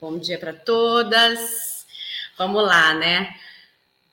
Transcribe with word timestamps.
Bom 0.00 0.18
dia 0.18 0.38
para 0.38 0.54
todas. 0.54 1.86
Vamos 2.38 2.62
lá, 2.62 2.94
né? 2.94 3.38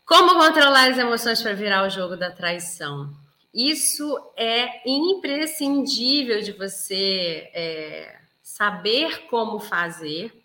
Como 0.06 0.36
controlar 0.36 0.92
as 0.92 0.98
emoções 0.98 1.42
para 1.42 1.54
virar 1.54 1.88
o 1.88 1.90
jogo 1.90 2.18
da 2.18 2.30
traição? 2.30 3.10
Isso 3.54 4.22
é 4.36 4.82
imprescindível 4.86 6.42
de 6.42 6.52
você 6.52 7.50
é, 7.54 8.20
saber 8.44 9.28
como 9.30 9.62
fazer. 9.62 10.44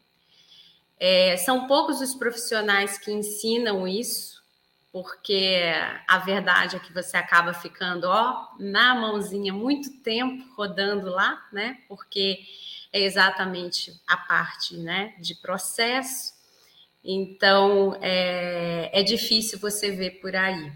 É, 0.97 1.37
são 1.37 1.67
poucos 1.67 2.01
os 2.01 2.15
profissionais 2.15 2.99
que 2.99 3.11
ensinam 3.11 3.89
isso, 3.89 4.41
porque 4.93 5.65
a 6.07 6.19
verdade 6.19 6.77
é 6.77 6.79
que 6.79 6.93
você 6.93 7.17
acaba 7.17 7.53
ficando 7.53 8.05
ó, 8.05 8.47
na 8.61 8.95
mãozinha 8.95 9.53
muito 9.53 9.91
tempo 10.05 10.55
rodando 10.55 11.11
lá, 11.11 11.45
né? 11.53 11.79
Porque 11.89 12.45
é 12.93 13.01
exatamente 13.03 13.93
a 14.07 14.17
parte 14.17 14.77
né, 14.77 15.15
de 15.19 15.35
processo. 15.35 16.35
Então, 17.05 17.97
é, 18.01 18.91
é 18.93 19.03
difícil 19.03 19.59
você 19.59 19.91
ver 19.91 20.21
por 20.21 20.35
aí. 20.35 20.73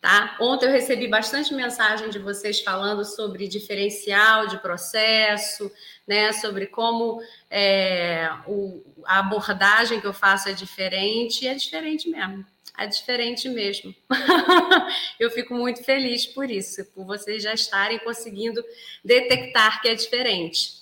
Tá? 0.00 0.36
Ontem 0.40 0.66
eu 0.66 0.72
recebi 0.72 1.06
bastante 1.06 1.54
mensagem 1.54 2.10
de 2.10 2.18
vocês 2.18 2.60
falando 2.60 3.04
sobre 3.04 3.46
diferencial 3.46 4.48
de 4.48 4.58
processo, 4.58 5.70
né? 6.04 6.32
Sobre 6.32 6.66
como 6.66 7.22
é, 7.48 8.28
o, 8.48 8.82
a 9.04 9.20
abordagem 9.20 10.00
que 10.00 10.06
eu 10.06 10.12
faço 10.12 10.48
é 10.48 10.52
diferente, 10.52 11.44
e 11.44 11.48
é 11.48 11.54
diferente 11.54 12.08
mesmo. 12.08 12.44
É 12.76 12.84
diferente 12.88 13.48
mesmo. 13.48 13.94
eu 15.20 15.30
fico 15.30 15.54
muito 15.54 15.84
feliz 15.84 16.26
por 16.26 16.50
isso, 16.50 16.84
por 16.86 17.04
vocês 17.04 17.40
já 17.40 17.54
estarem 17.54 18.00
conseguindo 18.00 18.60
detectar 19.04 19.80
que 19.80 19.88
é 19.88 19.94
diferente 19.94 20.81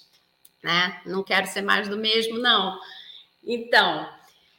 né? 0.62 1.00
Não 1.06 1.22
quero 1.22 1.46
ser 1.46 1.62
mais 1.62 1.88
do 1.88 1.96
mesmo, 1.96 2.38
não. 2.38 2.78
Então, 3.44 4.08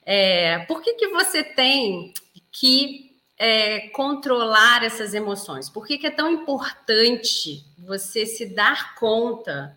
é, 0.05 0.59
por 0.59 0.81
que, 0.81 0.93
que 0.95 1.07
você 1.07 1.43
tem 1.43 2.13
que 2.51 3.15
é, 3.37 3.89
controlar 3.89 4.83
essas 4.83 5.13
emoções? 5.13 5.69
Por 5.69 5.85
que, 5.85 5.97
que 5.97 6.07
é 6.07 6.11
tão 6.11 6.31
importante 6.31 7.63
você 7.77 8.25
se 8.25 8.45
dar 8.45 8.95
conta 8.95 9.75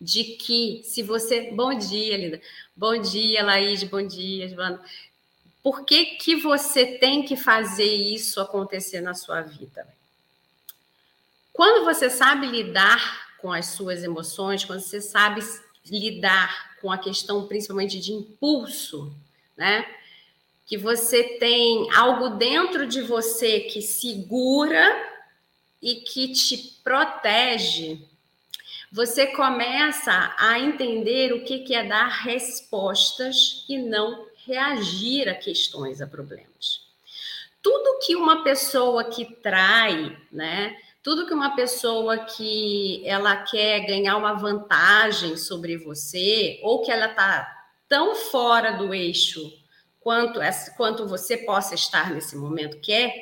de 0.00 0.24
que 0.24 0.82
se 0.84 1.02
você. 1.02 1.50
Bom 1.52 1.76
dia, 1.76 2.16
linda. 2.16 2.40
Bom 2.74 2.96
dia, 2.98 3.44
Laís. 3.44 3.84
Bom 3.84 4.06
dia, 4.06 4.48
Joana. 4.48 4.80
Por 5.62 5.84
que, 5.84 6.06
que 6.16 6.36
você 6.36 6.86
tem 6.86 7.22
que 7.22 7.36
fazer 7.36 7.84
isso 7.84 8.40
acontecer 8.40 9.02
na 9.02 9.12
sua 9.12 9.42
vida? 9.42 9.86
Quando 11.52 11.84
você 11.84 12.08
sabe 12.08 12.46
lidar 12.46 13.28
com 13.40 13.52
as 13.52 13.66
suas 13.66 14.02
emoções, 14.02 14.64
quando 14.64 14.80
você 14.80 15.00
sabe 15.00 15.40
lidar 15.86 16.76
com 16.80 16.90
a 16.90 16.98
questão 16.98 17.46
principalmente 17.46 17.98
de 17.98 18.12
impulso, 18.12 19.12
né? 19.56 19.86
Que 20.66 20.76
você 20.76 21.24
tem 21.38 21.90
algo 21.94 22.30
dentro 22.30 22.86
de 22.86 23.02
você 23.02 23.60
que 23.60 23.82
segura 23.82 25.08
e 25.82 25.96
que 25.96 26.32
te 26.32 26.78
protege, 26.84 28.06
você 28.92 29.28
começa 29.28 30.34
a 30.38 30.58
entender 30.58 31.32
o 31.32 31.44
que 31.44 31.74
é 31.74 31.84
dar 31.84 32.08
respostas 32.08 33.64
e 33.68 33.78
não 33.78 34.26
reagir 34.46 35.28
a 35.28 35.34
questões, 35.34 36.00
a 36.00 36.06
problemas. 36.06 36.80
Tudo 37.62 38.00
que 38.04 38.16
uma 38.16 38.42
pessoa 38.42 39.04
que 39.04 39.24
trai, 39.36 40.16
né? 40.32 40.76
Tudo 41.02 41.26
que 41.26 41.32
uma 41.32 41.56
pessoa 41.56 42.18
que 42.18 43.02
ela 43.06 43.36
quer 43.36 43.86
ganhar 43.86 44.18
uma 44.18 44.34
vantagem 44.34 45.34
sobre 45.34 45.78
você, 45.78 46.60
ou 46.62 46.82
que 46.82 46.92
ela 46.92 47.06
está 47.06 47.50
tão 47.88 48.14
fora 48.14 48.72
do 48.72 48.92
eixo 48.92 49.40
quanto, 49.98 50.40
quanto 50.76 51.08
você 51.08 51.38
possa 51.38 51.74
estar 51.74 52.10
nesse 52.10 52.36
momento 52.36 52.80
quer, 52.80 53.14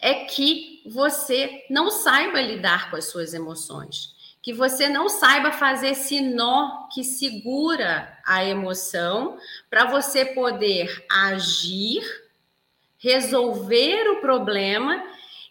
é 0.00 0.24
que 0.24 0.82
você 0.86 1.66
não 1.68 1.90
saiba 1.90 2.40
lidar 2.40 2.90
com 2.90 2.96
as 2.96 3.04
suas 3.04 3.34
emoções, 3.34 4.14
que 4.40 4.54
você 4.54 4.88
não 4.88 5.10
saiba 5.10 5.52
fazer 5.52 5.88
esse 5.88 6.22
nó 6.22 6.88
que 6.88 7.04
segura 7.04 8.18
a 8.24 8.42
emoção 8.42 9.38
para 9.68 9.84
você 9.84 10.24
poder 10.24 11.04
agir, 11.10 12.02
resolver 12.96 14.08
o 14.12 14.20
problema 14.22 15.02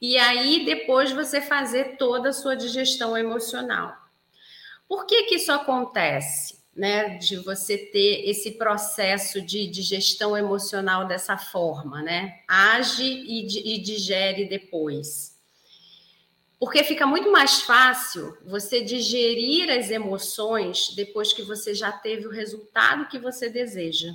e 0.01 0.17
aí 0.17 0.65
depois 0.65 1.11
você 1.11 1.41
fazer 1.41 1.97
toda 1.97 2.29
a 2.29 2.33
sua 2.33 2.55
digestão 2.55 3.17
emocional. 3.17 3.95
Por 4.87 5.05
que 5.05 5.23
que 5.23 5.35
isso 5.35 5.51
acontece? 5.51 6.63
Né, 6.75 7.17
de 7.19 7.37
você 7.37 7.77
ter 7.77 8.29
esse 8.29 8.51
processo 8.51 9.41
de 9.41 9.65
digestão 9.65 10.35
emocional 10.35 11.07
dessa 11.07 11.37
forma, 11.37 12.01
né? 12.01 12.41
Age 12.45 13.01
e, 13.01 13.75
e 13.75 13.79
digere 13.79 14.43
depois. 14.43 15.35
Porque 16.59 16.83
fica 16.83 17.07
muito 17.07 17.31
mais 17.31 17.61
fácil 17.61 18.37
você 18.45 18.81
digerir 18.81 19.69
as 19.69 19.89
emoções 19.89 20.89
depois 20.95 21.31
que 21.31 21.43
você 21.43 21.73
já 21.73 21.93
teve 21.93 22.27
o 22.27 22.31
resultado 22.31 23.07
que 23.07 23.19
você 23.19 23.49
deseja. 23.49 24.13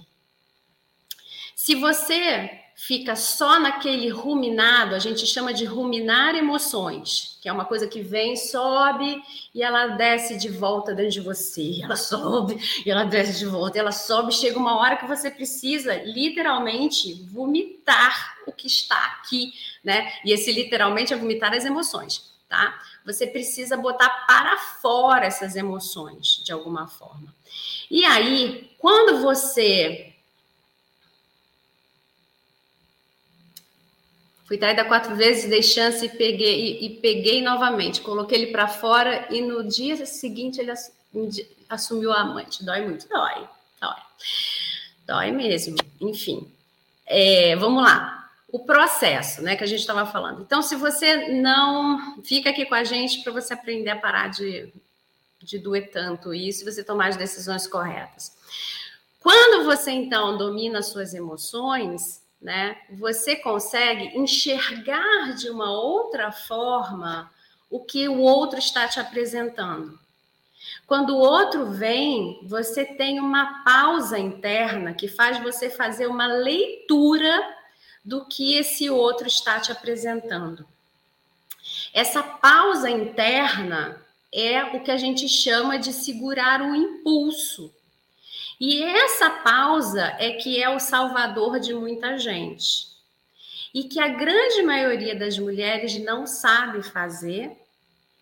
Se 1.57 1.75
você 1.75 2.60
fica 2.81 3.15
só 3.15 3.61
naquele 3.61 4.09
ruminado, 4.09 4.95
a 4.95 4.99
gente 4.99 5.27
chama 5.27 5.53
de 5.53 5.67
ruminar 5.67 6.35
emoções, 6.35 7.37
que 7.43 7.47
é 7.47 7.53
uma 7.53 7.67
coisa 7.67 7.87
que 7.87 8.01
vem, 8.01 8.37
sobe 8.37 9.23
e 9.55 9.63
ela 9.63 9.89
desce 9.89 10.39
de 10.39 10.49
volta 10.49 10.95
dentro 10.95 11.13
de 11.13 11.21
você. 11.21 11.83
Ela 11.83 11.95
sobe 11.95 12.59
e 12.85 12.91
ela 12.91 13.05
desce 13.05 13.39
de 13.39 13.45
volta, 13.45 13.79
ela 13.79 13.93
sobe, 13.93 14.33
chega 14.33 14.59
uma 14.59 14.79
hora 14.79 14.97
que 14.97 15.07
você 15.07 15.31
precisa 15.31 15.95
literalmente 16.05 17.23
vomitar 17.31 18.39
o 18.47 18.53
que 18.53 18.67
está 18.67 18.97
aqui, 19.19 19.53
né? 19.85 20.11
E 20.25 20.33
esse 20.33 20.51
literalmente 20.51 21.13
é 21.13 21.17
vomitar 21.19 21.53
as 21.53 21.67
emoções, 21.67 22.33
tá? 22.49 22.81
Você 23.05 23.27
precisa 23.27 23.77
botar 23.77 24.09
para 24.27 24.57
fora 24.57 25.27
essas 25.27 25.55
emoções 25.55 26.43
de 26.43 26.51
alguma 26.51 26.87
forma. 26.87 27.35
E 27.91 28.07
aí, 28.07 28.71
quando 28.79 29.21
você 29.21 30.10
Fui 34.51 34.59
traída 34.59 34.85
quatro 34.85 35.15
vezes, 35.15 35.49
dei 35.49 35.63
chance 35.63 36.05
e 36.05 36.09
peguei, 36.09 36.81
e, 36.81 36.87
e 36.87 36.91
peguei 36.97 37.41
novamente. 37.41 38.01
Coloquei 38.01 38.37
ele 38.37 38.51
para 38.51 38.67
fora 38.67 39.33
e 39.33 39.41
no 39.41 39.63
dia 39.63 40.05
seguinte 40.05 40.61
ele 40.61 40.73
assumiu 41.69 42.11
a 42.11 42.23
amante. 42.23 42.65
Dói 42.65 42.85
muito, 42.85 43.09
dói, 43.09 43.47
dói. 43.81 43.97
Dói 45.07 45.31
mesmo. 45.31 45.77
Enfim, 46.01 46.51
é, 47.07 47.55
vamos 47.55 47.81
lá. 47.81 48.29
O 48.49 48.59
processo, 48.59 49.41
né, 49.41 49.55
que 49.55 49.63
a 49.63 49.69
gente 49.69 49.79
estava 49.79 50.05
falando. 50.05 50.43
Então, 50.43 50.63
se 50.63 50.75
você 50.75 51.29
não 51.29 52.21
fica 52.25 52.51
aqui 52.51 52.67
com 52.67 52.75
a 52.75 52.83
gente 52.83 53.23
para 53.23 53.33
você 53.33 53.55
aprender 53.55 53.91
a 53.91 53.97
parar 54.01 54.31
de, 54.31 54.73
de 55.41 55.61
doer 55.61 55.93
tanto 55.93 56.35
isso, 56.35 56.63
e 56.63 56.73
você 56.73 56.83
tomar 56.83 57.11
as 57.11 57.17
decisões 57.17 57.69
corretas. 57.69 58.33
Quando 59.21 59.65
você 59.65 59.93
então 59.93 60.37
domina 60.37 60.83
suas 60.83 61.15
emoções, 61.15 62.21
né? 62.41 62.77
Você 62.91 63.37
consegue 63.37 64.17
enxergar 64.17 65.35
de 65.35 65.51
uma 65.51 65.71
outra 65.71 66.33
forma 66.33 67.31
o 67.69 67.81
que 67.81 68.09
o 68.09 68.19
outro 68.19 68.59
está 68.59 68.89
te 68.89 68.99
apresentando. 68.99 69.99
Quando 70.87 71.17
o 71.17 71.21
outro 71.21 71.67
vem, 71.67 72.41
você 72.43 72.85
tem 72.85 73.21
uma 73.21 73.63
pausa 73.63 74.19
interna 74.19 74.93
que 74.93 75.07
faz 75.07 75.39
você 75.43 75.71
fazer 75.71 76.07
uma 76.07 76.27
leitura 76.27 77.57
do 78.05 78.25
que 78.25 78.57
esse 78.57 78.91
outro 78.91 79.27
está 79.27 79.61
te 79.61 79.71
apresentando. 79.71 80.67
Essa 81.93 82.23
pausa 82.23 82.91
interna 82.91 84.01
é 84.33 84.63
o 84.65 84.83
que 84.83 84.91
a 84.91 84.97
gente 84.97 85.29
chama 85.29 85.79
de 85.79 85.93
segurar 85.93 86.63
o 86.63 86.75
impulso. 86.75 87.73
E 88.61 88.83
essa 88.83 89.31
pausa 89.31 90.15
é 90.19 90.33
que 90.33 90.63
é 90.63 90.69
o 90.69 90.79
salvador 90.79 91.59
de 91.59 91.73
muita 91.73 92.19
gente. 92.19 92.89
E 93.73 93.85
que 93.85 93.99
a 93.99 94.09
grande 94.09 94.63
maioria 94.63 95.17
das 95.19 95.39
mulheres 95.39 95.99
não 95.99 96.27
sabe 96.27 96.83
fazer. 96.83 97.57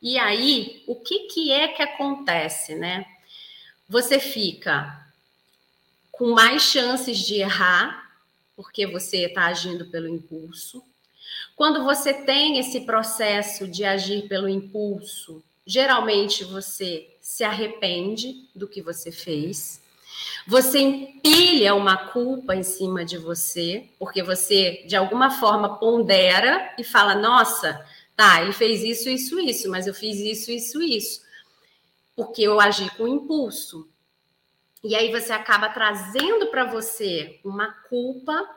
E 0.00 0.17
aí, 0.17 0.85
o 0.87 0.94
que, 0.94 1.26
que 1.26 1.50
é 1.50 1.67
que 1.67 1.82
acontece, 1.82 2.76
né? 2.76 3.05
Você 3.88 4.20
fica 4.20 5.05
com 6.12 6.31
mais 6.31 6.62
chances 6.62 7.19
de 7.19 7.37
errar, 7.37 8.12
porque 8.55 8.87
você 8.87 9.25
está 9.25 9.46
agindo 9.46 9.87
pelo 9.87 10.06
impulso. 10.06 10.85
Quando 11.56 11.82
você 11.82 12.14
tem 12.14 12.58
esse 12.58 12.82
processo 12.82 13.67
de 13.67 13.85
agir 13.85 14.29
pelo 14.29 14.49
impulso, 14.49 15.43
geralmente 15.67 16.44
você 16.44 17.08
se 17.20 17.43
arrepende 17.43 18.49
do 18.55 18.69
que 18.69 18.81
você 18.81 19.11
fez. 19.11 19.81
Você 20.47 20.79
empilha 20.79 21.75
uma 21.75 21.97
culpa 22.11 22.55
em 22.55 22.62
cima 22.62 23.05
de 23.05 23.19
você, 23.19 23.88
porque 23.99 24.23
você, 24.23 24.85
de 24.87 24.97
alguma 24.97 25.31
forma, 25.31 25.79
pondera 25.79 26.75
e 26.79 26.85
fala: 26.85 27.15
nossa, 27.15 27.85
tá, 28.17 28.43
ele 28.43 28.53
fez 28.53 28.82
isso, 28.82 29.09
isso, 29.09 29.38
isso, 29.38 29.70
mas 29.70 29.87
eu 29.87 29.94
fiz 29.94 30.19
isso, 30.19 30.50
isso, 30.50 30.82
isso. 30.82 31.23
Porque 32.17 32.43
eu 32.43 32.61
agi 32.61 32.91
com 32.97 33.06
impulso. 33.06 33.88
E 34.82 34.94
aí 34.94 35.11
você 35.11 35.32
acaba 35.32 35.69
trazendo 35.69 36.47
para 36.49 36.64
você 36.64 37.41
uma 37.44 37.73
culpa, 37.88 38.49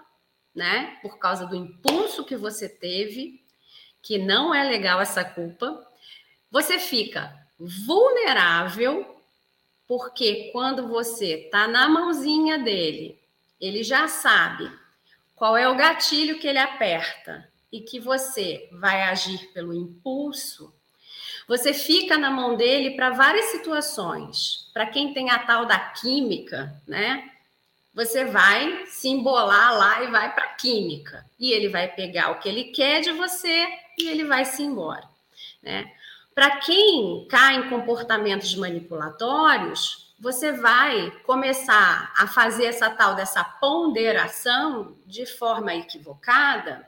né? 0.54 0.98
Por 1.02 1.18
causa 1.18 1.46
do 1.46 1.56
impulso 1.56 2.24
que 2.24 2.36
você 2.36 2.70
teve, 2.70 3.44
que 4.02 4.18
não 4.18 4.54
é 4.54 4.64
legal 4.64 5.02
essa 5.02 5.24
culpa. 5.24 5.86
Você 6.50 6.80
fica 6.80 7.36
vulnerável, 7.60 9.21
porque 9.92 10.52
quando 10.54 10.88
você 10.88 11.50
tá 11.52 11.68
na 11.68 11.90
mãozinha 11.90 12.58
dele, 12.58 13.20
ele 13.60 13.84
já 13.84 14.08
sabe 14.08 14.72
qual 15.36 15.58
é 15.58 15.68
o 15.68 15.76
gatilho 15.76 16.40
que 16.40 16.48
ele 16.48 16.60
aperta 16.60 17.46
e 17.70 17.82
que 17.82 18.00
você 18.00 18.70
vai 18.72 19.02
agir 19.02 19.52
pelo 19.54 19.74
impulso, 19.74 20.74
você 21.46 21.74
fica 21.74 22.18
na 22.18 22.32
mão 22.32 22.56
dele 22.56 22.92
para 22.92 23.10
várias 23.10 23.48
situações. 23.48 24.70
Para 24.74 24.86
quem 24.86 25.14
tem 25.14 25.30
a 25.30 25.40
tal 25.40 25.66
da 25.66 25.78
química, 25.78 26.74
né? 26.88 27.30
Você 27.94 28.24
vai 28.24 28.86
se 28.86 29.10
embolar 29.10 29.78
lá 29.78 30.04
e 30.04 30.08
vai 30.10 30.34
para 30.34 30.46
a 30.46 30.54
química. 30.54 31.26
E 31.38 31.52
ele 31.52 31.68
vai 31.68 31.90
pegar 31.90 32.32
o 32.32 32.40
que 32.40 32.48
ele 32.48 32.64
quer 32.72 33.02
de 33.02 33.12
você 33.12 33.68
e 33.98 34.08
ele 34.08 34.24
vai 34.24 34.46
se 34.46 34.64
embora, 34.64 35.04
né? 35.62 35.92
Para 36.34 36.58
quem 36.58 37.26
cai 37.30 37.56
em 37.56 37.70
comportamentos 37.70 38.56
manipulatórios, 38.56 40.14
você 40.20 40.52
vai 40.52 41.12
começar 41.26 42.14
a 42.16 42.28
fazer 42.28 42.66
essa 42.66 42.90
tal 42.90 43.16
dessa 43.16 43.44
ponderação 43.44 44.96
de 45.06 45.26
forma 45.26 45.74
equivocada. 45.74 46.88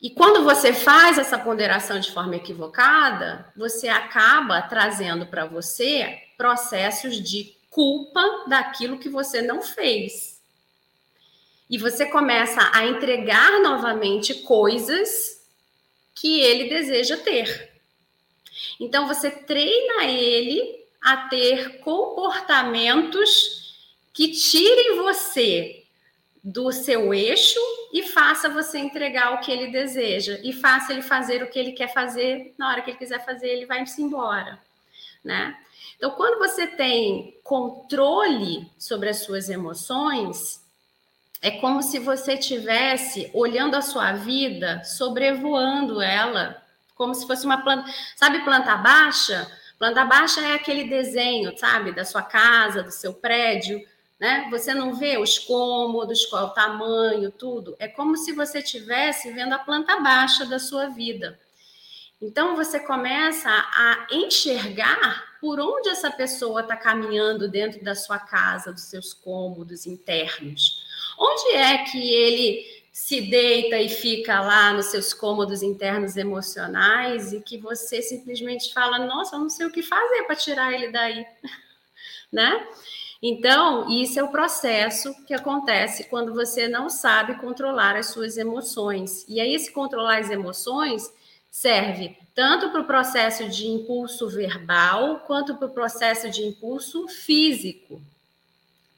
E 0.00 0.10
quando 0.10 0.44
você 0.44 0.72
faz 0.72 1.18
essa 1.18 1.38
ponderação 1.38 2.00
de 2.00 2.10
forma 2.10 2.36
equivocada, 2.36 3.52
você 3.56 3.88
acaba 3.88 4.62
trazendo 4.62 5.26
para 5.26 5.44
você 5.44 6.22
processos 6.36 7.20
de 7.20 7.54
culpa 7.68 8.44
daquilo 8.46 8.98
que 8.98 9.08
você 9.08 9.42
não 9.42 9.60
fez. 9.60 10.40
E 11.68 11.76
você 11.76 12.06
começa 12.06 12.70
a 12.72 12.86
entregar 12.86 13.60
novamente 13.60 14.34
coisas 14.34 15.42
que 16.14 16.40
ele 16.40 16.68
deseja 16.68 17.16
ter. 17.18 17.67
Então 18.78 19.06
você 19.06 19.30
treina 19.30 20.04
ele 20.04 20.84
a 21.00 21.28
ter 21.28 21.78
comportamentos 21.80 23.76
que 24.12 24.32
tirem 24.32 24.96
você 24.96 25.84
do 26.42 26.72
seu 26.72 27.12
eixo 27.12 27.60
e 27.92 28.02
faça 28.02 28.48
você 28.48 28.78
entregar 28.78 29.34
o 29.34 29.40
que 29.40 29.50
ele 29.50 29.68
deseja 29.68 30.38
e 30.42 30.52
faça 30.52 30.92
ele 30.92 31.02
fazer 31.02 31.42
o 31.42 31.50
que 31.50 31.58
ele 31.58 31.72
quer 31.72 31.92
fazer 31.92 32.54
na 32.56 32.68
hora 32.70 32.82
que 32.82 32.90
ele 32.90 32.98
quiser 32.98 33.24
fazer 33.24 33.48
ele 33.48 33.66
vai 33.66 33.86
se 33.86 34.02
embora, 34.02 34.58
né? 35.22 35.56
Então, 35.96 36.12
quando 36.12 36.38
você 36.38 36.66
tem 36.66 37.36
controle 37.42 38.70
sobre 38.78 39.08
as 39.08 39.18
suas 39.18 39.50
emoções, 39.50 40.64
é 41.42 41.50
como 41.50 41.82
se 41.82 41.98
você 41.98 42.36
tivesse 42.36 43.30
olhando 43.34 43.74
a 43.74 43.82
sua 43.82 44.12
vida, 44.12 44.82
sobrevoando 44.84 46.00
ela, 46.00 46.62
como 46.98 47.14
se 47.14 47.26
fosse 47.26 47.46
uma 47.46 47.62
planta, 47.62 47.88
sabe 48.16 48.44
planta 48.44 48.76
baixa? 48.76 49.50
Planta 49.78 50.04
baixa 50.04 50.40
é 50.40 50.54
aquele 50.54 50.84
desenho, 50.84 51.56
sabe, 51.56 51.92
da 51.92 52.04
sua 52.04 52.22
casa, 52.22 52.82
do 52.82 52.90
seu 52.90 53.14
prédio, 53.14 53.80
né? 54.18 54.48
Você 54.50 54.74
não 54.74 54.94
vê 54.94 55.16
os 55.16 55.38
cômodos, 55.38 56.26
qual 56.26 56.46
o 56.46 56.50
tamanho, 56.50 57.30
tudo. 57.30 57.76
É 57.78 57.86
como 57.86 58.16
se 58.16 58.32
você 58.32 58.58
estivesse 58.58 59.30
vendo 59.30 59.52
a 59.52 59.58
planta 59.58 60.00
baixa 60.00 60.44
da 60.44 60.58
sua 60.58 60.88
vida. 60.88 61.38
Então 62.20 62.56
você 62.56 62.80
começa 62.80 63.48
a 63.48 64.08
enxergar 64.10 65.38
por 65.40 65.60
onde 65.60 65.88
essa 65.88 66.10
pessoa 66.10 66.62
está 66.62 66.76
caminhando 66.76 67.48
dentro 67.48 67.84
da 67.84 67.94
sua 67.94 68.18
casa, 68.18 68.72
dos 68.72 68.82
seus 68.82 69.14
cômodos 69.14 69.86
internos. 69.86 70.84
Onde 71.16 71.54
é 71.54 71.84
que 71.84 72.12
ele 72.12 72.77
se 72.98 73.20
deita 73.20 73.78
e 73.78 73.88
fica 73.88 74.40
lá 74.40 74.72
nos 74.72 74.86
seus 74.86 75.14
cômodos 75.14 75.62
internos 75.62 76.16
emocionais 76.16 77.32
e 77.32 77.40
que 77.40 77.56
você 77.56 78.02
simplesmente 78.02 78.74
fala: 78.74 78.98
Nossa, 78.98 79.36
eu 79.36 79.40
não 79.40 79.48
sei 79.48 79.66
o 79.66 79.70
que 79.70 79.84
fazer 79.84 80.24
para 80.24 80.34
tirar 80.34 80.74
ele 80.74 80.90
daí, 80.90 81.24
né? 82.30 82.66
Então, 83.22 83.88
isso 83.88 84.18
é 84.18 84.22
o 84.22 84.32
processo 84.32 85.14
que 85.26 85.32
acontece 85.32 86.08
quando 86.10 86.34
você 86.34 86.66
não 86.66 86.90
sabe 86.90 87.36
controlar 87.36 87.94
as 87.96 88.06
suas 88.06 88.36
emoções. 88.36 89.24
E 89.28 89.40
aí, 89.40 89.54
esse 89.54 89.70
controlar 89.70 90.18
as 90.18 90.30
emoções 90.30 91.08
serve 91.48 92.18
tanto 92.34 92.70
para 92.70 92.80
o 92.80 92.86
processo 92.86 93.48
de 93.48 93.68
impulso 93.68 94.28
verbal 94.28 95.20
quanto 95.20 95.54
para 95.54 95.68
o 95.68 95.72
processo 95.72 96.28
de 96.28 96.42
impulso 96.42 97.06
físico, 97.06 98.02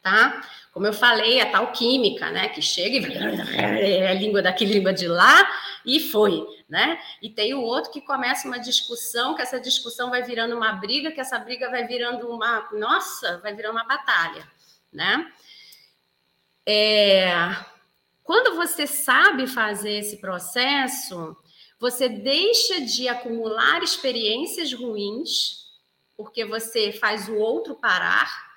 tá? 0.02 0.42
Como 0.72 0.86
eu 0.86 0.92
falei, 0.92 1.40
a 1.40 1.50
tal 1.50 1.72
química, 1.72 2.30
né? 2.30 2.48
Que 2.48 2.62
chega 2.62 2.96
e 2.96 3.12
é 3.58 4.10
a 4.10 4.14
língua 4.14 4.40
daqui, 4.42 4.64
língua 4.64 4.92
de 4.92 5.08
lá, 5.08 5.48
e 5.84 5.98
foi, 5.98 6.46
né? 6.68 7.00
E 7.20 7.28
tem 7.28 7.54
o 7.54 7.62
outro 7.62 7.90
que 7.90 8.00
começa 8.00 8.46
uma 8.46 8.58
discussão, 8.58 9.34
que 9.34 9.42
essa 9.42 9.60
discussão 9.60 10.10
vai 10.10 10.22
virando 10.22 10.56
uma 10.56 10.72
briga, 10.72 11.10
que 11.10 11.20
essa 11.20 11.38
briga 11.38 11.70
vai 11.70 11.86
virando 11.86 12.28
uma. 12.28 12.68
Nossa, 12.72 13.38
vai 13.38 13.54
virar 13.54 13.72
uma 13.72 13.84
batalha, 13.84 14.46
né? 14.92 15.30
É, 16.64 17.32
quando 18.22 18.54
você 18.54 18.86
sabe 18.86 19.48
fazer 19.48 19.92
esse 19.92 20.18
processo, 20.18 21.36
você 21.80 22.08
deixa 22.08 22.80
de 22.80 23.08
acumular 23.08 23.82
experiências 23.82 24.72
ruins, 24.72 25.70
porque 26.16 26.44
você 26.44 26.92
faz 26.92 27.28
o 27.28 27.36
outro 27.36 27.74
parar 27.74 28.49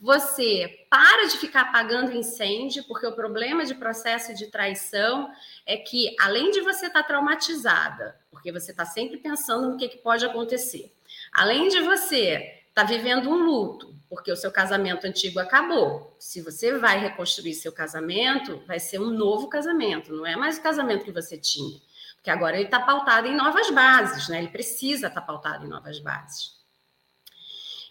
você 0.00 0.86
para 0.90 1.26
de 1.28 1.38
ficar 1.38 1.62
apagando 1.62 2.12
incêndio, 2.12 2.84
porque 2.84 3.06
o 3.06 3.14
problema 3.14 3.64
de 3.64 3.74
processo 3.74 4.34
de 4.34 4.48
traição 4.48 5.30
é 5.64 5.76
que, 5.76 6.14
além 6.20 6.50
de 6.50 6.60
você 6.60 6.86
estar 6.86 7.02
tá 7.02 7.08
traumatizada, 7.08 8.18
porque 8.30 8.52
você 8.52 8.70
está 8.70 8.84
sempre 8.84 9.16
pensando 9.16 9.70
no 9.70 9.76
que, 9.76 9.88
que 9.88 9.98
pode 9.98 10.24
acontecer, 10.24 10.92
além 11.32 11.68
de 11.68 11.80
você 11.80 12.62
estar 12.68 12.82
tá 12.82 12.84
vivendo 12.84 13.30
um 13.30 13.36
luto, 13.36 13.94
porque 14.08 14.30
o 14.30 14.36
seu 14.36 14.52
casamento 14.52 15.06
antigo 15.06 15.40
acabou. 15.40 16.14
Se 16.20 16.40
você 16.40 16.78
vai 16.78 16.98
reconstruir 16.98 17.54
seu 17.54 17.72
casamento, 17.72 18.62
vai 18.66 18.78
ser 18.78 19.00
um 19.00 19.10
novo 19.10 19.48
casamento, 19.48 20.12
não 20.12 20.26
é 20.26 20.36
mais 20.36 20.58
o 20.58 20.62
casamento 20.62 21.04
que 21.04 21.12
você 21.12 21.36
tinha. 21.36 21.80
Porque 22.16 22.30
agora 22.30 22.56
ele 22.56 22.64
está 22.64 22.80
pautado 22.80 23.26
em 23.26 23.36
novas 23.36 23.70
bases, 23.70 24.28
né? 24.28 24.38
Ele 24.38 24.48
precisa 24.48 25.08
estar 25.08 25.20
tá 25.20 25.26
pautado 25.26 25.66
em 25.66 25.68
novas 25.68 25.98
bases. 25.98 26.63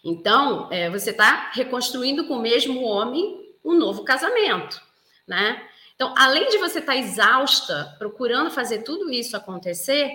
Então, 0.04 0.68
é, 0.70 0.90
você 0.90 1.10
está 1.10 1.50
reconstruindo 1.52 2.26
com 2.26 2.34
o 2.34 2.42
mesmo 2.42 2.82
homem 2.82 3.54
um 3.64 3.74
novo 3.74 4.04
casamento, 4.04 4.80
né? 5.26 5.66
Então, 5.94 6.12
além 6.18 6.50
de 6.50 6.58
você 6.58 6.80
estar 6.80 6.92
tá 6.92 6.98
exausta 6.98 7.96
procurando 7.98 8.50
fazer 8.50 8.82
tudo 8.82 9.10
isso 9.10 9.36
acontecer, 9.36 10.14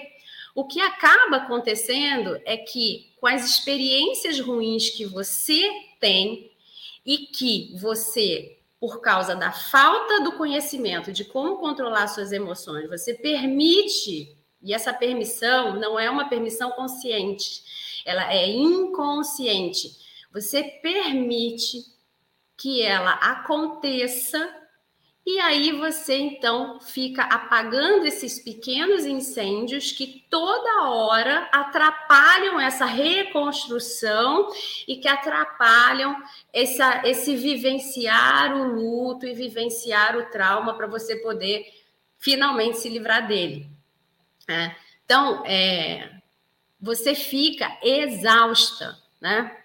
o 0.54 0.66
que 0.66 0.80
acaba 0.80 1.38
acontecendo 1.38 2.40
é 2.46 2.58
que 2.58 3.12
com 3.20 3.28
as 3.28 3.46
experiências 3.46 4.40
ruins 4.40 4.90
que 4.90 5.06
você 5.06 5.70
tem 6.00 6.52
e 7.06 7.18
que 7.20 7.76
você, 7.80 8.58
por 8.80 9.02
causa 9.02 9.36
da 9.36 9.52
falta 9.52 10.22
do 10.22 10.34
conhecimento 10.34 11.12
de 11.12 11.24
como 11.24 11.58
controlar 11.58 12.08
suas 12.08 12.32
emoções, 12.32 12.90
você 12.90 13.14
permite, 13.14 14.36
e 14.62 14.74
essa 14.74 14.94
permissão 14.94 15.80
não 15.80 16.00
é 16.00 16.10
uma 16.10 16.28
permissão 16.28 16.72
consciente, 16.72 18.02
ela 18.06 18.34
é 18.34 18.48
inconsciente. 18.48 19.92
Você 20.32 20.64
permite 20.64 21.78
que 22.58 22.82
ela 22.82 23.12
aconteça 23.12 24.56
e 25.26 25.40
aí 25.40 25.72
você 25.74 26.18
então 26.18 26.80
fica 26.80 27.22
apagando 27.22 28.06
esses 28.06 28.40
pequenos 28.40 29.06
incêndios 29.06 29.92
que 29.92 30.26
toda 30.30 30.90
hora 30.90 31.48
atrapalham 31.52 32.60
essa 32.60 32.86
reconstrução 32.86 34.50
e 34.88 34.96
que 34.96 35.08
atrapalham 35.08 36.16
essa, 36.52 37.04
esse 37.06 37.36
vivenciar 37.36 38.56
o 38.56 38.74
luto 38.74 39.26
e 39.26 39.34
vivenciar 39.34 40.18
o 40.18 40.32
trauma 40.32 40.74
para 40.74 40.88
você 40.88 41.18
poder 41.18 41.64
finalmente 42.18 42.80
se 42.80 42.90
livrar 42.90 43.28
dele. 43.28 43.79
Né? 44.50 44.76
Então, 45.06 45.46
é, 45.46 46.10
você 46.82 47.14
fica 47.14 47.78
exausta, 47.84 48.98
né? 49.22 49.56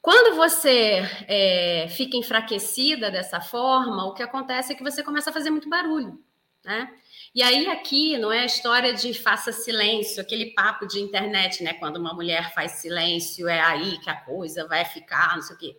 Quando 0.00 0.36
você 0.36 1.02
é, 1.26 1.88
fica 1.88 2.16
enfraquecida 2.16 3.10
dessa 3.10 3.40
forma, 3.40 4.04
o 4.04 4.14
que 4.14 4.22
acontece 4.22 4.72
é 4.72 4.76
que 4.76 4.82
você 4.84 5.02
começa 5.02 5.30
a 5.30 5.32
fazer 5.32 5.50
muito 5.50 5.68
barulho, 5.68 6.22
né? 6.64 6.88
E 7.34 7.42
aí 7.42 7.66
aqui 7.66 8.16
não 8.16 8.30
é 8.30 8.40
a 8.40 8.44
história 8.44 8.94
de 8.94 9.12
faça 9.12 9.50
silêncio, 9.50 10.22
aquele 10.22 10.52
papo 10.52 10.86
de 10.86 11.00
internet, 11.00 11.64
né? 11.64 11.72
Quando 11.72 11.96
uma 11.96 12.14
mulher 12.14 12.54
faz 12.54 12.72
silêncio, 12.72 13.48
é 13.48 13.60
aí 13.60 13.98
que 13.98 14.08
a 14.08 14.14
coisa 14.14 14.68
vai 14.68 14.84
ficar, 14.84 15.34
não 15.34 15.42
sei 15.42 15.56
o 15.56 15.58
quê. 15.58 15.76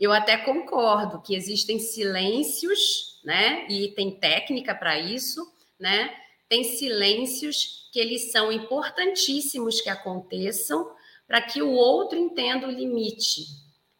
Eu 0.00 0.12
até 0.12 0.36
concordo 0.36 1.22
que 1.22 1.36
existem 1.36 1.78
silêncios, 1.78 3.20
né? 3.24 3.68
E 3.68 3.94
tem 3.94 4.18
técnica 4.18 4.74
para 4.74 4.98
isso, 4.98 5.46
né? 5.78 6.12
Tem 6.50 6.64
silêncios 6.64 7.88
que 7.92 8.00
eles 8.00 8.32
são 8.32 8.50
importantíssimos 8.50 9.80
que 9.80 9.88
aconteçam 9.88 10.90
para 11.26 11.40
que 11.40 11.62
o 11.62 11.70
outro 11.70 12.18
entenda 12.18 12.66
o 12.66 12.70
limite. 12.70 13.46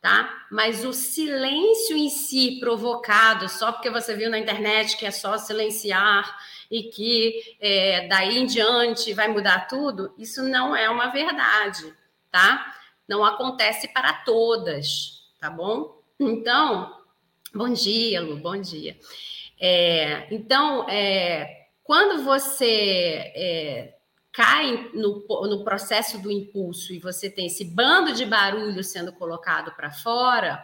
tá? 0.01 0.47
Mas 0.51 0.85
o 0.85 0.93
silêncio 0.93 1.97
em 1.97 2.09
si 2.09 2.59
provocado 2.59 3.49
só 3.49 3.71
porque 3.71 3.89
você 3.89 4.17
viu 4.17 4.29
na 4.29 4.39
internet 4.39 4.97
que 4.97 5.07
é 5.07 5.11
só 5.13 5.39
silenciar 5.39 6.37
e 6.71 6.85
que 6.85 7.57
é, 7.61 8.09
daí 8.09 8.39
em 8.39 8.47
diante 8.47 9.13
vai 9.13 9.29
mudar 9.29 9.69
tudo, 9.69 10.13
isso 10.19 10.43
não 10.43 10.75
é 10.75 10.91
uma 10.91 11.09
verdade, 11.09 11.95
tá? 12.33 12.75
Não 13.07 13.25
acontece 13.25 13.89
para 13.89 14.13
todas, 14.13 15.31
tá 15.41 15.49
bom? 15.51 16.01
Então, 16.19 16.99
bom 17.55 17.73
dia, 17.73 18.21
Lu, 18.21 18.37
bom 18.37 18.61
dia. 18.61 18.99
É, 19.61 20.27
então, 20.31 20.89
é, 20.89 21.60
quando 21.91 22.23
você 22.23 23.33
é, 23.35 23.95
cai 24.31 24.91
no, 24.95 25.27
no 25.49 25.65
processo 25.65 26.23
do 26.23 26.31
impulso 26.31 26.93
e 26.93 27.01
você 27.01 27.29
tem 27.29 27.47
esse 27.47 27.65
bando 27.65 28.13
de 28.13 28.25
barulho 28.25 28.85
sendo 28.85 29.13
colocado 29.13 29.75
para 29.75 29.91
fora, 29.91 30.63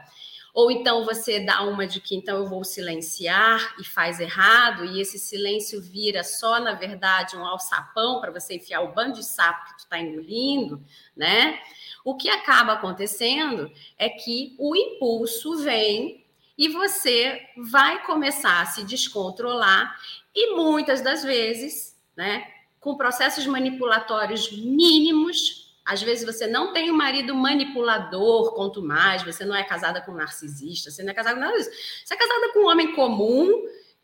ou 0.55 0.71
então 0.71 1.05
você 1.05 1.41
dá 1.41 1.63
uma 1.63 1.85
de 1.85 2.01
que 2.01 2.15
então 2.15 2.37
eu 2.37 2.47
vou 2.47 2.63
silenciar 2.63 3.75
e 3.81 3.85
faz 3.85 4.21
errado, 4.21 4.85
e 4.85 5.01
esse 5.01 5.19
silêncio 5.19 5.83
vira 5.83 6.23
só, 6.23 6.61
na 6.61 6.75
verdade, 6.75 7.37
um 7.37 7.45
alçapão 7.45 8.21
para 8.21 8.31
você 8.31 8.55
enfiar 8.55 8.83
o 8.83 8.95
bando 8.95 9.15
de 9.15 9.25
sapo 9.25 9.67
que 9.67 9.79
tu 9.79 9.81
está 9.81 9.99
engolindo, 9.99 10.81
né? 11.17 11.59
O 12.05 12.15
que 12.15 12.29
acaba 12.29 12.75
acontecendo 12.75 13.69
é 13.99 14.09
que 14.09 14.55
o 14.61 14.77
impulso 14.77 15.57
vem 15.57 16.25
e 16.57 16.69
você 16.69 17.41
vai 17.57 18.05
começar 18.07 18.63
a 18.63 18.67
se 18.67 18.85
descontrolar 18.85 19.95
e 20.37 20.55
muitas 20.55 21.01
das 21.01 21.25
vezes, 21.25 21.97
né, 22.15 22.47
com 22.79 22.95
processos 22.97 23.47
manipulatórios 23.47 24.53
mínimos. 24.53 25.75
Às 25.85 26.03
vezes 26.03 26.27
você 26.27 26.47
não 26.47 26.73
tem 26.73 26.91
um 26.91 26.97
marido 26.97 27.35
manipulador, 27.35 28.55
quanto 28.55 28.83
mais, 28.83 29.23
você 29.23 29.45
não 29.45 29.57
é 29.57 29.65
casada 29.65 30.01
com 30.01 30.13
um 30.13 30.17
narcisista, 30.17 30.91
você 30.91 31.03
não 31.03 31.11
é 31.11 31.15
casada 31.15 31.37
com 31.37 31.41
nada 31.41 31.57
disso. 31.57 31.71
Você 32.05 32.15
é 32.15 32.17
casada 32.17 32.53
com 32.53 32.61
um 32.61 32.69
homem 32.69 32.95
comum 32.95 33.51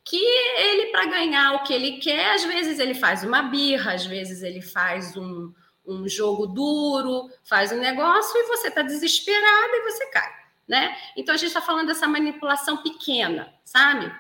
que 0.05 0.17
ele, 0.17 0.87
para 0.87 1.07
ganhar 1.07 1.55
o 1.55 1.63
que 1.65 1.75
ele 1.75 1.99
quer, 1.99 2.35
às 2.35 2.45
vezes 2.45 2.79
ele 2.79 2.95
faz 2.95 3.23
uma 3.23 3.43
birra, 3.43 3.93
às 3.93 4.07
vezes 4.07 4.43
ele 4.43 4.63
faz 4.63 5.17
um, 5.17 5.53
um 5.87 6.09
jogo 6.09 6.47
duro, 6.47 7.31
faz 7.45 7.73
um 7.73 7.79
negócio 7.79 8.37
e 8.41 8.47
você 8.47 8.69
está 8.69 8.83
desesperada 8.83 9.77
e 9.77 9.83
você 9.83 10.07
cai 10.07 10.43
né? 10.67 10.97
Então 11.17 11.35
a 11.35 11.39
gente 11.39 11.49
está 11.49 11.61
falando 11.61 11.89
dessa 11.89 12.07
manipulação 12.07 12.79
pequena, 12.79 13.53
sabe? 13.65 14.13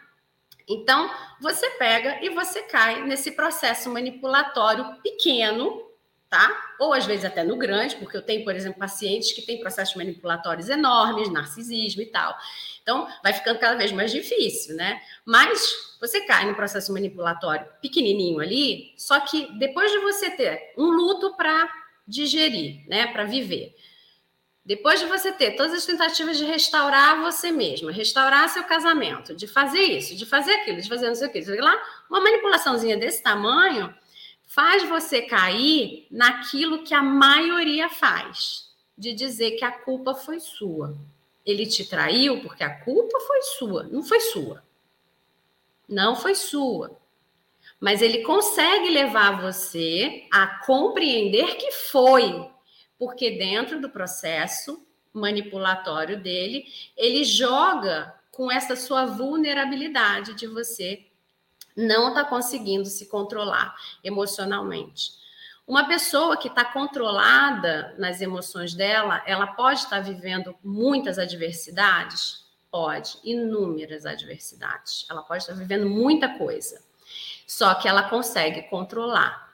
Então 0.73 1.11
você 1.41 1.69
pega 1.71 2.19
e 2.23 2.31
você 2.31 2.63
cai 2.63 3.03
nesse 3.05 3.33
processo 3.33 3.91
manipulatório 3.91 4.97
pequeno, 5.03 5.83
tá? 6.31 6.51
Ou 6.81 6.95
às 6.95 7.05
vezes 7.05 7.25
até 7.25 7.45
no 7.45 7.57
grande, 7.57 7.97
porque 7.97 8.17
eu 8.17 8.23
tenho, 8.23 8.45
por 8.45 8.57
exemplo, 8.57 8.79
pacientes 8.79 9.33
que 9.33 9.43
têm 9.43 9.61
processos 9.61 9.95
manipulatórios 9.95 10.69
enormes, 10.69 11.31
narcisismo 11.31 12.01
e 12.03 12.07
tal. 12.07 12.37
Então, 12.83 13.07
vai 13.23 13.33
ficando 13.33 13.59
cada 13.59 13.77
vez 13.77 13.93
mais 13.93 14.11
difícil, 14.11 14.75
né? 14.75 15.01
Mas 15.25 15.97
você 16.01 16.23
cai 16.23 16.47
no 16.47 16.55
processo 16.55 16.93
manipulatório 16.93 17.67
pequenininho 17.81 18.41
ali, 18.41 18.93
só 18.97 19.21
que 19.21 19.57
depois 19.59 19.91
de 19.93 19.99
você 19.99 20.31
ter 20.31 20.73
um 20.77 20.87
luto 20.87 21.37
para 21.37 21.69
digerir, 22.09 22.85
né, 22.89 23.07
para 23.07 23.25
viver, 23.25 23.77
depois 24.65 25.01
de 25.01 25.07
você 25.07 25.33
ter 25.33 25.57
todas 25.57 25.75
as 25.75 25.85
tentativas 25.85 26.39
de 26.39 26.45
restaurar 26.45 27.21
você 27.21 27.51
mesma, 27.51 27.91
restaurar 27.91 28.49
seu 28.49 28.63
casamento, 28.65 29.35
de 29.35 29.49
fazer 29.49 29.83
isso, 29.83 30.15
de 30.15 30.25
fazer 30.25 30.53
aquilo, 30.53 30.81
de 30.81 30.89
fazer 30.89 31.09
não 31.09 31.15
sei 31.15 31.29
o 31.29 31.33
que, 31.33 31.43
sei 31.43 31.61
lá, 31.61 31.75
uma 32.09 32.21
manipulaçãozinha 32.21 32.97
desse 32.97 33.23
tamanho 33.23 33.93
faz 34.47 34.83
você 34.89 35.23
cair 35.23 36.07
naquilo 36.11 36.85
que 36.85 36.95
a 36.95 37.03
maioria 37.03 37.89
faz, 37.89 38.71
de 38.97 39.13
dizer 39.15 39.53
que 39.53 39.65
a 39.65 39.73
culpa 39.73 40.15
foi 40.15 40.39
sua. 40.39 40.95
Ele 41.45 41.67
te 41.67 41.85
traiu 41.85 42.41
porque 42.43 42.63
a 42.63 42.79
culpa 42.85 43.19
foi 43.21 43.43
sua, 43.43 43.83
não 43.85 44.03
foi 44.03 44.21
sua. 44.21 44.63
Não 45.89 46.15
foi 46.15 46.35
sua. 46.35 46.97
Mas 47.81 48.01
ele 48.01 48.19
consegue 48.19 48.91
levar 48.91 49.41
você 49.41 50.25
a 50.31 50.47
compreender 50.65 51.57
que 51.57 51.73
foi, 51.73 52.49
porque 53.03 53.33
dentro 53.33 53.81
do 53.81 53.91
processo 53.91 54.87
manipulatório 55.13 56.23
dele, 56.23 56.65
ele 56.97 57.25
joga 57.25 58.15
com 58.31 58.49
essa 58.49 58.77
sua 58.77 59.07
vulnerabilidade 59.07 60.35
de 60.35 60.47
você 60.47 61.05
não 61.77 62.11
estar 62.11 62.23
tá 62.23 62.31
conseguindo 62.31 62.87
se 62.87 63.07
controlar 63.07 63.75
emocionalmente. 64.05 65.15
Uma 65.67 65.89
pessoa 65.89 66.37
que 66.37 66.47
está 66.47 66.65
controlada 66.65 67.93
nas 67.99 68.21
emoções 68.21 68.73
dela, 68.73 69.21
ela 69.27 69.49
pode 69.49 69.81
estar 69.81 69.97
tá 69.97 70.01
vivendo 70.01 70.55
muitas 70.63 71.19
adversidades? 71.19 72.47
Pode, 72.71 73.19
inúmeras 73.25 74.07
adversidades. 74.07 75.07
Ela 75.11 75.25
pode 75.25 75.43
estar 75.43 75.55
tá 75.55 75.59
vivendo 75.59 75.91
muita 75.91 76.39
coisa. 76.39 76.81
Só 77.49 77.75
que 77.75 77.89
ela 77.89 78.05
consegue 78.05 78.63
controlar 78.71 79.52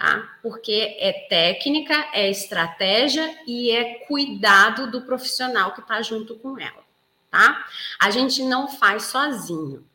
tá? 0.00 0.38
Porque 0.42 0.96
é 0.98 1.12
técnica, 1.28 1.94
é 2.14 2.30
estratégia 2.30 3.38
e 3.46 3.70
é 3.70 3.96
cuidado 4.06 4.90
do 4.90 5.02
profissional 5.02 5.74
que 5.74 5.82
está 5.82 6.00
junto 6.00 6.36
com 6.36 6.58
ela, 6.58 6.82
tá? 7.30 7.66
A 8.00 8.10
gente 8.10 8.42
não 8.42 8.66
faz 8.66 9.04
sozinho. 9.04 9.86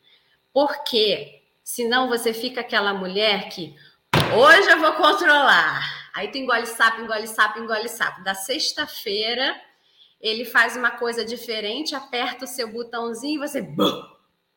Porque 0.53 1.41
senão 1.63 2.07
você 2.07 2.35
fica 2.35 2.61
aquela 2.61 2.93
mulher 2.93 3.49
que 3.49 3.75
hoje 4.37 4.69
eu 4.69 4.79
vou 4.79 4.93
controlar. 4.93 6.11
Aí 6.13 6.27
tu 6.27 6.37
engole 6.37 6.67
sapo, 6.67 7.01
engole 7.01 7.27
sapo, 7.27 7.59
engole 7.59 7.89
sapo. 7.89 8.23
Da 8.23 8.35
sexta-feira 8.35 9.59
ele 10.21 10.45
faz 10.45 10.77
uma 10.77 10.91
coisa 10.91 11.25
diferente, 11.25 11.95
aperta 11.95 12.45
o 12.45 12.47
seu 12.47 12.71
botãozinho 12.71 13.43
e 13.43 13.47
você 13.47 13.59
bum, 13.59 14.03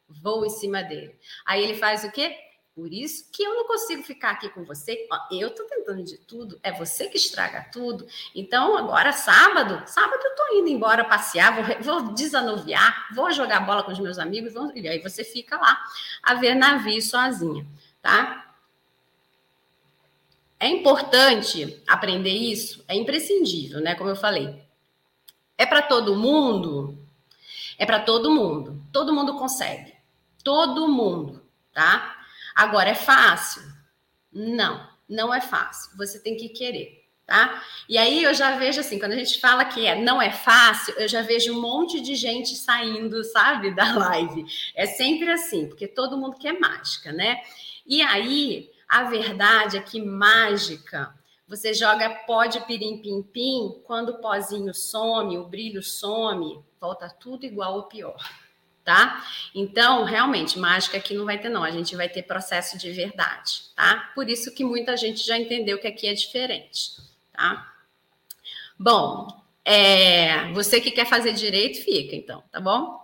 voa 0.08 0.46
em 0.46 0.50
cima 0.50 0.82
dele. 0.82 1.18
Aí 1.46 1.64
ele 1.64 1.74
faz 1.74 2.04
o 2.04 2.12
quê? 2.12 2.36
Por 2.78 2.92
isso 2.92 3.28
que 3.32 3.42
eu 3.42 3.56
não 3.56 3.66
consigo 3.66 4.04
ficar 4.04 4.30
aqui 4.30 4.48
com 4.50 4.62
você. 4.62 5.04
Ó, 5.10 5.18
eu 5.32 5.52
tô 5.52 5.64
tentando 5.64 6.00
de 6.04 6.16
tudo, 6.16 6.60
é 6.62 6.70
você 6.70 7.08
que 7.08 7.16
estraga 7.16 7.68
tudo. 7.72 8.06
Então, 8.32 8.78
agora, 8.78 9.10
sábado, 9.10 9.82
sábado 9.84 10.20
eu 10.22 10.36
tô 10.36 10.54
indo 10.54 10.68
embora 10.68 11.04
passear, 11.04 11.56
vou, 11.56 11.82
vou 11.82 12.14
desanuviar, 12.14 13.08
vou 13.12 13.32
jogar 13.32 13.66
bola 13.66 13.82
com 13.82 13.90
os 13.90 13.98
meus 13.98 14.16
amigos, 14.16 14.54
vou, 14.54 14.70
e 14.76 14.86
aí 14.86 15.00
você 15.00 15.24
fica 15.24 15.56
lá 15.56 15.76
a 16.22 16.34
ver 16.34 16.54
navio 16.54 17.02
sozinha, 17.02 17.66
tá? 18.00 18.54
É 20.60 20.68
importante 20.68 21.82
aprender 21.84 22.30
isso, 22.30 22.84
é 22.86 22.94
imprescindível, 22.94 23.80
né? 23.80 23.96
Como 23.96 24.08
eu 24.08 24.16
falei. 24.16 24.56
É 25.56 25.66
para 25.66 25.82
todo 25.82 26.14
mundo? 26.14 26.96
É 27.76 27.84
para 27.84 27.98
todo 27.98 28.30
mundo. 28.30 28.80
Todo 28.92 29.12
mundo 29.12 29.34
consegue. 29.36 29.94
Todo 30.44 30.86
mundo, 30.86 31.42
tá? 31.72 32.17
Agora, 32.58 32.90
é 32.90 32.94
fácil? 32.96 33.62
Não, 34.32 34.84
não 35.08 35.32
é 35.32 35.40
fácil. 35.40 35.96
Você 35.96 36.18
tem 36.18 36.36
que 36.36 36.48
querer, 36.48 37.08
tá? 37.24 37.62
E 37.88 37.96
aí 37.96 38.20
eu 38.20 38.34
já 38.34 38.56
vejo 38.56 38.80
assim, 38.80 38.98
quando 38.98 39.12
a 39.12 39.16
gente 39.16 39.40
fala 39.40 39.64
que 39.64 39.86
é, 39.86 39.94
não 39.94 40.20
é 40.20 40.32
fácil, 40.32 40.92
eu 40.94 41.06
já 41.06 41.22
vejo 41.22 41.56
um 41.56 41.60
monte 41.60 42.00
de 42.00 42.16
gente 42.16 42.56
saindo, 42.56 43.22
sabe, 43.22 43.70
da 43.76 43.94
live. 43.94 44.44
É 44.74 44.86
sempre 44.86 45.30
assim, 45.30 45.68
porque 45.68 45.86
todo 45.86 46.16
mundo 46.16 46.36
quer 46.36 46.58
mágica, 46.58 47.12
né? 47.12 47.40
E 47.86 48.02
aí, 48.02 48.72
a 48.88 49.04
verdade 49.04 49.76
é 49.76 49.80
que 49.80 50.02
mágica 50.02 51.16
você 51.46 51.72
joga 51.72 52.10
pó 52.26 52.44
de 52.44 52.58
pirim-pim-pim, 52.66 53.82
quando 53.84 54.08
o 54.08 54.20
pozinho 54.20 54.74
some, 54.74 55.38
o 55.38 55.46
brilho 55.46 55.80
some, 55.80 56.58
volta 56.80 57.08
tudo 57.08 57.46
igual 57.46 57.76
ou 57.76 57.84
pior 57.84 58.18
tá? 58.88 59.22
Então, 59.54 60.02
realmente, 60.04 60.58
mágica 60.58 60.96
aqui 60.96 61.12
não 61.12 61.26
vai 61.26 61.36
ter, 61.36 61.50
não. 61.50 61.62
A 61.62 61.70
gente 61.70 61.94
vai 61.94 62.08
ter 62.08 62.22
processo 62.22 62.78
de 62.78 62.90
verdade, 62.90 63.64
tá? 63.76 64.10
Por 64.14 64.30
isso 64.30 64.54
que 64.54 64.64
muita 64.64 64.96
gente 64.96 65.26
já 65.26 65.36
entendeu 65.36 65.78
que 65.78 65.86
aqui 65.86 66.06
é 66.06 66.14
diferente, 66.14 66.92
tá? 67.30 67.70
Bom, 68.78 69.28
é, 69.62 70.50
você 70.52 70.80
que 70.80 70.90
quer 70.90 71.04
fazer 71.04 71.34
direito, 71.34 71.84
fica, 71.84 72.16
então, 72.16 72.42
tá 72.50 72.58
bom? 72.58 72.98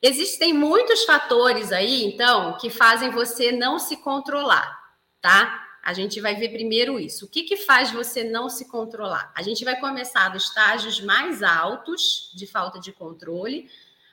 Existem 0.00 0.54
muitos 0.54 1.02
fatores 1.02 1.72
aí, 1.72 2.04
então, 2.04 2.56
que 2.58 2.70
fazem 2.70 3.10
você 3.10 3.50
não 3.50 3.80
se 3.80 3.96
controlar, 3.96 4.78
tá? 5.20 5.66
A 5.82 5.92
gente 5.92 6.20
vai 6.20 6.36
ver 6.36 6.50
primeiro 6.50 7.00
isso. 7.00 7.24
O 7.24 7.28
que, 7.28 7.42
que 7.42 7.56
faz 7.56 7.90
você 7.90 8.22
não 8.22 8.48
se 8.48 8.68
controlar? 8.68 9.32
A 9.34 9.42
gente 9.42 9.64
vai 9.64 9.74
começar 9.80 10.28
dos 10.28 10.44
estágios 10.44 11.00
mais 11.00 11.42
altos 11.42 12.30
de 12.32 12.46
falta 12.46 12.78
de 12.78 12.92
controle, 12.92 13.68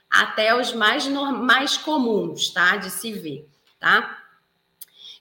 até 0.10 0.56
os 0.56 0.74
mais, 0.74 1.08
mais 1.08 1.78
comuns, 1.78 2.50
tá? 2.50 2.78
De 2.78 2.90
se 2.90 3.12
ver, 3.12 3.48
tá? 3.80 4.18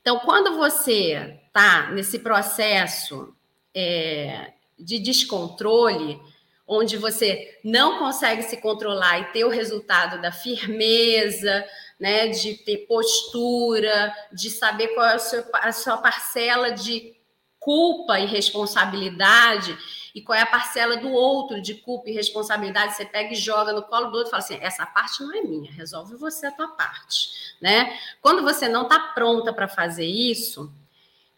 Então, 0.00 0.20
quando 0.20 0.56
você 0.56 1.40
tá 1.52 1.90
nesse 1.90 2.20
processo 2.20 3.34
é, 3.74 4.52
de 4.78 4.98
descontrole, 4.98 6.20
onde 6.66 6.96
você 6.96 7.58
não 7.64 7.98
consegue 7.98 8.42
se 8.42 8.56
controlar 8.58 9.20
e 9.20 9.32
ter 9.32 9.44
o 9.44 9.50
resultado 9.50 10.20
da 10.20 10.32
firmeza, 10.32 11.64
né, 11.98 12.28
de 12.28 12.54
ter 12.54 12.86
postura, 12.86 14.14
de 14.32 14.50
saber 14.50 14.88
qual 14.88 15.06
é 15.06 15.14
a 15.14 15.18
sua, 15.18 15.50
a 15.54 15.72
sua 15.72 15.96
parcela 15.98 16.72
de 16.72 17.14
culpa 17.58 18.20
e 18.20 18.26
responsabilidade, 18.26 19.76
e 20.16 20.22
qual 20.22 20.38
é 20.38 20.40
a 20.40 20.46
parcela 20.46 20.96
do 20.96 21.10
outro 21.10 21.60
de 21.60 21.74
culpa 21.74 22.08
e 22.08 22.14
responsabilidade. 22.14 22.96
Você 22.96 23.04
pega 23.04 23.34
e 23.34 23.36
joga 23.36 23.70
no 23.74 23.82
colo 23.82 24.06
do 24.06 24.16
outro 24.16 24.28
e 24.28 24.30
fala 24.30 24.42
assim: 24.42 24.58
essa 24.62 24.86
parte 24.86 25.22
não 25.22 25.36
é 25.36 25.42
minha, 25.42 25.70
resolve 25.70 26.16
você 26.16 26.46
a 26.46 26.50
tua 26.50 26.68
parte, 26.68 27.28
né? 27.60 27.94
Quando 28.22 28.42
você 28.42 28.66
não 28.66 28.84
está 28.84 28.98
pronta 28.98 29.52
para 29.52 29.68
fazer 29.68 30.06
isso 30.06 30.72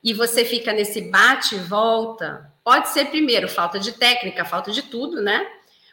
e 0.03 0.15
você 0.15 0.45
fica 0.45 0.73
nesse 0.73 1.01
bate 1.11 1.57
e 1.57 1.59
volta, 1.59 2.53
pode 2.63 2.91
ser 2.91 3.07
primeiro 3.07 3.49
falta 3.49 3.81
de 3.81 3.91
técnica, 3.91 4.45
falta 4.45 4.71
de 4.71 4.83
tudo, 4.83 5.21
né? 5.21 5.45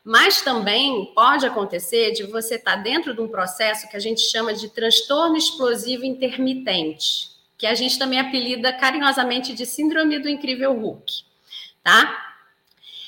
Mas 0.04 0.44
também 0.44 1.12
pode 1.16 1.44
acontecer 1.44 2.12
de 2.12 2.22
você 2.22 2.54
estar 2.54 2.76
tá 2.76 2.84
dentro 2.84 3.16
de 3.16 3.20
um 3.20 3.28
processo 3.28 3.90
que 3.90 3.98
a 3.98 4.00
gente 4.00 4.22
chama 4.22 4.54
de 4.54 4.70
transtorno 4.70 5.36
explosivo 5.36 6.06
intermitente, 6.06 7.32
que 7.58 7.66
a 7.66 7.74
gente 7.74 7.98
também 7.98 8.20
apelida 8.20 8.72
carinhosamente 8.74 9.56
de 9.56 9.66
síndrome 9.66 10.20
do 10.20 10.30
incrível 10.30 10.72
Hulk, 10.72 11.24
tá? 11.82 12.25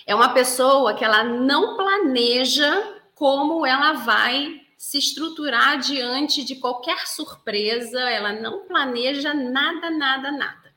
É 0.07 0.15
uma 0.15 0.29
pessoa 0.29 0.95
que 0.95 1.05
ela 1.05 1.23
não 1.23 1.77
planeja 1.77 2.95
como 3.13 3.63
ela 3.63 3.93
vai 3.93 4.61
se 4.75 4.97
estruturar 4.97 5.77
diante 5.77 6.43
de 6.43 6.55
qualquer 6.55 7.05
surpresa, 7.07 7.99
ela 7.99 8.33
não 8.33 8.65
planeja 8.65 9.33
nada, 9.33 9.91
nada, 9.91 10.31
nada, 10.31 10.73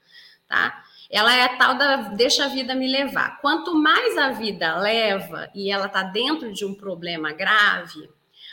tá? 0.46 0.84
ela 1.10 1.34
é 1.34 1.42
a 1.42 1.56
tal 1.56 1.74
da 1.76 1.96
deixa 1.96 2.44
a 2.44 2.48
vida 2.48 2.74
me 2.74 2.86
levar. 2.86 3.40
Quanto 3.40 3.74
mais 3.74 4.16
a 4.16 4.30
vida 4.30 4.76
leva 4.78 5.50
e 5.54 5.70
ela 5.70 5.86
está 5.86 6.04
dentro 6.04 6.52
de 6.52 6.64
um 6.64 6.72
problema 6.72 7.32
grave, 7.32 8.08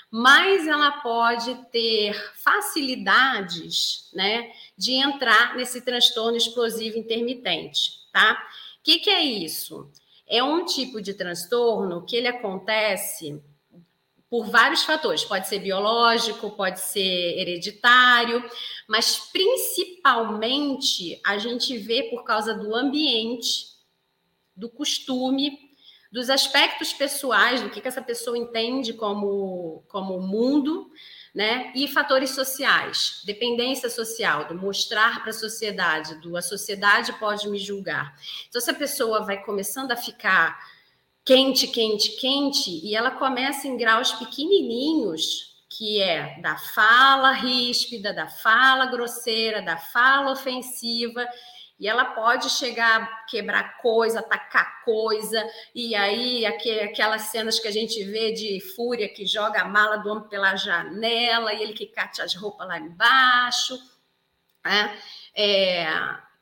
mais 0.10 0.67
ela 0.67 0.91
pode 0.91 1.53
ter 1.72 2.13
facilidades, 2.43 4.10
né, 4.13 4.51
de 4.75 4.93
entrar 4.93 5.55
nesse 5.55 5.81
transtorno 5.81 6.36
explosivo 6.36 6.98
intermitente, 6.98 7.91
tá? 8.12 8.34
O 8.79 8.84
que, 8.84 9.00
que 9.00 9.10
é 9.10 9.22
isso? 9.22 9.91
É 10.27 10.43
um 10.43 10.65
tipo 10.65 11.01
de 11.01 11.13
transtorno 11.13 12.05
que 12.05 12.15
ele 12.15 12.27
acontece 12.27 13.41
por 14.29 14.50
vários 14.50 14.84
fatores. 14.84 15.24
Pode 15.24 15.48
ser 15.48 15.60
biológico, 15.60 16.51
pode 16.51 16.79
ser 16.79 17.39
hereditário, 17.39 18.43
mas 18.88 19.17
principalmente 19.31 21.19
a 21.25 21.38
gente 21.38 21.77
vê 21.77 22.03
por 22.03 22.24
causa 22.24 22.53
do 22.53 22.75
ambiente, 22.75 23.67
do 24.55 24.69
costume, 24.69 25.57
dos 26.12 26.29
aspectos 26.29 26.93
pessoais, 26.93 27.62
do 27.62 27.69
que, 27.69 27.81
que 27.81 27.88
essa 27.88 28.01
pessoa 28.01 28.38
entende 28.38 28.93
como, 28.93 29.84
como 29.88 30.19
mundo, 30.19 30.91
né? 31.38 31.72
E 31.75 31.88
fatores 31.88 32.32
sociais, 32.32 33.22
dependência 33.24 33.91
social, 33.91 34.48
do 34.48 34.56
mostrar 34.56 35.22
para 35.22 35.29
a 35.29 35.34
sociedade, 35.34 36.15
do 36.15 36.36
a 36.36 36.41
sociedade 36.41 37.13
pode 37.20 37.48
me 37.48 37.60
julgar. 37.60 38.15
Então, 38.50 38.60
se 38.60 38.72
a 38.72 38.74
pessoa 38.74 39.24
vai 39.24 39.44
começando 39.44 39.91
a 39.91 39.96
ficar 39.96 40.58
quente, 41.24 41.67
quente, 41.67 42.13
quente, 42.20 42.84
e 42.84 42.96
ela 42.96 43.12
começa 43.12 43.67
em 43.67 43.77
graus 43.77 44.13
pequenininhos, 44.13 45.63
que 45.70 46.01
é 46.01 46.41
da 46.41 46.58
fala 46.58 47.34
ríspida, 47.34 48.12
da 48.12 48.27
fala 48.27 48.88
grosseira, 48.88 49.62
da 49.62 49.77
fala 49.77 50.32
ofensiva, 50.32 51.24
e 51.79 51.88
ela 51.88 52.05
pode 52.05 52.50
chegar 52.50 53.25
quebrar 53.27 53.77
coisa, 53.81 54.19
atacar 54.19 54.84
coisa, 54.84 55.43
e 55.75 55.96
aí 55.96 56.46
aquelas 56.46 57.24
cenas 57.24 57.60
que 57.60 57.67
a 57.67 57.72
gente 57.72 58.03
vê 58.03 58.31
de 58.31 58.60
fúria 58.75 59.07
que 59.07 59.25
joga 59.25 59.62
a 59.62 59.67
mala 59.67 59.98
do 59.98 60.10
homem 60.10 60.27
pela 60.27 60.55
janela, 60.55 61.53
e 61.53 61.62
ele 61.62 61.74
que 61.74 61.86
cate 61.86 62.22
as 62.22 62.34
roupas 62.34 62.67
lá 62.67 62.79
embaixo. 62.79 63.77
Né? 64.65 64.98
É, 65.36 65.88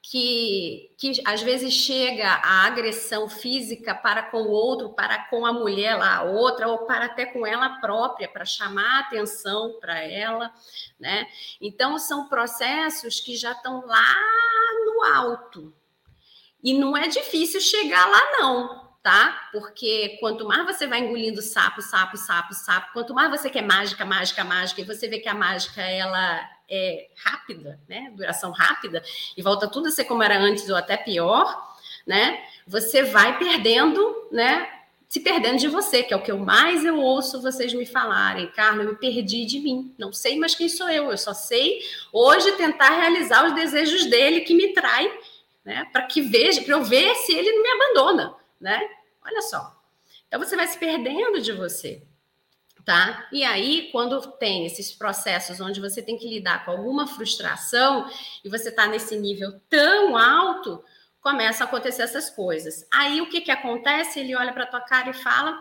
que, 0.10 0.94
que 1.00 1.22
às 1.26 1.42
vezes 1.42 1.74
chega 1.74 2.28
a 2.28 2.66
agressão 2.68 3.28
física 3.28 3.96
para 3.96 4.22
com 4.22 4.44
o 4.44 4.52
outro, 4.52 4.94
para 4.94 5.18
com 5.30 5.46
a 5.46 5.52
mulher 5.52 5.96
lá, 5.98 6.18
a 6.18 6.24
outra, 6.24 6.68
ou 6.68 6.86
para 6.86 7.06
até 7.06 7.26
com 7.26 7.46
ela 7.46 7.80
própria, 7.80 8.28
para 8.28 8.46
chamar 8.46 9.00
atenção 9.00 9.80
para 9.80 10.00
ela, 10.00 10.54
né? 11.00 11.26
Então, 11.60 11.98
são 11.98 12.30
processos 12.30 13.20
que 13.20 13.36
já 13.36 13.52
estão 13.52 13.84
lá 13.86 14.16
alto. 15.06 15.74
E 16.64 16.74
não 16.74 16.98
é 16.98 17.08
difícil 17.08 17.62
chegar 17.62 18.06
lá, 18.08 18.22
não, 18.40 18.90
tá? 19.04 19.50
Porque 19.52 20.18
quanto 20.20 20.48
mais 20.48 20.66
você 20.66 20.88
vai 20.88 21.00
engolindo 21.00 21.42
sapo, 21.42 21.82
sapo, 21.82 22.18
sapo, 22.18 22.54
sapo, 22.54 22.94
quanto 22.94 23.14
mais 23.14 23.30
você 23.30 23.50
quer 23.50 23.62
mágica, 23.62 24.04
mágica, 24.04 24.44
mágica, 24.44 24.82
e 24.82 24.86
você 24.86 25.08
vê 25.08 25.20
que 25.20 25.30
a 25.30 25.36
mágica, 25.36 25.82
ela 25.82 26.50
é, 26.68 27.08
rápida, 27.24 27.80
né? 27.88 28.12
Duração 28.16 28.52
rápida, 28.52 29.04
e 29.38 29.42
volta 29.42 29.68
tudo 29.68 29.90
a 29.90 29.92
ser 29.92 30.06
como 30.06 30.24
era 30.24 30.40
antes 30.40 30.68
ou 30.70 30.76
até 30.76 30.98
pior, 30.98 31.76
né? 32.06 32.44
Você 32.66 33.04
vai 33.04 33.38
perdendo, 33.38 34.28
né? 34.32 34.68
Se 35.08 35.20
perdendo 35.20 35.60
de 35.60 35.68
você, 35.68 36.04
que 36.04 36.14
é 36.14 36.18
o 36.18 36.22
que 36.22 36.32
eu 36.32 36.40
mais 36.40 36.84
eu 36.84 37.00
ouço 37.00 37.42
vocês 37.42 37.74
me 37.74 37.86
falarem. 37.86 38.52
Carla, 38.52 38.84
eu 38.84 38.90
me 38.90 38.96
perdi 38.96 39.46
de 39.46 39.60
mim. 39.60 39.94
Não 39.98 40.12
sei 40.12 40.38
mais 40.38 40.56
quem 40.56 40.68
sou 40.68 40.90
eu. 40.90 41.12
Eu 41.12 41.18
só 41.18 41.34
sei 41.34 41.80
hoje 42.12 42.52
tentar 42.54 42.90
realizar 42.90 43.46
os 43.46 43.54
desejos 43.54 44.06
dele 44.08 44.42
que 44.42 44.54
me 44.54 44.74
trai, 44.74 45.12
né? 45.64 45.86
Para 45.92 46.04
que 46.04 46.22
veja, 46.22 46.62
para 46.62 46.74
eu 46.74 46.84
ver 46.84 47.14
se 47.16 47.34
ele 47.34 47.52
não 47.52 47.62
me 47.62 47.70
abandona, 47.70 48.36
né? 48.60 48.90
Olha 49.24 49.42
só. 49.42 49.76
Então 50.28 50.40
você 50.40 50.56
vai 50.56 50.68
se 50.68 50.78
perdendo 50.78 51.40
de 51.40 51.52
você 51.52 52.02
tá? 52.86 53.28
E 53.32 53.44
aí, 53.44 53.90
quando 53.92 54.22
tem 54.34 54.66
esses 54.66 54.92
processos 54.94 55.60
onde 55.60 55.82
você 55.82 56.02
tem 56.02 56.18
que 56.18 56.30
lidar 56.30 56.64
com 56.64 56.72
alguma 56.72 57.08
frustração 57.08 58.08
e 58.44 58.50
você 58.50 58.70
está 58.70 58.88
nesse 58.88 59.18
nível 59.18 59.60
tão 59.68 60.16
alto, 60.16 60.84
começa 61.26 61.64
a 61.64 61.68
acontecer 61.68 62.04
essas 62.04 62.30
coisas. 62.30 62.88
Aí 62.94 63.20
o 63.20 63.28
que 63.28 63.42
que 63.42 63.50
acontece? 63.50 64.20
Ele 64.20 64.36
olha 64.36 64.54
para 64.54 64.68
tua 64.68 64.82
cara 64.82 65.10
e 65.10 65.14
fala: 65.14 65.60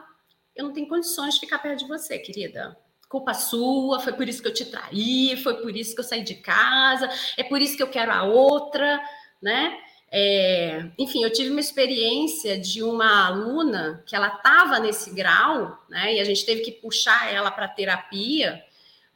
"Eu 0.55 0.66
não 0.66 0.74
tenho 0.74 0.87
condições 0.87 1.35
de 1.35 1.40
ficar 1.40 1.59
perto 1.59 1.79
de 1.79 1.88
você, 1.88 2.18
querida. 2.18 2.77
Culpa 3.09 3.33
sua, 3.33 3.98
foi 3.98 4.12
por 4.12 4.29
isso 4.29 4.42
que 4.42 4.48
eu 4.48 4.53
te 4.53 4.66
traí, 4.66 5.40
foi 5.42 5.55
por 5.62 5.74
isso 5.74 5.94
que 5.94 6.00
eu 6.00 6.05
saí 6.05 6.22
de 6.22 6.35
casa, 6.35 7.09
é 7.38 7.42
por 7.42 7.62
isso 7.62 7.79
que 7.79 7.83
eu 7.83 7.88
quero 7.88 8.12
a 8.12 8.24
outra", 8.24 9.00
né? 9.40 9.79
É, 10.12 10.85
enfim, 10.98 11.24
eu 11.24 11.33
tive 11.33 11.50
uma 11.50 11.61
experiência 11.61 12.59
de 12.59 12.83
uma 12.83 13.27
aluna 13.27 14.05
que 14.07 14.14
ela 14.14 14.29
estava 14.29 14.79
nesse 14.79 15.14
grau, 15.14 15.83
né? 15.88 16.14
E 16.14 16.20
a 16.20 16.24
gente 16.24 16.44
teve 16.44 16.61
que 16.61 16.72
puxar 16.72 17.33
ela 17.33 17.50
para 17.50 17.68
terapia, 17.68 18.62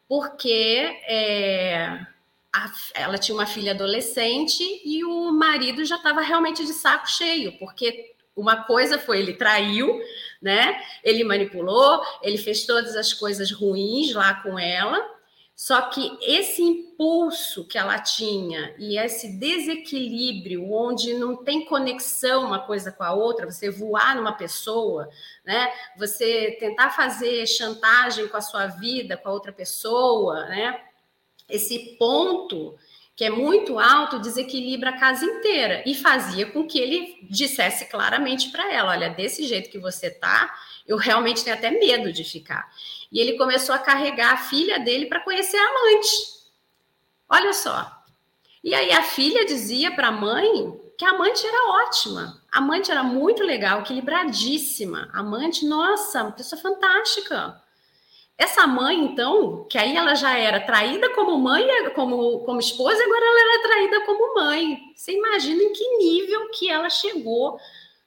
porque 0.09 0.99
é, 1.07 2.07
a, 2.55 2.73
ela 2.95 3.19
tinha 3.19 3.37
uma 3.37 3.47
filha 3.47 3.73
adolescente 3.73 4.63
e 4.85 5.05
o 5.05 5.33
marido 5.33 5.85
já 5.85 5.97
estava 5.97 6.21
realmente 6.21 6.65
de 6.65 6.73
saco 6.73 7.11
cheio, 7.11 7.59
porque 7.59 8.15
uma 8.35 8.65
coisa 8.65 8.99
foi 8.99 9.19
ele 9.19 9.35
traiu, 9.35 10.01
né? 10.41 10.81
Ele 11.03 11.25
manipulou, 11.25 12.01
ele 12.23 12.39
fez 12.39 12.65
todas 12.65 12.97
as 12.97 13.13
coisas 13.13 13.51
ruins 13.51 14.15
lá 14.15 14.35
com 14.35 14.59
ela. 14.59 15.19
Só 15.57 15.83
que 15.83 16.17
esse 16.23 16.63
impulso 16.63 17.67
que 17.67 17.77
ela 17.77 17.99
tinha 17.99 18.77
e 18.79 18.97
esse 18.97 19.41
desequilíbrio, 19.41 20.73
onde 20.73 21.15
não 21.15 21.35
tem 21.37 21.65
conexão 21.65 22.45
uma 22.45 22.61
coisa 22.61 22.93
com 22.93 23.03
a 23.03 23.13
outra, 23.13 23.51
você 23.51 23.69
voar 23.69 24.15
numa 24.15 24.35
pessoa, 24.35 25.09
né? 25.45 25.69
Você 25.99 26.57
tentar 26.61 26.91
fazer 26.91 27.45
chantagem 27.45 28.29
com 28.29 28.37
a 28.37 28.41
sua 28.41 28.69
vida, 28.69 29.17
com 29.17 29.29
a 29.29 29.33
outra 29.33 29.53
pessoa, 29.53 30.47
né? 30.47 30.81
Esse 31.49 31.97
ponto 31.99 32.77
que 33.19 33.25
é 33.25 33.31
muito 33.31 33.81
alto 33.81 34.21
desequilibra 34.21 34.91
a 34.91 34.99
casa 34.99 35.25
inteira 35.25 35.83
e 35.85 35.93
fazia 35.93 36.47
com 36.47 36.69
que 36.69 36.79
ele 36.79 37.27
dissesse 37.29 37.87
claramente 37.87 38.51
para 38.51 38.73
ela: 38.73 38.93
olha, 38.93 39.11
desse 39.11 39.43
jeito 39.43 39.71
que 39.71 39.79
você 39.79 40.09
tá, 40.09 40.55
eu 40.87 40.97
realmente 40.97 41.43
tenho 41.43 41.57
até 41.57 41.71
medo 41.71 42.13
de 42.13 42.23
ficar. 42.23 42.71
E 43.11 43.19
ele 43.19 43.37
começou 43.37 43.75
a 43.75 43.79
carregar 43.79 44.35
a 44.35 44.37
filha 44.37 44.79
dele 44.79 45.07
para 45.07 45.21
conhecer 45.21 45.57
a 45.57 45.69
amante. 45.69 46.09
Olha 47.29 47.53
só. 47.53 47.91
E 48.63 48.75
aí 48.75 48.93
a 48.93 49.03
filha 49.03 49.45
dizia 49.45 49.91
para 49.91 50.09
a 50.09 50.13
mãe 50.13 50.81
que 50.97 51.05
a 51.05 51.11
amante 51.11 51.47
era 51.47 51.87
ótima. 51.87 52.41
A 52.53 52.59
amante 52.59 52.91
era 52.91 53.03
muito 53.03 53.43
legal, 53.43 53.81
equilibradíssima. 53.81 55.09
A 55.13 55.21
amante, 55.21 55.67
nossa, 55.67 56.31
pessoa 56.33 56.61
fantástica. 56.61 57.61
Essa 58.38 58.68
mãe, 58.68 58.96
então, 59.05 59.66
que 59.68 59.77
aí 59.77 59.96
ela 59.96 60.14
já 60.14 60.38
era 60.38 60.61
traída 60.61 61.12
como 61.12 61.37
mãe, 61.37 61.66
como, 61.92 62.38
como 62.44 62.61
esposa, 62.61 63.03
agora 63.03 63.24
ela 63.24 63.40
era 63.40 63.62
traída 63.62 64.07
como 64.07 64.35
mãe. 64.37 64.79
Você 64.94 65.12
imagina 65.12 65.61
em 65.61 65.72
que 65.72 65.96
nível 65.98 66.48
que 66.51 66.70
ela 66.70 66.88
chegou, 66.88 67.59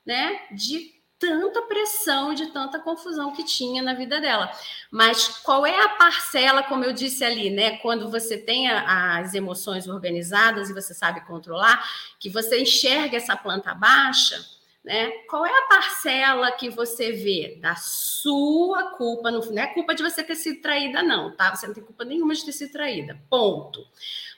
né? 0.06 0.39
De 0.54 1.02
tanta 1.20 1.62
pressão, 1.63 2.34
de 2.34 2.48
tanta 2.48 2.80
confusão 2.80 3.34
que 3.34 3.44
tinha 3.44 3.84
na 3.84 3.94
vida 3.94 4.22
dela. 4.22 4.50
Mas 4.89 5.28
qual 5.28 5.65
é 5.65 5.80
a 5.84 5.89
parcela, 5.89 6.63
como 6.63 6.86
eu 6.86 6.94
disse 6.94 7.26
ali, 7.26 7.50
né? 7.50 7.78
Quando 7.80 8.10
você 8.10 8.38
tem 8.38 8.70
as 8.70 9.34
emoções 9.34 9.86
organizadas 9.86 10.70
e 10.70 10.74
você 10.74 10.94
sabe 10.94 11.26
controlar, 11.28 11.86
que 12.17 12.30
você 12.30 12.62
enxerga 12.62 13.17
essa 13.17 13.36
planta 13.36 13.74
baixa, 13.74 14.44
né? 14.84 15.12
Qual 15.30 15.46
é 15.46 15.52
a 15.52 15.67
parcela 15.67 16.52
que 16.54 16.67
você 16.70 17.12
vê 17.12 17.60
da 17.62 17.76
sua 17.76 18.91
culpa? 18.96 19.30
Não, 19.30 19.41
é 19.58 19.67
culpa 19.67 19.94
de 19.94 20.02
você 20.02 20.24
ter 20.24 20.36
sido 20.36 20.60
traída, 20.60 21.04
não, 21.04 21.36
tá? 21.36 21.56
Você 21.56 21.67
não 21.67 21.74
tem 21.74 21.84
culpa 21.84 22.04
nenhuma 22.04 22.34
de 22.34 22.44
ter 22.44 22.52
sido 22.52 22.72
traída, 22.72 23.22
ponto. 23.30 23.86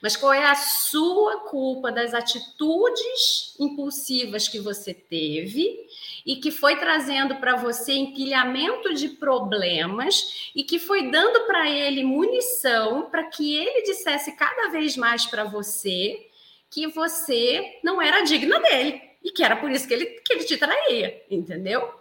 Mas 0.02 0.16
qual 0.16 0.34
é 0.34 0.44
a 0.44 0.54
sua 0.54 1.40
culpa 1.48 1.90
das 1.90 2.12
atitudes 2.12 3.56
impulsivas 3.58 4.46
que 4.46 4.58
você 4.58 4.92
teve 4.92 5.86
e 6.26 6.36
que 6.36 6.50
foi 6.50 6.76
trazendo 6.76 7.36
para 7.36 7.56
você 7.56 7.94
empilhamento 7.94 8.92
de 8.92 9.08
problemas 9.08 10.50
e 10.54 10.62
que 10.62 10.78
foi 10.78 11.10
dando 11.10 11.46
para 11.46 11.70
ele 11.70 12.04
munição 12.04 13.08
para 13.10 13.24
que 13.24 13.54
ele 13.54 13.82
dissesse 13.82 14.36
cada 14.36 14.68
vez 14.68 14.94
mais 14.94 15.24
para 15.24 15.44
você 15.44 16.28
que 16.70 16.86
você 16.88 17.78
não 17.82 18.02
era 18.02 18.22
digna 18.22 18.60
dele 18.60 19.13
e 19.24 19.30
que 19.30 19.42
era 19.42 19.56
por 19.56 19.70
isso 19.70 19.88
que 19.88 19.94
ele, 19.94 20.06
que 20.06 20.32
ele 20.34 20.44
te 20.44 20.56
traía, 20.58 21.24
entendeu? 21.30 21.92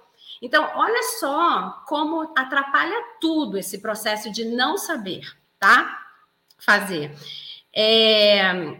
Então, 0.41 0.69
olha 0.75 1.01
só 1.19 1.83
como 1.88 2.33
atrapalha 2.36 3.01
tudo 3.21 3.57
esse 3.57 3.79
processo 3.79 4.29
de 4.29 4.43
não 4.43 4.77
saber, 4.77 5.25
tá? 5.57 6.05
Fazer. 6.57 7.15
É... 7.73 8.77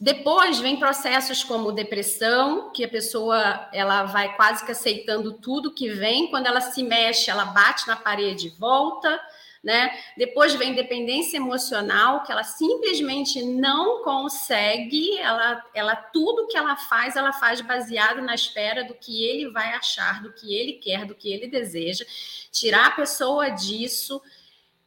Depois 0.00 0.60
vem 0.60 0.78
processos 0.78 1.44
como 1.44 1.72
depressão, 1.72 2.70
que 2.70 2.84
a 2.84 2.88
pessoa 2.88 3.68
ela 3.72 4.04
vai 4.04 4.34
quase 4.36 4.64
que 4.64 4.72
aceitando 4.72 5.34
tudo 5.34 5.74
que 5.74 5.90
vem, 5.90 6.30
quando 6.30 6.46
ela 6.46 6.60
se 6.60 6.82
mexe, 6.82 7.30
ela 7.30 7.46
bate 7.46 7.86
na 7.86 7.96
parede 7.96 8.46
e 8.46 8.50
volta 8.50 9.20
né? 9.62 9.90
Depois 10.16 10.54
vem 10.54 10.74
dependência 10.74 11.36
emocional, 11.36 12.22
que 12.22 12.32
ela 12.32 12.44
simplesmente 12.44 13.42
não 13.42 14.02
consegue, 14.02 15.18
ela, 15.18 15.64
ela 15.74 15.96
tudo 15.96 16.46
que 16.46 16.56
ela 16.56 16.76
faz, 16.76 17.16
ela 17.16 17.32
faz 17.32 17.60
baseado 17.60 18.22
na 18.22 18.34
espera 18.34 18.84
do 18.84 18.94
que 18.94 19.24
ele 19.24 19.50
vai 19.50 19.72
achar, 19.74 20.22
do 20.22 20.32
que 20.32 20.54
ele 20.54 20.74
quer, 20.74 21.04
do 21.04 21.14
que 21.14 21.32
ele 21.32 21.48
deseja. 21.48 22.04
Tirar 22.52 22.86
a 22.86 22.92
pessoa 22.92 23.50
disso 23.50 24.22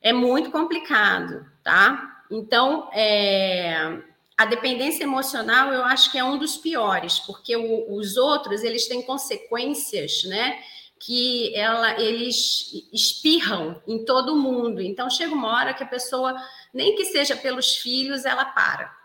é 0.02 0.14
muito 0.14 0.52
complicado, 0.52 1.46
tá? 1.64 2.24
Então, 2.32 2.90
é, 2.94 4.02
a 4.38 4.46
dependência 4.46 5.04
emocional 5.04 5.72
eu 5.72 5.84
acho 5.84 6.12
que 6.12 6.18
é 6.18 6.24
um 6.24 6.38
dos 6.38 6.58
piores, 6.58 7.20
porque 7.20 7.56
o, 7.56 7.94
os 7.94 8.18
outros 8.18 8.64
eles 8.64 8.88
têm 8.88 9.02
consequências, 9.02 10.24
né? 10.24 10.60
Que 11.02 11.56
ela, 11.56 12.00
eles 12.00 12.88
espirram 12.94 13.82
em 13.88 14.06
todo 14.06 14.36
mundo. 14.36 14.82
Então 14.82 15.10
chega 15.10 15.34
uma 15.34 15.56
hora 15.56 15.74
que 15.74 15.84
a 15.84 15.88
pessoa, 15.88 16.36
nem 16.72 16.96
que 16.96 17.06
seja 17.06 17.36
pelos 17.36 17.76
filhos, 17.76 18.24
ela 18.24 18.46
para. 18.46 18.96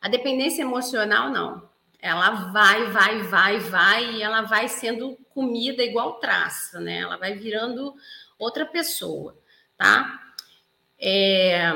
A 0.00 0.08
dependência 0.08 0.62
emocional 0.62 1.30
não. 1.30 1.68
Ela 2.00 2.30
vai, 2.52 2.90
vai, 2.90 3.22
vai, 3.22 3.58
vai 3.58 4.14
e 4.14 4.22
ela 4.22 4.42
vai 4.42 4.68
sendo 4.68 5.16
comida 5.30 5.82
igual 5.82 6.14
traça, 6.14 6.80
né? 6.80 7.00
Ela 7.00 7.16
vai 7.16 7.34
virando 7.34 7.94
outra 8.38 8.64
pessoa, 8.64 9.38
tá? 9.76 10.20
É, 10.98 11.70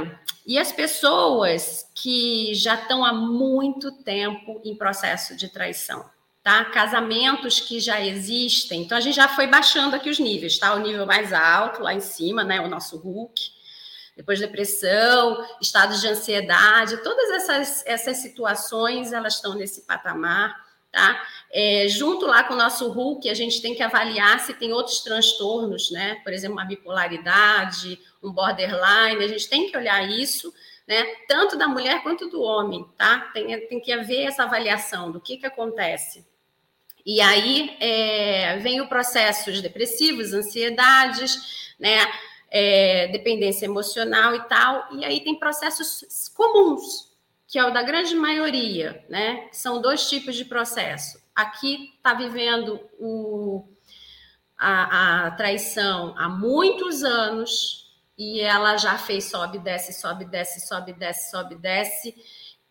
e 0.46 0.58
as 0.58 0.72
pessoas 0.72 1.90
que 1.94 2.54
já 2.54 2.74
estão 2.76 3.04
há 3.04 3.12
muito 3.12 3.92
tempo 4.02 4.60
em 4.64 4.74
processo 4.74 5.36
de 5.36 5.48
traição 5.48 6.08
tá? 6.48 6.64
Casamentos 6.64 7.61
que 7.61 7.78
já 7.78 8.00
existem. 8.00 8.80
Então 8.80 8.96
a 8.96 9.02
gente 9.02 9.16
já 9.16 9.28
foi 9.28 9.46
baixando 9.46 9.94
aqui 9.94 10.08
os 10.08 10.18
níveis, 10.18 10.56
tá? 10.56 10.72
O 10.74 10.78
nível 10.78 11.04
mais 11.04 11.30
alto 11.30 11.82
lá 11.82 11.92
em 11.92 12.00
cima, 12.00 12.42
né? 12.42 12.58
O 12.58 12.68
nosso 12.68 12.96
Hulk. 12.96 13.50
Depois 14.16 14.40
depressão, 14.40 15.46
estados 15.61 16.00
de 16.00 16.08
ansiedade, 16.08 17.02
todas 17.02 17.30
essas, 17.32 17.87
essas 17.87 18.16
situações 18.16 19.12
elas 19.12 19.34
estão 19.34 19.56
nesse 19.56 19.82
patamar, 19.82 20.56
tá? 20.90 21.22
É, 21.52 21.87
junto 21.87 22.24
lá 22.24 22.42
com 22.42 22.54
o 22.54 22.56
nosso 22.56 22.88
Hulk, 22.88 23.28
a 23.28 23.34
gente 23.34 23.61
tem 23.61 23.74
que 23.74 23.82
avaliar 23.82 24.40
se 24.40 24.54
tem 24.54 24.72
outros 24.72 25.00
transtornos, 25.00 25.90
né? 25.90 26.14
Por 26.24 26.32
exemplo, 26.32 26.56
uma 26.56 26.64
bipolaridade, 26.64 28.00
um 28.22 28.32
borderline, 28.32 29.22
a 29.22 29.28
gente 29.28 29.50
tem 29.50 29.70
que 29.70 29.76
olhar 29.76 30.02
isso, 30.08 30.50
né? 30.87 31.04
Tanto 31.28 31.58
da 31.58 31.68
mulher 31.68 32.02
quanto 32.02 32.26
do 32.30 32.40
homem, 32.40 32.88
tá? 32.96 33.30
Tem, 33.34 33.68
tem 33.68 33.78
que 33.78 33.92
haver 33.92 34.22
essa 34.22 34.44
avaliação 34.44 35.12
do 35.12 35.20
que, 35.20 35.37
que 35.37 35.44
acontece. 35.44 36.26
E 37.08 37.22
aí 37.22 37.74
é, 37.80 38.58
vem 38.58 38.82
o 38.82 38.86
processos 38.86 39.62
depressivos, 39.62 40.34
ansiedades, 40.34 41.72
né? 41.80 42.06
É, 42.50 43.08
dependência 43.08 43.64
emocional 43.64 44.34
e 44.34 44.42
tal. 44.46 44.94
E 44.94 45.06
aí 45.06 45.20
tem 45.24 45.38
processos 45.38 46.28
comuns, 46.36 47.10
que 47.46 47.58
é 47.58 47.64
o 47.64 47.70
da 47.72 47.82
grande 47.82 48.14
maioria, 48.14 49.02
né? 49.08 49.48
São 49.52 49.80
dois 49.80 50.06
tipos 50.06 50.36
de 50.36 50.44
processo. 50.44 51.18
Aqui 51.34 51.94
está 51.96 52.12
vivendo 52.12 52.78
o, 52.98 53.66
a, 54.58 55.28
a 55.28 55.30
traição 55.30 56.14
há 56.18 56.28
muitos 56.28 57.02
anos 57.02 57.90
e 58.18 58.42
ela 58.42 58.76
já 58.76 58.98
fez 58.98 59.24
sobe, 59.30 59.58
desce, 59.58 59.98
sobe, 59.98 60.26
desce, 60.26 60.60
sobe, 60.68 60.92
desce, 60.92 61.30
sobe, 61.30 61.54
desce. 61.54 62.14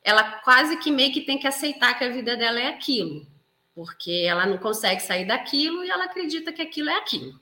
Ela 0.03 0.23
quase 0.41 0.77
que 0.77 0.91
meio 0.91 1.11
que 1.11 1.21
tem 1.21 1.39
que 1.39 1.47
aceitar 1.47 1.97
que 1.97 2.03
a 2.03 2.09
vida 2.09 2.37
dela 2.37 2.59
é 2.59 2.67
aquilo 2.67 3.35
porque 3.77 4.25
ela 4.27 4.47
não 4.47 4.57
consegue 4.57 5.03
sair 5.03 5.25
daquilo 5.25 5.83
e 5.83 5.89
ela 5.91 6.05
acredita 6.05 6.51
que 6.51 6.63
aquilo 6.63 6.89
é 6.89 6.97
aquilo, 6.97 7.39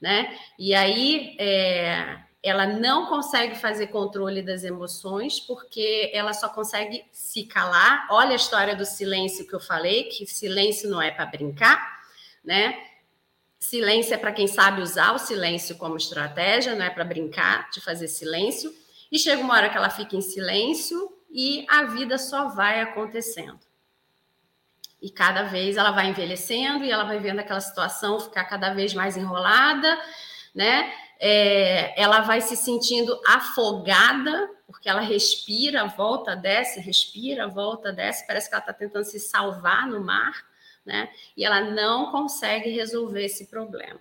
né? 0.00 0.34
E 0.58 0.74
aí 0.74 1.36
é, 1.38 2.20
ela 2.42 2.66
não 2.66 3.04
consegue 3.04 3.54
fazer 3.54 3.88
controle 3.88 4.40
das 4.40 4.64
emoções 4.64 5.38
porque 5.38 6.10
ela 6.14 6.32
só 6.32 6.48
consegue 6.48 7.04
se 7.12 7.44
calar. 7.44 8.08
Olha 8.10 8.30
a 8.30 8.36
história 8.36 8.74
do 8.74 8.86
silêncio 8.86 9.46
que 9.46 9.54
eu 9.54 9.60
falei, 9.60 10.04
que 10.04 10.26
silêncio 10.26 10.88
não 10.88 11.02
é 11.02 11.10
para 11.10 11.26
brincar, 11.26 12.00
né? 12.42 12.82
Silêncio 13.60 14.14
é 14.14 14.16
para 14.16 14.32
quem 14.32 14.46
sabe 14.46 14.80
usar 14.80 15.12
o 15.12 15.18
silêncio 15.18 15.76
como 15.76 15.98
estratégia, 15.98 16.74
não 16.74 16.86
é 16.86 16.88
para 16.88 17.04
brincar 17.04 17.68
de 17.68 17.82
fazer 17.82 18.08
silêncio. 18.08 18.74
E 19.12 19.18
chega 19.18 19.42
uma 19.42 19.52
hora 19.52 19.68
que 19.68 19.76
ela 19.76 19.90
fica 19.90 20.16
em 20.16 20.22
silêncio 20.22 21.12
e 21.30 21.66
a 21.68 21.84
vida 21.84 22.16
só 22.16 22.48
vai 22.48 22.80
acontecendo. 22.80 23.60
E 25.04 25.10
cada 25.10 25.42
vez 25.42 25.76
ela 25.76 25.90
vai 25.90 26.06
envelhecendo 26.06 26.82
e 26.82 26.90
ela 26.90 27.04
vai 27.04 27.18
vendo 27.18 27.38
aquela 27.38 27.60
situação 27.60 28.18
ficar 28.18 28.46
cada 28.46 28.72
vez 28.72 28.94
mais 28.94 29.18
enrolada, 29.18 30.00
né? 30.54 30.90
É, 31.20 32.00
ela 32.02 32.22
vai 32.22 32.40
se 32.40 32.56
sentindo 32.56 33.20
afogada, 33.26 34.48
porque 34.66 34.88
ela 34.88 35.02
respira, 35.02 35.84
volta, 35.88 36.34
desce, 36.34 36.80
respira, 36.80 37.46
volta, 37.46 37.92
desce, 37.92 38.26
parece 38.26 38.48
que 38.48 38.54
ela 38.54 38.62
está 38.62 38.72
tentando 38.72 39.04
se 39.04 39.20
salvar 39.20 39.86
no 39.86 40.02
mar, 40.02 40.32
né? 40.86 41.10
E 41.36 41.44
ela 41.44 41.60
não 41.60 42.10
consegue 42.10 42.70
resolver 42.70 43.26
esse 43.26 43.50
problema. 43.50 44.00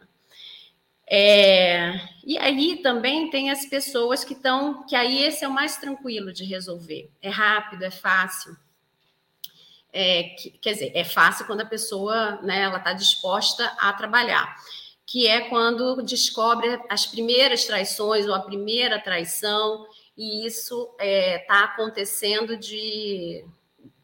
É, 1.06 2.00
e 2.26 2.38
aí 2.38 2.78
também 2.82 3.30
tem 3.30 3.52
as 3.52 3.66
pessoas 3.66 4.24
que 4.24 4.32
estão, 4.32 4.86
que 4.86 4.96
aí 4.96 5.22
esse 5.22 5.44
é 5.44 5.50
o 5.50 5.52
mais 5.52 5.76
tranquilo 5.76 6.32
de 6.32 6.46
resolver. 6.46 7.12
É 7.22 7.30
rápido, 7.30 7.84
é 7.84 7.92
fácil. 7.92 8.56
É, 9.94 10.24
que, 10.24 10.50
quer 10.60 10.74
dizer, 10.74 10.92
é 10.96 11.04
fácil 11.04 11.46
quando 11.46 11.62
a 11.62 11.66
pessoa 11.66 12.42
né, 12.42 12.62
ela 12.62 12.80
está 12.80 12.94
disposta 12.94 13.66
a 13.78 13.94
trabalhar, 13.94 14.56
que 15.06 15.28
é 15.28 15.42
quando 15.42 16.02
descobre 16.02 16.80
as 16.90 17.06
primeiras 17.06 17.66
traições 17.66 18.26
ou 18.26 18.34
a 18.34 18.40
primeira 18.40 19.00
traição, 19.00 19.86
e 20.18 20.48
isso 20.48 20.90
está 20.94 21.06
é, 21.06 21.38
tá 21.40 21.64
acontecendo 21.66 22.58
de 22.58 23.46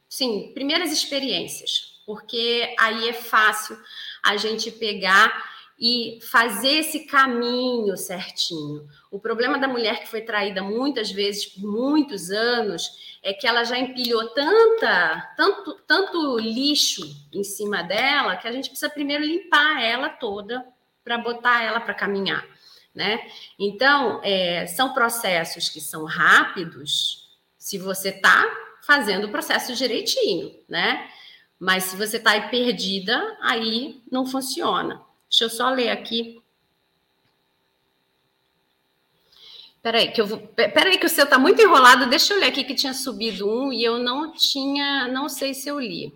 sim, 0.08 0.52
primeiras 0.54 0.92
experiências, 0.92 2.02
porque 2.06 2.76
aí 2.78 3.10
é 3.10 3.14
fácil 3.14 3.78
a 4.24 4.38
gente 4.38 4.72
pegar 4.72 5.59
e 5.80 6.20
fazer 6.30 6.80
esse 6.80 7.06
caminho 7.06 7.96
certinho. 7.96 8.86
O 9.10 9.20
problema 9.20 9.58
da 9.58 9.68
mulher 9.68 10.02
que 10.02 10.10
foi 10.10 10.22
traída 10.22 10.62
muitas 10.62 11.10
vezes 11.10 11.46
por 11.46 11.64
muitos 11.64 12.30
anos 12.30 13.18
é 13.24 13.34
que 13.34 13.48
ela 13.48 13.64
já 13.64 13.78
empilhou 13.78 14.28
tanta, 14.30 15.34
tanto, 15.38 15.74
tanto 15.88 16.38
lixo 16.38 17.04
em 17.32 17.44
cima 17.44 17.82
dela 17.82 18.36
que 18.36 18.48
a 18.48 18.52
gente 18.52 18.70
precisa 18.70 18.90
primeiro 18.90 19.24
limpar 19.24 19.82
ela 19.82 20.10
toda 20.10 20.66
para 21.04 21.18
botar 21.18 21.64
ela 21.64 21.80
para 21.80 21.94
caminhar, 21.94 22.46
né? 22.94 23.20
Então, 23.58 24.20
é, 24.22 24.68
são 24.68 24.94
processos 24.94 25.70
que 25.70 25.80
são 25.80 26.04
rápidos 26.04 27.30
se 27.58 27.78
você 27.78 28.10
está 28.10 28.46
fazendo 28.86 29.28
o 29.28 29.32
processo 29.32 29.74
direitinho, 29.76 30.54
né? 30.68 31.10
Mas 31.58 31.86
se 31.86 31.96
você 31.96 32.18
está 32.18 32.32
aí 32.32 32.50
perdida, 32.50 33.38
aí 33.42 34.02
não 34.12 34.26
funciona. 34.26 35.09
Deixa 35.30 35.46
eu 35.46 35.50
só 35.50 35.70
ler 35.70 35.90
aqui 35.90 36.42
Peraí, 39.82 40.12
que 40.12 40.20
eu 40.20 40.28
vou. 40.28 40.40
Peraí, 40.40 40.98
que 40.98 41.06
o 41.06 41.10
seu 41.10 41.24
está 41.24 41.40
muito 41.40 41.62
enrolado. 41.62 42.10
Deixa 42.10 42.34
eu 42.34 42.40
ler 42.40 42.48
aqui 42.48 42.64
que 42.64 42.76
tinha 42.76 42.94
subido 42.94 43.50
um 43.50 43.72
e 43.72 43.84
eu 43.84 43.98
não 43.98 44.34
tinha. 44.34 45.08
Não 45.08 45.30
sei 45.30 45.54
se 45.54 45.70
eu 45.70 45.80
li. 45.80 46.14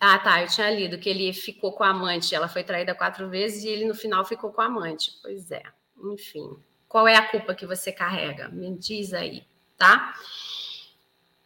Ah, 0.00 0.18
tá. 0.18 0.42
Eu 0.42 0.48
tinha 0.48 0.70
lido 0.70 0.98
que 0.98 1.10
ele 1.10 1.32
ficou 1.34 1.72
com 1.72 1.84
a 1.84 1.90
amante. 1.90 2.34
Ela 2.34 2.48
foi 2.48 2.64
traída 2.64 2.94
quatro 2.94 3.28
vezes 3.28 3.62
e 3.64 3.68
ele 3.68 3.84
no 3.84 3.94
final 3.94 4.24
ficou 4.24 4.50
com 4.52 4.62
a 4.62 4.66
amante. 4.66 5.18
Pois 5.20 5.50
é. 5.50 5.62
Enfim. 6.02 6.56
Qual 6.88 7.06
é 7.06 7.16
a 7.16 7.28
culpa 7.28 7.54
que 7.54 7.66
você 7.66 7.92
carrega? 7.92 8.48
Me 8.48 8.76
diz 8.76 9.12
aí, 9.12 9.44
tá? 9.76 10.14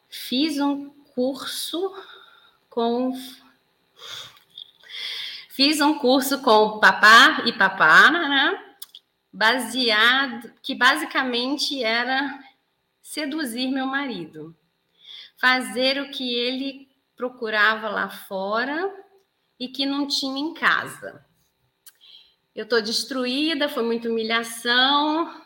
Fiz 0.08 0.58
um 0.58 0.90
curso 1.14 1.92
com 2.68 3.12
fiz 5.56 5.80
um 5.80 5.98
curso 5.98 6.42
com 6.42 6.78
papá 6.78 7.42
e 7.46 7.52
papá, 7.52 8.10
né? 8.10 8.62
Baseado 9.32 10.52
que 10.62 10.74
basicamente 10.74 11.82
era 11.82 12.38
seduzir 13.00 13.68
meu 13.68 13.86
marido, 13.86 14.54
fazer 15.38 15.98
o 16.02 16.10
que 16.10 16.34
ele 16.34 16.86
procurava 17.16 17.88
lá 17.88 18.10
fora 18.10 18.94
e 19.58 19.68
que 19.68 19.86
não 19.86 20.06
tinha 20.06 20.38
em 20.38 20.52
casa. 20.52 21.24
Eu 22.54 22.64
estou 22.64 22.82
destruída, 22.82 23.66
foi 23.66 23.82
muita 23.82 24.10
humilhação. 24.10 25.42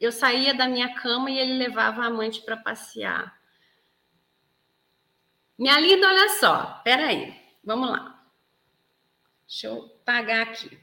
Eu 0.00 0.10
saía 0.10 0.54
da 0.54 0.66
minha 0.66 0.94
cama 0.94 1.30
e 1.30 1.38
ele 1.38 1.58
levava 1.58 2.02
a 2.02 2.06
amante 2.06 2.40
para 2.40 2.56
passear. 2.56 3.38
Minha 5.58 5.78
linda, 5.78 6.08
olha 6.08 6.28
só, 6.40 6.80
peraí, 6.82 7.38
vamos 7.62 7.90
lá. 7.90 8.11
Deixa 9.52 9.66
eu 9.66 9.86
pagar 10.02 10.44
aqui, 10.44 10.78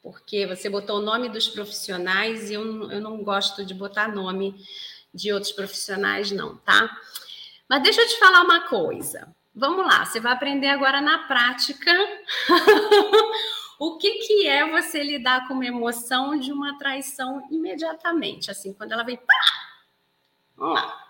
porque 0.00 0.46
você 0.46 0.70
botou 0.70 0.98
o 0.98 1.02
nome 1.02 1.28
dos 1.28 1.48
profissionais 1.48 2.50
e 2.50 2.54
eu, 2.54 2.88
eu 2.88 3.00
não 3.00 3.24
gosto 3.24 3.66
de 3.66 3.74
botar 3.74 4.14
nome 4.14 4.64
de 5.12 5.32
outros 5.32 5.50
profissionais, 5.50 6.30
não, 6.30 6.56
tá? 6.58 6.96
Mas 7.68 7.82
deixa 7.82 8.00
eu 8.00 8.06
te 8.06 8.20
falar 8.20 8.42
uma 8.42 8.68
coisa. 8.68 9.34
Vamos 9.52 9.84
lá, 9.84 10.04
você 10.04 10.20
vai 10.20 10.32
aprender 10.32 10.68
agora 10.68 11.00
na 11.00 11.26
prática 11.26 11.90
o 13.80 13.98
que, 13.98 14.12
que 14.20 14.46
é 14.46 14.70
você 14.70 15.02
lidar 15.02 15.48
com 15.48 15.54
uma 15.54 15.66
emoção 15.66 16.38
de 16.38 16.52
uma 16.52 16.78
traição 16.78 17.44
imediatamente, 17.50 18.52
assim, 18.52 18.72
quando 18.72 18.92
ela 18.92 19.02
vem. 19.02 19.16
Pá! 19.16 19.34
Vamos 20.56 20.80
lá. 20.80 21.08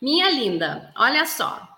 Minha 0.00 0.30
linda, 0.30 0.92
olha 0.94 1.26
só. 1.26 1.75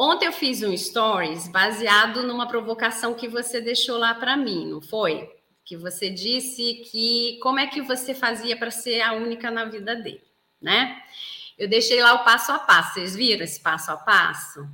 Ontem 0.00 0.26
eu 0.26 0.32
fiz 0.32 0.62
um 0.62 0.76
stories 0.76 1.48
baseado 1.48 2.22
numa 2.22 2.46
provocação 2.46 3.14
que 3.14 3.26
você 3.26 3.60
deixou 3.60 3.98
lá 3.98 4.14
para 4.14 4.36
mim, 4.36 4.64
não 4.64 4.80
foi? 4.80 5.28
Que 5.64 5.76
você 5.76 6.08
disse 6.08 6.84
que 6.88 7.36
como 7.42 7.58
é 7.58 7.66
que 7.66 7.82
você 7.82 8.14
fazia 8.14 8.56
para 8.56 8.70
ser 8.70 9.00
a 9.00 9.14
única 9.14 9.50
na 9.50 9.64
vida 9.64 9.96
dele, 9.96 10.22
né? 10.62 11.02
Eu 11.58 11.68
deixei 11.68 12.00
lá 12.00 12.14
o 12.14 12.24
passo 12.24 12.52
a 12.52 12.60
passo. 12.60 12.94
Vocês 12.94 13.16
viram 13.16 13.42
esse 13.42 13.58
passo 13.60 13.90
a 13.90 13.96
passo? 13.96 14.68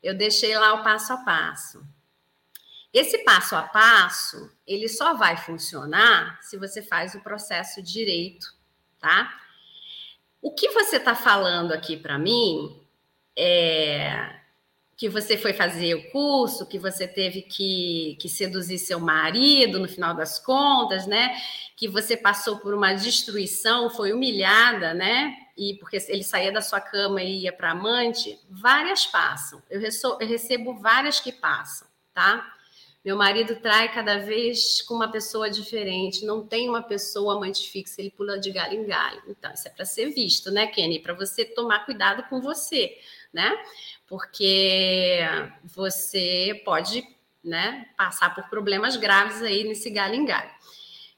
Eu 0.00 0.14
deixei 0.14 0.56
lá 0.56 0.74
o 0.74 0.84
passo 0.84 1.12
a 1.14 1.16
passo. 1.16 1.84
Esse 2.92 3.18
passo 3.24 3.56
a 3.56 3.62
passo, 3.62 4.52
ele 4.64 4.88
só 4.88 5.14
vai 5.14 5.36
funcionar 5.36 6.38
se 6.42 6.56
você 6.56 6.80
faz 6.80 7.16
o 7.16 7.20
processo 7.20 7.82
direito, 7.82 8.46
tá? 9.00 9.36
O 10.40 10.52
que 10.52 10.70
você 10.70 10.96
está 10.96 11.16
falando 11.16 11.72
aqui 11.72 11.96
para 11.96 12.16
mim 12.16 12.80
é 13.36 14.39
que 15.00 15.08
você 15.08 15.38
foi 15.38 15.54
fazer 15.54 15.94
o 15.94 16.10
curso, 16.10 16.66
que 16.66 16.78
você 16.78 17.08
teve 17.08 17.40
que, 17.40 18.18
que 18.20 18.28
seduzir 18.28 18.76
seu 18.76 19.00
marido 19.00 19.78
no 19.78 19.88
final 19.88 20.14
das 20.14 20.38
contas, 20.38 21.06
né? 21.06 21.34
Que 21.74 21.88
você 21.88 22.18
passou 22.18 22.58
por 22.58 22.74
uma 22.74 22.92
destruição, 22.92 23.88
foi 23.88 24.12
humilhada, 24.12 24.92
né? 24.92 25.34
E 25.56 25.78
porque 25.80 25.96
ele 26.06 26.22
saía 26.22 26.52
da 26.52 26.60
sua 26.60 26.82
cama 26.82 27.22
e 27.22 27.44
ia 27.44 27.52
para 27.52 27.70
amante, 27.70 28.38
várias 28.50 29.06
passam. 29.06 29.62
Eu, 29.70 29.80
eu 29.80 30.28
recebo 30.28 30.74
várias 30.74 31.18
que 31.18 31.32
passam, 31.32 31.88
tá? 32.12 32.46
Meu 33.02 33.16
marido 33.16 33.56
trai 33.56 33.90
cada 33.90 34.18
vez 34.18 34.82
com 34.82 34.92
uma 34.92 35.10
pessoa 35.10 35.48
diferente, 35.48 36.26
não 36.26 36.46
tem 36.46 36.68
uma 36.68 36.82
pessoa 36.82 37.36
amante 37.36 37.70
fixa, 37.70 38.02
ele 38.02 38.10
pula 38.10 38.38
de 38.38 38.50
galho 38.50 38.78
em 38.78 38.86
galho. 38.86 39.22
Então, 39.26 39.50
isso 39.50 39.66
é 39.66 39.70
para 39.70 39.86
ser 39.86 40.10
visto, 40.10 40.50
né, 40.50 40.66
Kenny? 40.66 40.98
Para 40.98 41.14
você 41.14 41.46
tomar 41.46 41.86
cuidado 41.86 42.22
com 42.24 42.42
você, 42.42 42.98
né? 43.32 43.56
Porque 44.10 45.20
você 45.62 46.60
pode 46.64 47.06
né, 47.44 47.86
passar 47.96 48.34
por 48.34 48.50
problemas 48.50 48.96
graves 48.96 49.40
aí 49.40 49.62
nesse 49.62 49.88
galho. 49.88 50.26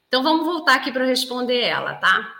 Então 0.07 0.21
vamos 0.21 0.45
voltar 0.45 0.75
aqui 0.75 0.91
para 0.91 1.03
responder 1.03 1.59
ela, 1.59 1.95
tá? 1.95 2.39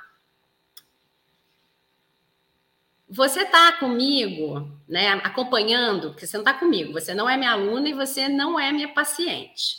Você 3.10 3.42
está 3.42 3.72
comigo, 3.74 4.72
né, 4.88 5.14
acompanhando, 5.24 6.12
porque 6.12 6.28
você 6.28 6.38
não 6.38 6.44
está 6.44 6.54
comigo, 6.54 6.94
você 6.94 7.16
não 7.16 7.28
é 7.28 7.36
minha 7.36 7.52
aluna 7.52 7.90
e 7.90 7.94
você 7.94 8.30
não 8.30 8.60
é 8.60 8.72
minha 8.72 8.94
paciente. 8.94 9.78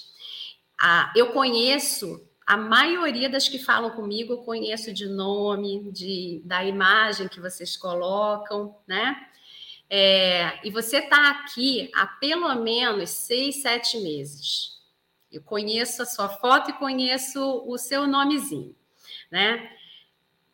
Ah, 0.78 1.12
eu 1.14 1.32
conheço 1.32 2.20
a 2.44 2.56
maioria 2.56 3.28
das 3.30 3.48
que 3.48 3.60
falam 3.60 3.90
comigo, 3.90 4.32
eu 4.32 4.38
conheço 4.38 4.92
de 4.92 5.06
nome, 5.06 5.90
de, 5.92 6.42
da 6.44 6.64
imagem 6.64 7.28
que 7.28 7.40
vocês 7.40 7.76
colocam, 7.76 8.76
né? 8.88 9.28
É, 9.96 10.58
e 10.66 10.72
você 10.72 10.96
está 10.96 11.30
aqui 11.30 11.88
há 11.94 12.04
pelo 12.04 12.52
menos 12.56 13.10
seis, 13.10 13.62
sete 13.62 13.96
meses. 14.00 14.82
Eu 15.30 15.40
conheço 15.40 16.02
a 16.02 16.04
sua 16.04 16.28
foto 16.28 16.70
e 16.70 16.72
conheço 16.72 17.62
o 17.64 17.78
seu 17.78 18.04
nomezinho, 18.04 18.74
né? 19.30 19.70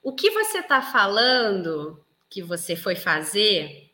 O 0.03 0.13
que 0.13 0.31
você 0.31 0.59
está 0.59 0.83
falando 0.83 2.05
que 2.29 2.43
você 2.43 2.77
foi 2.77 2.95
fazer, 2.95 3.91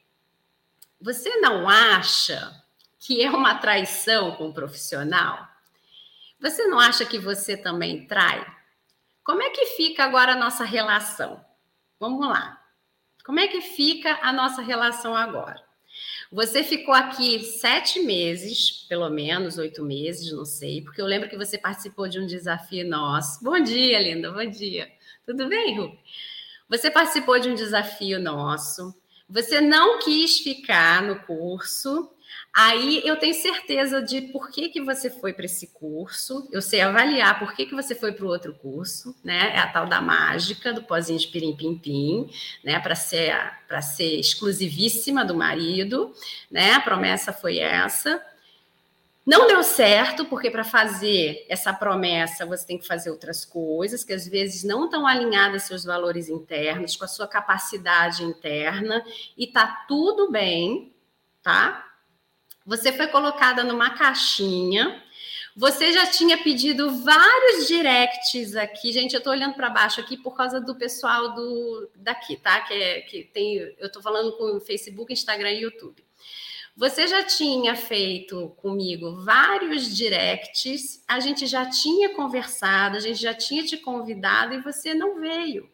você 1.00 1.36
não 1.36 1.68
acha 1.68 2.60
que 2.98 3.22
é 3.22 3.30
uma 3.30 3.54
traição 3.54 4.34
com 4.34 4.48
o 4.48 4.52
profissional? 4.52 5.46
Você 6.40 6.66
não 6.66 6.80
acha 6.80 7.06
que 7.06 7.20
você 7.20 7.56
também 7.56 8.04
trai? 8.08 8.44
Como 9.22 9.40
é 9.44 9.50
que 9.50 9.64
fica 9.76 10.02
agora 10.02 10.32
a 10.32 10.36
nossa 10.36 10.64
relação? 10.64 11.40
Vamos 12.00 12.26
lá. 12.26 12.65
Como 13.26 13.40
é 13.40 13.48
que 13.48 13.60
fica 13.60 14.20
a 14.22 14.32
nossa 14.32 14.62
relação 14.62 15.16
agora? 15.16 15.60
Você 16.30 16.62
ficou 16.62 16.94
aqui 16.94 17.40
sete 17.40 17.98
meses, 17.98 18.86
pelo 18.88 19.10
menos 19.10 19.58
oito 19.58 19.82
meses, 19.82 20.30
não 20.32 20.44
sei, 20.44 20.80
porque 20.80 21.02
eu 21.02 21.06
lembro 21.06 21.28
que 21.28 21.36
você 21.36 21.58
participou 21.58 22.08
de 22.08 22.20
um 22.20 22.26
desafio 22.26 22.88
nosso. 22.88 23.42
Bom 23.42 23.60
dia, 23.60 24.00
linda, 24.00 24.30
bom 24.30 24.48
dia. 24.48 24.88
Tudo 25.26 25.48
bem, 25.48 25.76
Ru? 25.76 25.98
Você 26.68 26.88
participou 26.88 27.40
de 27.40 27.48
um 27.48 27.54
desafio 27.56 28.20
nosso. 28.20 28.94
Você 29.28 29.60
não 29.60 29.98
quis 29.98 30.38
ficar 30.38 31.02
no 31.02 31.18
curso 31.24 32.08
Aí 32.52 33.02
eu 33.04 33.16
tenho 33.16 33.34
certeza 33.34 34.00
de 34.00 34.22
por 34.22 34.50
que, 34.50 34.70
que 34.70 34.80
você 34.80 35.10
foi 35.10 35.32
para 35.32 35.44
esse 35.44 35.66
curso, 35.68 36.48
eu 36.50 36.62
sei 36.62 36.80
avaliar 36.80 37.38
por 37.38 37.54
que, 37.54 37.66
que 37.66 37.74
você 37.74 37.94
foi 37.94 38.12
para 38.12 38.24
o 38.24 38.28
outro 38.28 38.54
curso, 38.54 39.14
né? 39.22 39.54
É 39.54 39.58
a 39.58 39.66
tal 39.66 39.86
da 39.86 40.00
mágica 40.00 40.72
do 40.72 40.82
pozinho 40.82 41.18
de 41.18 41.28
pirim-pim-pim, 41.28 42.30
né? 42.64 42.80
Para 42.80 42.94
ser, 42.94 43.34
ser 43.82 44.18
exclusivíssima 44.18 45.24
do 45.24 45.34
marido, 45.34 46.14
né? 46.50 46.72
A 46.72 46.80
promessa 46.80 47.32
foi 47.32 47.58
essa. 47.58 48.22
Não 49.26 49.48
deu 49.48 49.62
certo, 49.64 50.24
porque 50.24 50.48
para 50.50 50.62
fazer 50.62 51.44
essa 51.48 51.74
promessa 51.74 52.46
você 52.46 52.64
tem 52.64 52.78
que 52.78 52.86
fazer 52.86 53.10
outras 53.10 53.44
coisas 53.44 54.04
que 54.04 54.12
às 54.12 54.26
vezes 54.28 54.62
não 54.62 54.84
estão 54.84 55.04
alinhadas 55.04 55.64
seus 55.64 55.84
valores 55.84 56.28
internos, 56.28 56.96
com 56.96 57.04
a 57.04 57.08
sua 57.08 57.26
capacidade 57.26 58.22
interna, 58.22 59.04
e 59.36 59.48
tá 59.48 59.84
tudo 59.88 60.30
bem, 60.30 60.94
tá? 61.42 61.85
Você 62.66 62.92
foi 62.92 63.06
colocada 63.06 63.62
numa 63.62 63.90
caixinha. 63.90 65.00
Você 65.56 65.92
já 65.92 66.04
tinha 66.06 66.36
pedido 66.36 66.90
vários 67.02 67.66
directs 67.66 68.56
aqui, 68.56 68.92
gente. 68.92 69.14
Eu 69.14 69.18
estou 69.18 69.32
olhando 69.32 69.54
para 69.54 69.70
baixo 69.70 70.00
aqui 70.00 70.16
por 70.16 70.36
causa 70.36 70.60
do 70.60 70.74
pessoal 70.74 71.32
do 71.32 71.88
daqui, 71.94 72.36
tá? 72.36 72.60
Que, 72.62 72.74
é, 72.74 73.00
que 73.02 73.24
tem, 73.24 73.56
eu 73.78 73.86
estou 73.86 74.02
falando 74.02 74.36
com 74.36 74.60
Facebook, 74.60 75.12
Instagram 75.12 75.52
e 75.52 75.62
YouTube. 75.62 76.04
Você 76.76 77.06
já 77.06 77.22
tinha 77.22 77.74
feito 77.74 78.50
comigo 78.58 79.24
vários 79.24 79.96
directs, 79.96 81.02
a 81.08 81.20
gente 81.20 81.46
já 81.46 81.64
tinha 81.70 82.14
conversado, 82.14 82.98
a 82.98 83.00
gente 83.00 83.22
já 83.22 83.32
tinha 83.32 83.64
te 83.64 83.78
convidado 83.78 84.52
e 84.52 84.60
você 84.60 84.92
não 84.92 85.18
veio. 85.18 85.70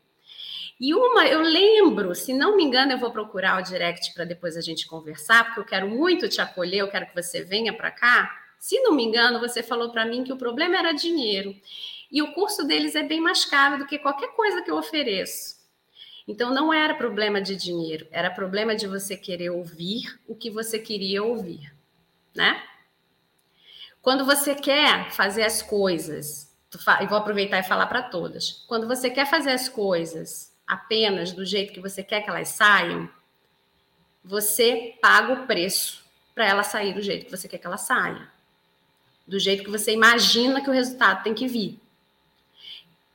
E 0.82 0.92
uma, 0.92 1.24
eu 1.28 1.40
lembro, 1.42 2.12
se 2.12 2.32
não 2.32 2.56
me 2.56 2.64
engano, 2.64 2.90
eu 2.90 2.98
vou 2.98 3.12
procurar 3.12 3.60
o 3.60 3.62
direct 3.62 4.12
para 4.12 4.24
depois 4.24 4.56
a 4.56 4.60
gente 4.60 4.84
conversar, 4.84 5.44
porque 5.44 5.60
eu 5.60 5.64
quero 5.64 5.88
muito 5.88 6.28
te 6.28 6.40
acolher, 6.40 6.78
eu 6.78 6.90
quero 6.90 7.06
que 7.06 7.14
você 7.14 7.44
venha 7.44 7.72
para 7.72 7.88
cá. 7.92 8.28
Se 8.58 8.80
não 8.80 8.92
me 8.92 9.04
engano, 9.04 9.38
você 9.38 9.62
falou 9.62 9.92
para 9.92 10.04
mim 10.04 10.24
que 10.24 10.32
o 10.32 10.36
problema 10.36 10.76
era 10.76 10.90
dinheiro. 10.90 11.54
E 12.10 12.20
o 12.20 12.32
curso 12.32 12.64
deles 12.66 12.96
é 12.96 13.04
bem 13.04 13.20
mais 13.20 13.44
caro 13.44 13.78
do 13.78 13.86
que 13.86 13.96
qualquer 13.96 14.34
coisa 14.34 14.60
que 14.60 14.72
eu 14.72 14.76
ofereço. 14.76 15.54
Então 16.26 16.52
não 16.52 16.72
era 16.72 16.94
problema 16.94 17.40
de 17.40 17.54
dinheiro, 17.54 18.08
era 18.10 18.28
problema 18.28 18.74
de 18.74 18.88
você 18.88 19.16
querer 19.16 19.50
ouvir 19.50 20.20
o 20.26 20.34
que 20.34 20.50
você 20.50 20.80
queria 20.80 21.22
ouvir, 21.22 21.72
né? 22.34 22.60
Quando 24.00 24.24
você 24.24 24.52
quer 24.52 25.12
fazer 25.12 25.44
as 25.44 25.62
coisas, 25.62 26.52
e 27.00 27.06
vou 27.06 27.18
aproveitar 27.18 27.60
e 27.60 27.62
falar 27.62 27.86
para 27.86 28.02
todas. 28.02 28.64
Quando 28.66 28.88
você 28.88 29.08
quer 29.08 29.26
fazer 29.26 29.52
as 29.52 29.68
coisas 29.68 30.51
apenas 30.72 31.32
do 31.32 31.44
jeito 31.44 31.72
que 31.72 31.80
você 31.80 32.02
quer 32.02 32.22
que 32.22 32.30
elas 32.30 32.48
saiam, 32.48 33.08
você 34.24 34.96
paga 35.00 35.32
o 35.32 35.46
preço 35.46 36.04
para 36.35 36.46
ela 36.46 36.62
sair 36.62 36.94
do 36.94 37.02
jeito 37.02 37.26
que 37.26 37.30
você 37.30 37.48
quer 37.48 37.58
que 37.58 37.66
ela 37.66 37.76
saia. 37.76 38.30
Do 39.26 39.38
jeito 39.38 39.64
que 39.64 39.70
você 39.70 39.92
imagina 39.92 40.62
que 40.62 40.70
o 40.70 40.72
resultado 40.72 41.22
tem 41.22 41.35
que 41.35 41.46
vir. 41.46 41.78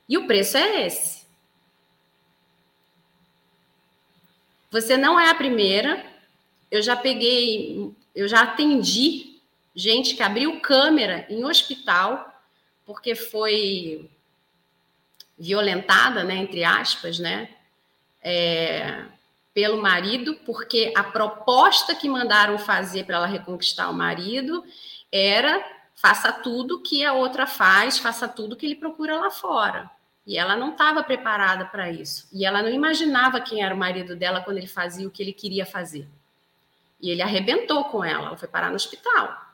E 0.08 0.16
o 0.16 0.26
preço 0.26 0.56
é 0.56 0.86
esse. 0.86 1.26
Você 4.70 4.96
não 4.96 5.18
é 5.18 5.30
a 5.30 5.34
primeira 5.34 6.04
eu 6.70 6.82
já 6.82 6.96
peguei, 6.96 7.90
eu 8.14 8.28
já 8.28 8.42
atendi 8.42 9.40
gente 9.74 10.14
que 10.14 10.22
abriu 10.22 10.60
câmera 10.60 11.26
em 11.30 11.44
hospital 11.44 12.42
porque 12.84 13.14
foi 13.14 14.08
violentada, 15.38 16.24
né, 16.24 16.36
entre 16.36 16.64
aspas, 16.64 17.18
né, 17.18 17.48
é, 18.22 19.04
pelo 19.54 19.80
marido, 19.80 20.34
porque 20.44 20.92
a 20.96 21.02
proposta 21.02 21.94
que 21.94 22.08
mandaram 22.08 22.58
fazer 22.58 23.04
para 23.04 23.16
ela 23.16 23.26
reconquistar 23.26 23.88
o 23.90 23.94
marido 23.94 24.64
era 25.10 25.64
faça 25.94 26.30
tudo 26.30 26.80
que 26.80 27.04
a 27.04 27.12
outra 27.12 27.46
faz, 27.46 27.98
faça 27.98 28.28
tudo 28.28 28.54
que 28.54 28.64
ele 28.64 28.76
procura 28.76 29.18
lá 29.18 29.30
fora. 29.30 29.90
E 30.24 30.38
ela 30.38 30.54
não 30.56 30.70
estava 30.70 31.02
preparada 31.02 31.64
para 31.64 31.90
isso. 31.90 32.28
E 32.32 32.44
ela 32.44 32.62
não 32.62 32.70
imaginava 32.70 33.40
quem 33.40 33.64
era 33.64 33.74
o 33.74 33.78
marido 33.78 34.14
dela 34.14 34.40
quando 34.40 34.58
ele 34.58 34.68
fazia 34.68 35.08
o 35.08 35.10
que 35.10 35.22
ele 35.22 35.32
queria 35.32 35.66
fazer. 35.66 36.06
E 37.00 37.10
ele 37.10 37.22
arrebentou 37.22 37.84
com 37.84 38.04
ela, 38.04 38.28
ela 38.28 38.36
foi 38.36 38.46
parar 38.46 38.68
no 38.68 38.76
hospital. 38.76 39.47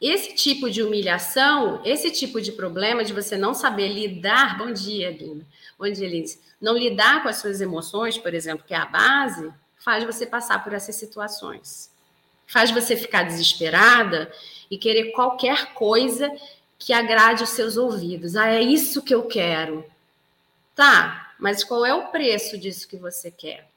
Esse 0.00 0.34
tipo 0.34 0.70
de 0.70 0.82
humilhação, 0.82 1.82
esse 1.84 2.10
tipo 2.10 2.40
de 2.40 2.52
problema 2.52 3.04
de 3.04 3.12
você 3.12 3.36
não 3.36 3.52
saber 3.52 3.88
lidar. 3.88 4.56
Bom 4.56 4.72
dia, 4.72 5.10
Lina. 5.10 5.44
Bom 5.78 5.90
dia, 5.90 6.08
Liz. 6.08 6.40
Não 6.58 6.76
lidar 6.76 7.22
com 7.22 7.28
as 7.28 7.36
suas 7.36 7.60
emoções, 7.60 8.16
por 8.16 8.32
exemplo, 8.32 8.64
que 8.66 8.72
é 8.72 8.78
a 8.78 8.86
base, 8.86 9.52
faz 9.78 10.04
você 10.04 10.26
passar 10.26 10.64
por 10.64 10.72
essas 10.72 10.96
situações. 10.96 11.90
Faz 12.46 12.70
você 12.70 12.96
ficar 12.96 13.24
desesperada 13.24 14.32
e 14.70 14.78
querer 14.78 15.12
qualquer 15.12 15.74
coisa 15.74 16.30
que 16.78 16.94
agrade 16.94 17.42
os 17.42 17.50
seus 17.50 17.76
ouvidos. 17.76 18.36
Ah, 18.36 18.48
é 18.48 18.62
isso 18.62 19.02
que 19.02 19.14
eu 19.14 19.24
quero. 19.24 19.84
Tá, 20.74 21.34
mas 21.38 21.62
qual 21.62 21.84
é 21.84 21.92
o 21.92 22.08
preço 22.08 22.56
disso 22.56 22.88
que 22.88 22.96
você 22.96 23.30
quer? 23.30 23.68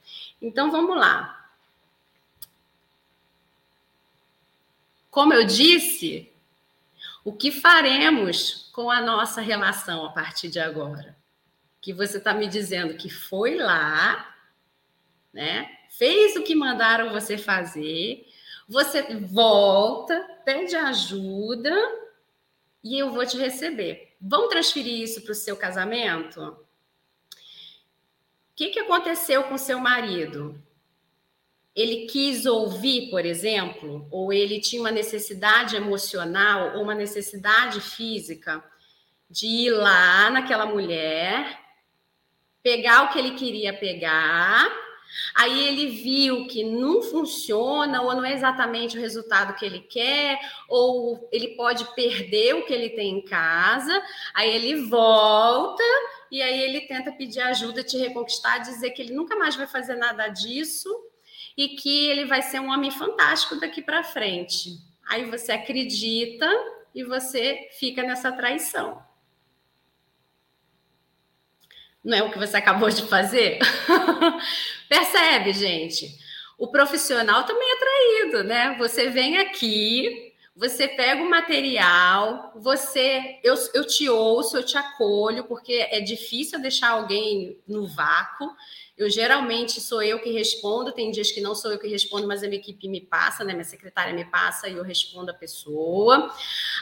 Então 0.41 0.71
vamos 0.71 0.97
lá. 0.97 1.42
Como 5.13 5.31
eu 5.31 5.45
disse, 5.45 6.33
o 7.23 7.31
que 7.31 7.51
faremos 7.51 8.67
com 8.73 8.89
a 8.89 8.99
nossa 8.99 9.41
relação 9.41 10.07
a 10.07 10.11
partir 10.11 10.49
de 10.49 10.59
agora? 10.59 11.15
Que 11.79 11.93
você 11.93 12.17
está 12.17 12.33
me 12.33 12.47
dizendo 12.47 12.95
que 12.95 13.11
foi 13.11 13.53
lá, 13.53 14.35
né? 15.31 15.69
Fez 15.87 16.35
o 16.35 16.41
que 16.41 16.55
mandaram 16.55 17.11
você 17.11 17.37
fazer, 17.37 18.27
você 18.67 19.03
volta, 19.17 20.19
pede 20.43 20.75
ajuda 20.75 21.71
e 22.83 22.97
eu 22.97 23.11
vou 23.11 23.23
te 23.23 23.37
receber. 23.37 24.15
Vamos 24.19 24.49
transferir 24.49 24.99
isso 24.99 25.21
para 25.21 25.33
o 25.33 25.35
seu 25.35 25.55
casamento? 25.55 26.41
O 26.41 27.35
que, 28.55 28.69
que 28.69 28.79
aconteceu 28.79 29.43
com 29.43 29.59
seu 29.59 29.77
marido? 29.79 30.59
Ele 31.75 32.05
quis 32.05 32.45
ouvir, 32.45 33.09
por 33.09 33.25
exemplo, 33.25 34.07
ou 34.11 34.31
ele 34.31 34.59
tinha 34.59 34.81
uma 34.81 34.91
necessidade 34.91 35.75
emocional 35.75 36.75
ou 36.75 36.83
uma 36.83 36.93
necessidade 36.93 37.81
física 37.81 38.63
de 39.29 39.47
ir 39.47 39.71
lá 39.71 40.29
naquela 40.29 40.67
mulher, 40.67 41.59
pegar 42.61 43.03
o 43.03 43.09
que 43.09 43.17
ele 43.17 43.31
queria 43.31 43.73
pegar, 43.73 44.71
aí 45.35 45.67
ele 45.67 45.87
viu 45.87 46.45
que 46.45 46.63
não 46.63 47.01
funciona 47.01 48.03
ou 48.03 48.15
não 48.15 48.23
é 48.23 48.33
exatamente 48.33 48.95
o 48.95 49.01
resultado 49.01 49.55
que 49.55 49.65
ele 49.65 49.79
quer, 49.79 50.39
ou 50.69 51.27
ele 51.31 51.55
pode 51.55 51.85
perder 51.95 52.53
o 52.53 52.65
que 52.67 52.73
ele 52.73 52.91
tem 52.91 53.17
em 53.17 53.25
casa, 53.25 53.99
aí 54.35 54.55
ele 54.55 54.83
volta 54.83 55.83
e 56.31 56.39
aí 56.39 56.61
ele 56.61 56.81
tenta 56.81 57.11
pedir 57.11 57.39
ajuda, 57.41 57.83
te 57.83 57.97
reconquistar, 57.97 58.59
dizer 58.59 58.91
que 58.91 59.01
ele 59.01 59.13
nunca 59.15 59.35
mais 59.35 59.55
vai 59.55 59.65
fazer 59.65 59.95
nada 59.95 60.27
disso 60.27 60.87
e 61.57 61.69
que 61.69 62.07
ele 62.07 62.25
vai 62.25 62.41
ser 62.41 62.59
um 62.59 62.69
homem 62.69 62.91
fantástico 62.91 63.59
daqui 63.59 63.81
para 63.81 64.03
frente. 64.03 64.77
Aí 65.07 65.25
você 65.25 65.51
acredita 65.51 66.49
e 66.93 67.03
você 67.03 67.69
fica 67.79 68.03
nessa 68.03 68.31
traição. 68.31 69.01
Não 72.03 72.17
é 72.17 72.21
o 72.21 72.31
que 72.31 72.37
você 72.37 72.57
acabou 72.57 72.89
de 72.89 73.03
fazer? 73.03 73.59
Percebe, 74.89 75.53
gente? 75.53 76.17
O 76.57 76.67
profissional 76.67 77.43
também 77.45 77.71
é 77.71 77.79
traído, 77.79 78.43
né? 78.43 78.75
Você 78.77 79.09
vem 79.09 79.37
aqui, 79.37 80.33
você 80.55 80.87
pega 80.87 81.23
o 81.23 81.29
material, 81.29 82.51
você 82.55 83.39
eu, 83.43 83.55
eu 83.73 83.87
te 83.87 84.07
ouço, 84.09 84.57
eu 84.57 84.63
te 84.63 84.77
acolho, 84.77 85.45
porque 85.45 85.87
é 85.89 85.99
difícil 85.99 86.59
deixar 86.59 86.89
alguém 86.89 87.57
no 87.67 87.87
vácuo. 87.87 88.53
Eu 88.95 89.09
geralmente 89.09 89.81
sou 89.81 90.03
eu 90.03 90.19
que 90.19 90.31
respondo, 90.31 90.91
tem 90.91 91.09
dias 91.09 91.31
que 91.31 91.41
não 91.41 91.55
sou 91.55 91.71
eu 91.71 91.79
que 91.79 91.87
respondo, 91.87 92.27
mas 92.27 92.43
a 92.43 92.47
minha 92.47 92.59
equipe 92.59 92.87
me 92.87 93.01
passa, 93.01 93.43
né? 93.43 93.51
Minha 93.51 93.63
secretária 93.63 94.13
me 94.13 94.23
passa 94.23 94.69
e 94.69 94.73
eu 94.73 94.83
respondo 94.83 95.31
a 95.31 95.33
pessoa. 95.33 96.31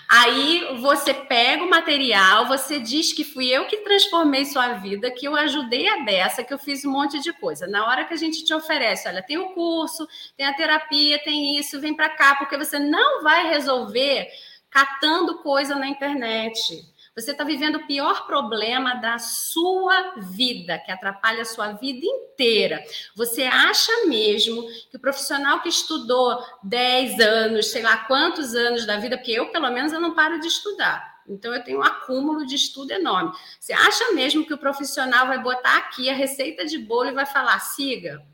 Aí 0.09 0.77
você 0.81 1.13
pega 1.13 1.63
o 1.63 1.69
material, 1.69 2.47
você 2.47 2.81
diz 2.81 3.13
que 3.13 3.23
fui 3.23 3.47
eu 3.47 3.65
que 3.65 3.77
transformei 3.77 4.43
sua 4.43 4.73
vida, 4.73 5.09
que 5.09 5.25
eu 5.25 5.37
ajudei 5.37 5.87
a 5.87 6.03
dessa, 6.03 6.43
que 6.43 6.53
eu 6.53 6.59
fiz 6.59 6.83
um 6.83 6.91
monte 6.91 7.17
de 7.21 7.31
coisa. 7.31 7.65
Na 7.65 7.87
hora 7.87 8.03
que 8.03 8.13
a 8.13 8.17
gente 8.17 8.43
te 8.43 8.53
oferece, 8.53 9.07
olha, 9.07 9.23
tem 9.23 9.37
o 9.37 9.53
curso, 9.53 10.05
tem 10.35 10.45
a 10.45 10.53
terapia, 10.53 11.17
tem 11.23 11.57
isso, 11.57 11.79
vem 11.79 11.95
para 11.95 12.09
cá, 12.09 12.35
porque 12.35 12.57
você 12.57 12.77
não 12.77 13.23
vai 13.23 13.47
resolver 13.47 14.27
catando 14.69 15.41
coisa 15.41 15.75
na 15.75 15.87
internet. 15.87 16.83
Você 17.13 17.31
está 17.31 17.43
vivendo 17.43 17.75
o 17.75 17.85
pior 17.85 18.25
problema 18.25 18.95
da 18.95 19.19
sua 19.19 20.15
vida, 20.17 20.79
que 20.79 20.89
atrapalha 20.91 21.41
a 21.41 21.45
sua 21.45 21.73
vida 21.73 22.05
inteira. 22.05 22.81
Você 23.15 23.43
acha 23.43 23.91
mesmo 24.05 24.65
que 24.89 24.95
o 24.95 24.99
profissional 24.99 25.59
que 25.61 25.67
estudou 25.67 26.41
10 26.63 27.19
anos, 27.19 27.67
sei 27.67 27.81
lá 27.81 27.97
quantos 28.05 28.55
anos 28.55 28.85
da 28.85 28.95
vida, 28.95 29.17
porque 29.17 29.33
eu, 29.33 29.51
pelo 29.51 29.69
menos, 29.71 29.91
eu 29.91 29.99
não 29.99 30.15
paro 30.15 30.39
de 30.39 30.47
estudar. 30.47 31.21
Então, 31.27 31.53
eu 31.53 31.61
tenho 31.61 31.79
um 31.79 31.83
acúmulo 31.83 32.45
de 32.45 32.55
estudo 32.55 32.91
enorme. 32.91 33.33
Você 33.59 33.73
acha 33.73 34.13
mesmo 34.13 34.45
que 34.45 34.53
o 34.53 34.57
profissional 34.57 35.27
vai 35.27 35.39
botar 35.39 35.77
aqui 35.79 36.09
a 36.09 36.13
receita 36.13 36.65
de 36.65 36.77
bolo 36.77 37.09
e 37.09 37.13
vai 37.13 37.25
falar, 37.25 37.59
siga? 37.59 38.25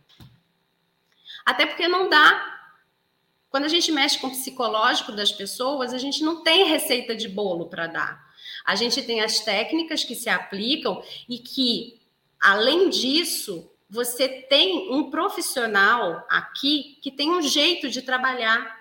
Até 1.43 1.65
porque 1.65 1.87
não 1.87 2.09
dá. 2.09 2.59
Quando 3.49 3.65
a 3.65 3.69
gente 3.69 3.91
mexe 3.91 4.19
com 4.19 4.27
o 4.27 4.31
psicológico 4.31 5.11
das 5.11 5.31
pessoas, 5.31 5.93
a 5.93 5.97
gente 5.97 6.23
não 6.23 6.43
tem 6.43 6.65
receita 6.65 7.15
de 7.15 7.27
bolo 7.27 7.67
para 7.67 7.87
dar. 7.87 8.26
A 8.67 8.75
gente 8.75 9.01
tem 9.01 9.21
as 9.21 9.39
técnicas 9.39 10.03
que 10.03 10.13
se 10.13 10.27
aplicam 10.27 11.01
e 11.29 11.39
que, 11.39 12.01
além 12.37 12.89
disso, 12.89 13.71
você 13.89 14.27
tem 14.27 14.91
um 14.91 15.09
profissional 15.09 16.27
aqui 16.29 16.99
que 17.01 17.09
tem 17.09 17.31
um 17.31 17.41
jeito 17.41 17.87
de 17.89 18.01
trabalhar. 18.01 18.75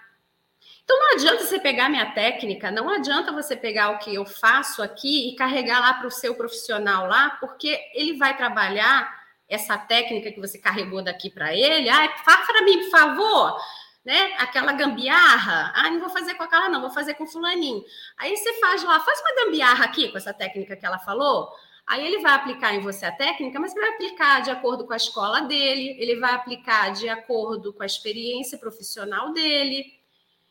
Então 0.82 0.98
não 0.98 1.12
adianta 1.12 1.44
você 1.44 1.60
pegar 1.60 1.88
minha 1.88 2.10
técnica, 2.10 2.68
não 2.68 2.90
adianta 2.90 3.30
você 3.30 3.54
pegar 3.54 3.90
o 3.90 3.98
que 3.98 4.12
eu 4.12 4.26
faço 4.26 4.82
aqui 4.82 5.28
e 5.28 5.36
carregar 5.36 5.78
lá 5.78 5.94
para 5.94 6.08
o 6.08 6.10
seu 6.10 6.34
profissional 6.34 7.06
lá, 7.06 7.30
porque 7.38 7.78
ele 7.94 8.14
vai 8.14 8.36
trabalhar 8.36 9.24
essa 9.48 9.78
técnica 9.78 10.32
que 10.32 10.40
você 10.40 10.58
carregou 10.58 11.00
daqui 11.00 11.30
para 11.30 11.54
ele. 11.54 11.88
Ah, 11.88 12.12
faça 12.24 12.52
para 12.52 12.64
mim, 12.64 12.80
por 12.80 12.90
favor 12.90 13.56
né? 14.06 14.34
Aquela 14.38 14.72
gambiarra. 14.72 15.72
Ah, 15.74 15.90
não 15.90 15.98
vou 15.98 16.08
fazer 16.08 16.34
com 16.34 16.44
aquela, 16.44 16.68
não, 16.68 16.80
vou 16.80 16.90
fazer 16.90 17.14
com 17.14 17.26
fulaninho. 17.26 17.84
Aí 18.16 18.36
você 18.36 18.52
faz 18.60 18.84
lá, 18.84 19.00
faz 19.00 19.20
uma 19.20 19.44
gambiarra 19.44 19.84
aqui 19.84 20.08
com 20.12 20.16
essa 20.16 20.32
técnica 20.32 20.76
que 20.76 20.86
ela 20.86 21.00
falou. 21.00 21.50
Aí 21.84 22.06
ele 22.06 22.20
vai 22.20 22.32
aplicar 22.32 22.72
em 22.72 22.80
você 22.80 23.04
a 23.04 23.10
técnica, 23.10 23.58
mas 23.58 23.74
vai 23.74 23.88
aplicar 23.90 24.42
de 24.42 24.50
acordo 24.50 24.86
com 24.86 24.92
a 24.92 24.96
escola 24.96 25.40
dele, 25.42 25.96
ele 25.98 26.20
vai 26.20 26.34
aplicar 26.34 26.92
de 26.92 27.08
acordo 27.08 27.72
com 27.72 27.82
a 27.82 27.86
experiência 27.86 28.58
profissional 28.58 29.32
dele, 29.32 29.92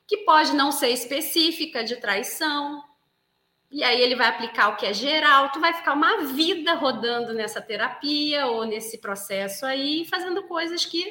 que 0.05 0.17
pode 0.17 0.53
não 0.53 0.71
ser 0.71 0.89
específica 0.89 1.83
de 1.83 1.95
traição. 1.95 2.83
E 3.71 3.83
aí 3.83 4.01
ele 4.01 4.15
vai 4.15 4.27
aplicar 4.27 4.69
o 4.69 4.75
que 4.75 4.85
é 4.85 4.93
geral, 4.93 5.49
tu 5.51 5.61
vai 5.61 5.73
ficar 5.73 5.93
uma 5.93 6.23
vida 6.25 6.73
rodando 6.73 7.33
nessa 7.33 7.61
terapia 7.61 8.47
ou 8.47 8.65
nesse 8.65 8.97
processo 8.97 9.65
aí, 9.65 10.05
fazendo 10.05 10.43
coisas 10.43 10.85
que 10.85 11.09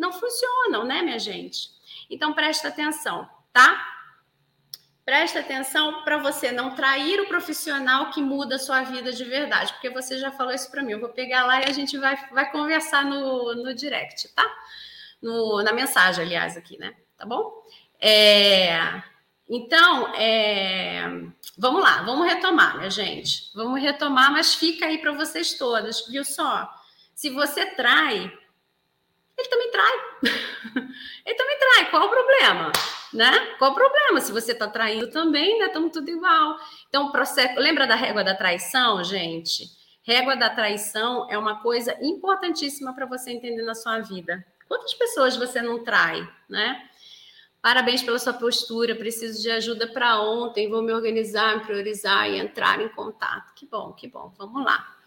não 0.00 0.12
funcionam, 0.12 0.84
né, 0.84 1.02
minha 1.02 1.18
gente? 1.18 1.68
Então 2.08 2.32
presta 2.32 2.68
atenção, 2.68 3.28
tá? 3.52 3.86
Presta 5.04 5.40
atenção 5.40 6.02
para 6.02 6.18
você 6.18 6.50
não 6.50 6.74
trair 6.74 7.20
o 7.20 7.28
profissional 7.28 8.10
que 8.10 8.22
muda 8.22 8.56
a 8.56 8.58
sua 8.58 8.82
vida 8.82 9.12
de 9.12 9.24
verdade, 9.24 9.72
porque 9.72 9.90
você 9.90 10.18
já 10.18 10.30
falou 10.30 10.52
isso 10.52 10.70
para 10.70 10.82
mim. 10.82 10.92
Eu 10.92 11.00
vou 11.00 11.08
pegar 11.10 11.44
lá 11.44 11.60
e 11.60 11.64
a 11.64 11.72
gente 11.72 11.98
vai, 11.98 12.16
vai 12.30 12.50
conversar 12.50 13.04
no, 13.04 13.54
no 13.54 13.74
direct, 13.74 14.28
tá? 14.28 14.44
No, 15.20 15.62
na 15.62 15.72
mensagem, 15.72 16.24
aliás, 16.24 16.56
aqui, 16.56 16.78
né? 16.78 16.94
Tá 17.16 17.26
bom? 17.26 17.62
É, 18.00 19.02
então, 19.48 20.14
é, 20.14 21.02
vamos 21.58 21.82
lá, 21.82 22.02
vamos 22.02 22.26
retomar, 22.26 22.78
minha 22.78 22.90
gente. 22.90 23.50
Vamos 23.54 23.80
retomar, 23.82 24.32
mas 24.32 24.54
fica 24.54 24.86
aí 24.86 24.98
para 24.98 25.12
vocês 25.12 25.54
todas, 25.54 26.06
viu 26.06 26.24
só? 26.24 26.72
Se 27.14 27.30
você 27.30 27.66
trai, 27.66 28.32
ele 29.40 29.48
também 29.48 29.70
trai. 29.70 29.98
ele 31.26 31.34
também 31.34 31.58
trai. 31.58 31.90
Qual 31.90 32.06
o 32.06 32.10
problema? 32.10 32.72
Né? 33.12 33.54
Qual 33.58 33.72
o 33.72 33.74
problema? 33.74 34.20
Se 34.20 34.32
você 34.32 34.52
está 34.52 34.68
traindo 34.68 35.10
também, 35.10 35.58
né? 35.58 35.66
Estamos 35.66 35.92
tudo 35.92 36.08
igual. 36.10 36.56
Então, 36.88 37.10
processo. 37.10 37.58
Lembra 37.58 37.86
da 37.86 37.94
régua 37.94 38.22
da 38.22 38.34
traição, 38.34 39.02
gente? 39.02 39.64
Régua 40.02 40.36
da 40.36 40.50
traição 40.50 41.28
é 41.30 41.36
uma 41.36 41.60
coisa 41.60 41.96
importantíssima 42.00 42.94
para 42.94 43.06
você 43.06 43.30
entender 43.30 43.62
na 43.62 43.74
sua 43.74 43.98
vida. 44.00 44.44
Quantas 44.68 44.94
pessoas 44.94 45.36
você 45.36 45.60
não 45.60 45.82
trai, 45.82 46.26
né? 46.48 46.88
Parabéns 47.60 48.02
pela 48.02 48.18
sua 48.18 48.32
postura. 48.32 48.94
Preciso 48.94 49.42
de 49.42 49.50
ajuda 49.50 49.86
para 49.86 50.20
ontem. 50.20 50.70
Vou 50.70 50.82
me 50.82 50.92
organizar, 50.92 51.56
me 51.56 51.64
priorizar 51.64 52.30
e 52.30 52.38
entrar 52.38 52.80
em 52.80 52.88
contato. 52.88 53.52
Que 53.54 53.66
bom, 53.66 53.92
que 53.92 54.08
bom. 54.08 54.32
Vamos 54.38 54.64
lá. 54.64 54.99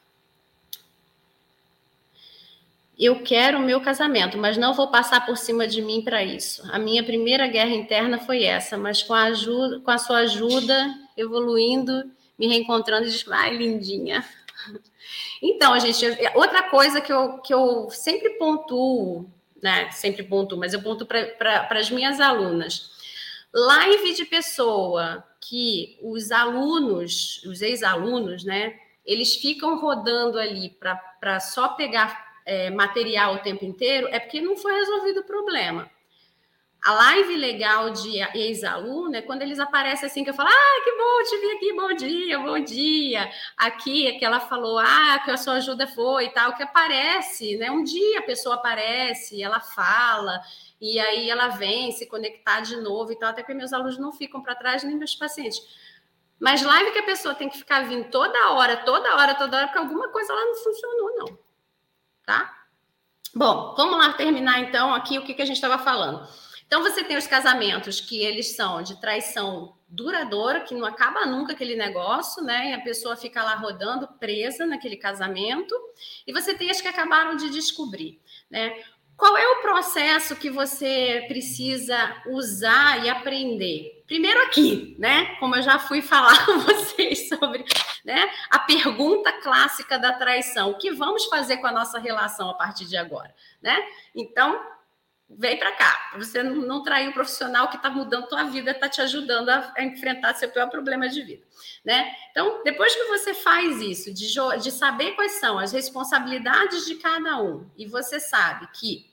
Eu 2.98 3.24
quero 3.24 3.58
o 3.58 3.62
meu 3.62 3.82
casamento, 3.82 4.38
mas 4.38 4.58
não 4.58 4.74
vou 4.74 4.90
passar 4.90 5.26
por 5.26 5.36
cima 5.36 5.68
de 5.68 5.82
mim 5.82 6.02
para 6.02 6.24
isso. 6.24 6.64
A 6.72 6.78
minha 6.78 7.04
primeira 7.04 7.48
guerra 7.48 7.72
interna 7.72 8.20
foi 8.20 8.44
essa, 8.44 8.78
mas 8.78 9.02
com 9.02 9.14
a, 9.14 9.24
ajuda, 9.24 9.80
com 9.80 9.92
a 9.92 9.98
sua 9.98 10.20
ajuda, 10.20 10.94
evoluindo, 11.18 12.12
me 12.38 12.48
reencontrando, 12.48 13.06
diz, 13.06 13.26
ai, 13.30 13.56
lindinha. 13.56 14.24
Então, 15.46 15.78
gente, 15.78 16.06
outra 16.36 16.64
coisa 16.70 17.02
que 17.02 17.12
eu, 17.12 17.38
que 17.40 17.54
eu 17.54 17.90
sempre 17.90 18.30
pontuo 18.38 19.30
né? 19.64 19.90
Sempre 19.92 20.24
ponto, 20.24 20.58
mas 20.58 20.74
eu 20.74 20.82
ponto 20.82 21.06
para 21.06 21.68
as 21.72 21.90
minhas 21.90 22.20
alunas. 22.20 22.92
Live 23.54 24.14
de 24.14 24.26
pessoa 24.26 25.24
que 25.40 25.98
os 26.02 26.32
alunos, 26.32 27.42
os 27.46 27.62
ex-alunos, 27.62 28.44
né? 28.44 28.76
Eles 29.06 29.36
ficam 29.36 29.80
rodando 29.80 30.38
ali 30.38 30.70
para 30.70 31.40
só 31.40 31.70
pegar 31.70 32.33
é, 32.46 32.70
material 32.70 33.36
o 33.36 33.40
tempo 33.40 33.66
inteiro, 33.66 34.08
é 34.10 34.20
porque 34.20 34.42
não 34.42 34.56
foi 34.56 34.74
resolvido 34.74 35.22
o 35.22 35.26
problema. 35.26 35.90
A 36.84 36.92
live 36.92 37.38
legal 37.38 37.92
de 37.92 38.20
ex-aluno 38.38 39.16
é 39.16 39.22
quando 39.22 39.42
eles 39.42 39.58
aparecem 39.58 40.06
assim, 40.06 40.22
que 40.22 40.30
eu 40.30 40.34
falo, 40.34 40.50
ah, 40.50 40.82
que 40.84 40.92
bom 40.92 41.24
te 41.24 41.38
vir 41.38 41.56
aqui, 41.56 41.74
bom 41.74 41.94
dia, 41.94 42.40
bom 42.40 42.60
dia. 42.60 43.32
Aqui, 43.56 44.12
que 44.20 44.26
ela 44.26 44.42
falou, 44.42 44.78
ah, 44.80 45.22
que 45.24 45.32
a 45.32 45.38
sua 45.38 45.54
ajuda 45.54 45.88
foi 45.88 46.26
e 46.26 46.30
tal, 46.32 46.54
que 46.58 46.64
aparece, 46.64 47.56
né? 47.56 47.72
Um 47.72 47.86
dia 47.86 48.20
a 48.20 48.24
pessoa 48.24 48.56
aparece, 48.56 49.42
ela 49.42 49.62
fala, 49.62 50.42
e 50.82 51.00
aí 51.00 51.30
ela 51.30 51.48
vem 51.48 51.94
se 51.94 52.06
conectar 52.06 52.60
de 52.60 52.76
novo 52.76 53.14
e 53.14 53.16
tal, 53.18 53.30
até 53.30 53.42
que 53.44 53.54
meus 53.54 53.72
alunos 53.72 53.98
não 53.98 54.12
ficam 54.12 54.42
para 54.42 54.54
trás, 54.54 54.84
nem 54.84 54.98
meus 54.98 55.16
pacientes. 55.16 55.62
Mas 56.38 56.62
live 56.62 56.92
que 56.92 57.00
a 57.00 57.04
pessoa 57.04 57.34
tem 57.34 57.48
que 57.48 57.58
ficar 57.58 57.88
vindo 57.88 58.10
toda 58.10 58.52
hora, 58.52 58.76
toda 58.84 59.16
hora, 59.16 59.36
toda 59.36 59.56
hora, 59.56 59.68
porque 59.68 59.80
alguma 59.80 60.10
coisa 60.10 60.34
lá 60.34 60.44
não 60.44 60.56
funcionou, 60.56 61.16
não. 61.16 61.43
Tá? 62.26 62.64
Bom, 63.36 63.74
vamos 63.76 63.98
lá 63.98 64.14
terminar 64.14 64.60
então 64.60 64.94
aqui 64.94 65.18
o 65.18 65.24
que, 65.24 65.34
que 65.34 65.42
a 65.42 65.46
gente 65.46 65.56
estava 65.56 65.78
falando. 65.78 66.28
Então 66.66 66.82
você 66.82 67.04
tem 67.04 67.18
os 67.18 67.28
casamentos 67.28 68.00
que 68.00 68.24
eles 68.24 68.56
são 68.56 68.82
de 68.82 69.00
traição 69.00 69.76
duradoura, 69.88 70.62
que 70.62 70.74
não 70.74 70.86
acaba 70.86 71.26
nunca 71.26 71.54
aquele 71.54 71.76
negócio, 71.76 72.44
né? 72.44 72.72
E 72.72 72.74
a 72.74 72.82
pessoa 72.82 73.16
fica 73.16 73.44
lá 73.44 73.56
rodando 73.56 74.08
presa 74.20 74.66
naquele 74.66 74.98
casamento. 74.98 75.76
E 76.26 76.34
você 76.34 76.56
tem 76.56 76.72
as 76.72 76.82
que 76.82 76.88
acabaram 76.88 77.36
de 77.36 77.50
descobrir, 77.50 78.20
né? 78.50 78.84
Qual 79.16 79.38
é 79.38 79.48
o 79.48 79.62
processo 79.62 80.36
que 80.36 80.50
você 80.50 81.26
precisa 81.28 81.98
usar 82.28 83.04
e 83.04 83.10
aprender? 83.10 84.04
Primeiro 84.08 84.42
aqui, 84.44 84.96
né? 85.00 85.36
Como 85.40 85.56
eu 85.56 85.62
já 85.62 85.80
fui 85.80 86.02
falar 86.04 86.46
com 86.46 86.60
vocês 86.60 87.30
sobre, 87.30 87.64
né? 88.04 88.30
A 88.50 88.60
pergunta 88.60 89.32
clássica 89.42 89.98
da 89.98 90.14
traição: 90.14 90.72
o 90.72 90.78
que 90.78 90.92
vamos 90.92 91.26
fazer 91.26 91.58
com 91.58 91.68
a 91.68 91.72
nossa 91.72 92.00
relação 92.00 92.50
a 92.50 92.54
partir 92.54 92.86
de 92.86 92.98
agora, 92.98 93.34
né? 93.62 93.78
Então, 94.16 94.60
vem 95.38 95.58
para 95.58 95.72
cá. 95.74 96.14
Você 96.18 96.44
não, 96.44 96.56
não 96.56 96.84
trair 96.84 97.10
o 97.10 97.14
profissional 97.14 97.70
que 97.70 97.78
está 97.78 97.90
mudando 97.90 98.28
tua 98.28 98.44
vida, 98.44 98.72
está 98.72 98.90
te 98.90 99.02
ajudando 99.02 99.50
a, 99.50 99.74
a, 99.76 99.84
enfrentar 99.84 100.34
seu 100.36 100.50
pior 100.50 100.70
problema 100.70 101.08
de 101.10 101.22
vida, 101.22 101.44
né? 101.84 102.14
Então, 102.32 102.64
depois 102.64 102.96
que 102.96 103.06
você 103.06 103.34
faz 103.34 103.82
isso, 103.82 104.14
de, 104.14 104.28
de 104.62 104.72
saber 104.72 105.12
quais 105.12 105.34
são 105.34 105.60
as 105.60 105.72
responsabilidades 105.72 106.86
de 106.86 106.96
cada 106.96 107.42
um, 107.42 107.70
e 107.78 107.86
você 107.86 108.20
sabe 108.20 108.68
que 108.74 109.12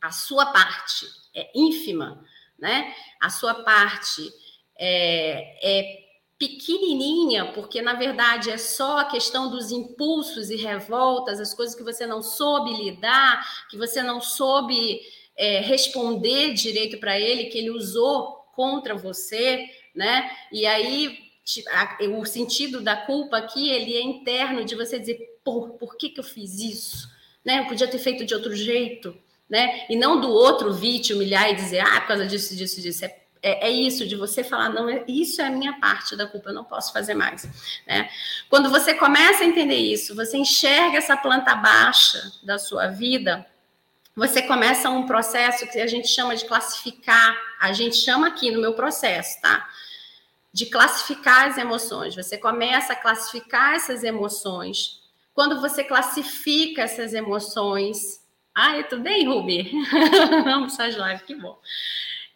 a 0.00 0.10
sua 0.10 0.46
parte 0.46 1.06
é 1.34 1.50
ínfima, 1.54 2.24
né? 2.58 2.94
A 3.20 3.30
sua 3.30 3.54
parte 3.62 4.32
é, 4.78 5.58
é 5.62 6.08
pequenininha, 6.38 7.52
porque 7.52 7.82
na 7.82 7.94
verdade 7.94 8.50
é 8.50 8.56
só 8.56 8.98
a 8.98 9.04
questão 9.06 9.50
dos 9.50 9.72
impulsos 9.72 10.50
e 10.50 10.56
revoltas, 10.56 11.40
as 11.40 11.52
coisas 11.52 11.74
que 11.74 11.82
você 11.82 12.06
não 12.06 12.22
soube 12.22 12.72
lidar, 12.74 13.66
que 13.68 13.76
você 13.76 14.02
não 14.02 14.20
soube 14.20 15.00
é, 15.38 15.60
responder 15.60 16.52
direito 16.52 16.98
para 16.98 17.18
ele, 17.18 17.44
que 17.44 17.56
ele 17.56 17.70
usou 17.70 18.44
contra 18.54 18.94
você, 18.94 19.70
né? 19.94 20.30
E 20.52 20.66
aí 20.66 21.16
o 22.14 22.26
sentido 22.26 22.80
da 22.80 22.94
culpa 22.94 23.38
aqui 23.38 23.70
ele 23.70 23.96
é 23.96 24.02
interno 24.02 24.64
de 24.64 24.74
você 24.74 24.98
dizer, 24.98 25.18
por, 25.42 25.70
por 25.70 25.96
que, 25.96 26.10
que 26.10 26.20
eu 26.20 26.24
fiz 26.24 26.58
isso? 26.58 27.08
Né? 27.42 27.60
Eu 27.60 27.66
podia 27.66 27.88
ter 27.88 27.98
feito 27.98 28.26
de 28.26 28.34
outro 28.34 28.54
jeito, 28.54 29.16
né? 29.48 29.86
E 29.88 29.96
não 29.96 30.20
do 30.20 30.28
outro 30.28 30.74
vir 30.74 31.00
te 31.00 31.14
humilhar 31.14 31.48
e 31.50 31.54
dizer, 31.54 31.80
ah, 31.80 32.00
por 32.00 32.08
causa 32.08 32.26
disso, 32.26 32.54
disso, 32.54 32.82
disso. 32.82 33.04
É, 33.04 33.16
é, 33.40 33.68
é, 33.68 33.70
isso, 33.70 34.06
de 34.06 34.16
você 34.16 34.42
falar, 34.44 34.68
não, 34.68 34.88
é, 34.88 35.04
isso 35.06 35.40
é 35.40 35.46
a 35.46 35.50
minha 35.50 35.74
parte 35.80 36.16
da 36.16 36.26
culpa, 36.26 36.50
eu 36.50 36.54
não 36.54 36.64
posso 36.64 36.92
fazer 36.92 37.14
mais. 37.14 37.48
Né? 37.86 38.10
Quando 38.50 38.68
você 38.68 38.92
começa 38.92 39.44
a 39.44 39.46
entender 39.46 39.76
isso, 39.76 40.14
você 40.14 40.36
enxerga 40.36 40.98
essa 40.98 41.16
planta 41.16 41.54
baixa 41.54 42.32
da 42.42 42.58
sua 42.58 42.88
vida, 42.88 43.46
você 44.18 44.42
começa 44.42 44.90
um 44.90 45.06
processo 45.06 45.64
que 45.68 45.78
a 45.78 45.86
gente 45.86 46.08
chama 46.08 46.34
de 46.34 46.44
classificar, 46.44 47.40
a 47.60 47.72
gente 47.72 47.94
chama 47.94 48.26
aqui 48.26 48.50
no 48.50 48.60
meu 48.60 48.74
processo, 48.74 49.40
tá? 49.40 49.70
De 50.52 50.66
classificar 50.66 51.46
as 51.46 51.56
emoções. 51.56 52.16
Você 52.16 52.36
começa 52.36 52.94
a 52.94 52.96
classificar 52.96 53.76
essas 53.76 54.02
emoções. 54.02 55.00
Quando 55.32 55.60
você 55.60 55.84
classifica 55.84 56.82
essas 56.82 57.14
emoções. 57.14 58.26
Ah, 58.52 58.82
tudo 58.82 59.02
bem, 59.02 59.24
Ruby? 59.24 59.70
Vamos 60.42 60.74
suas 60.74 60.96
lives, 60.96 61.22
que 61.22 61.36
bom. 61.36 61.56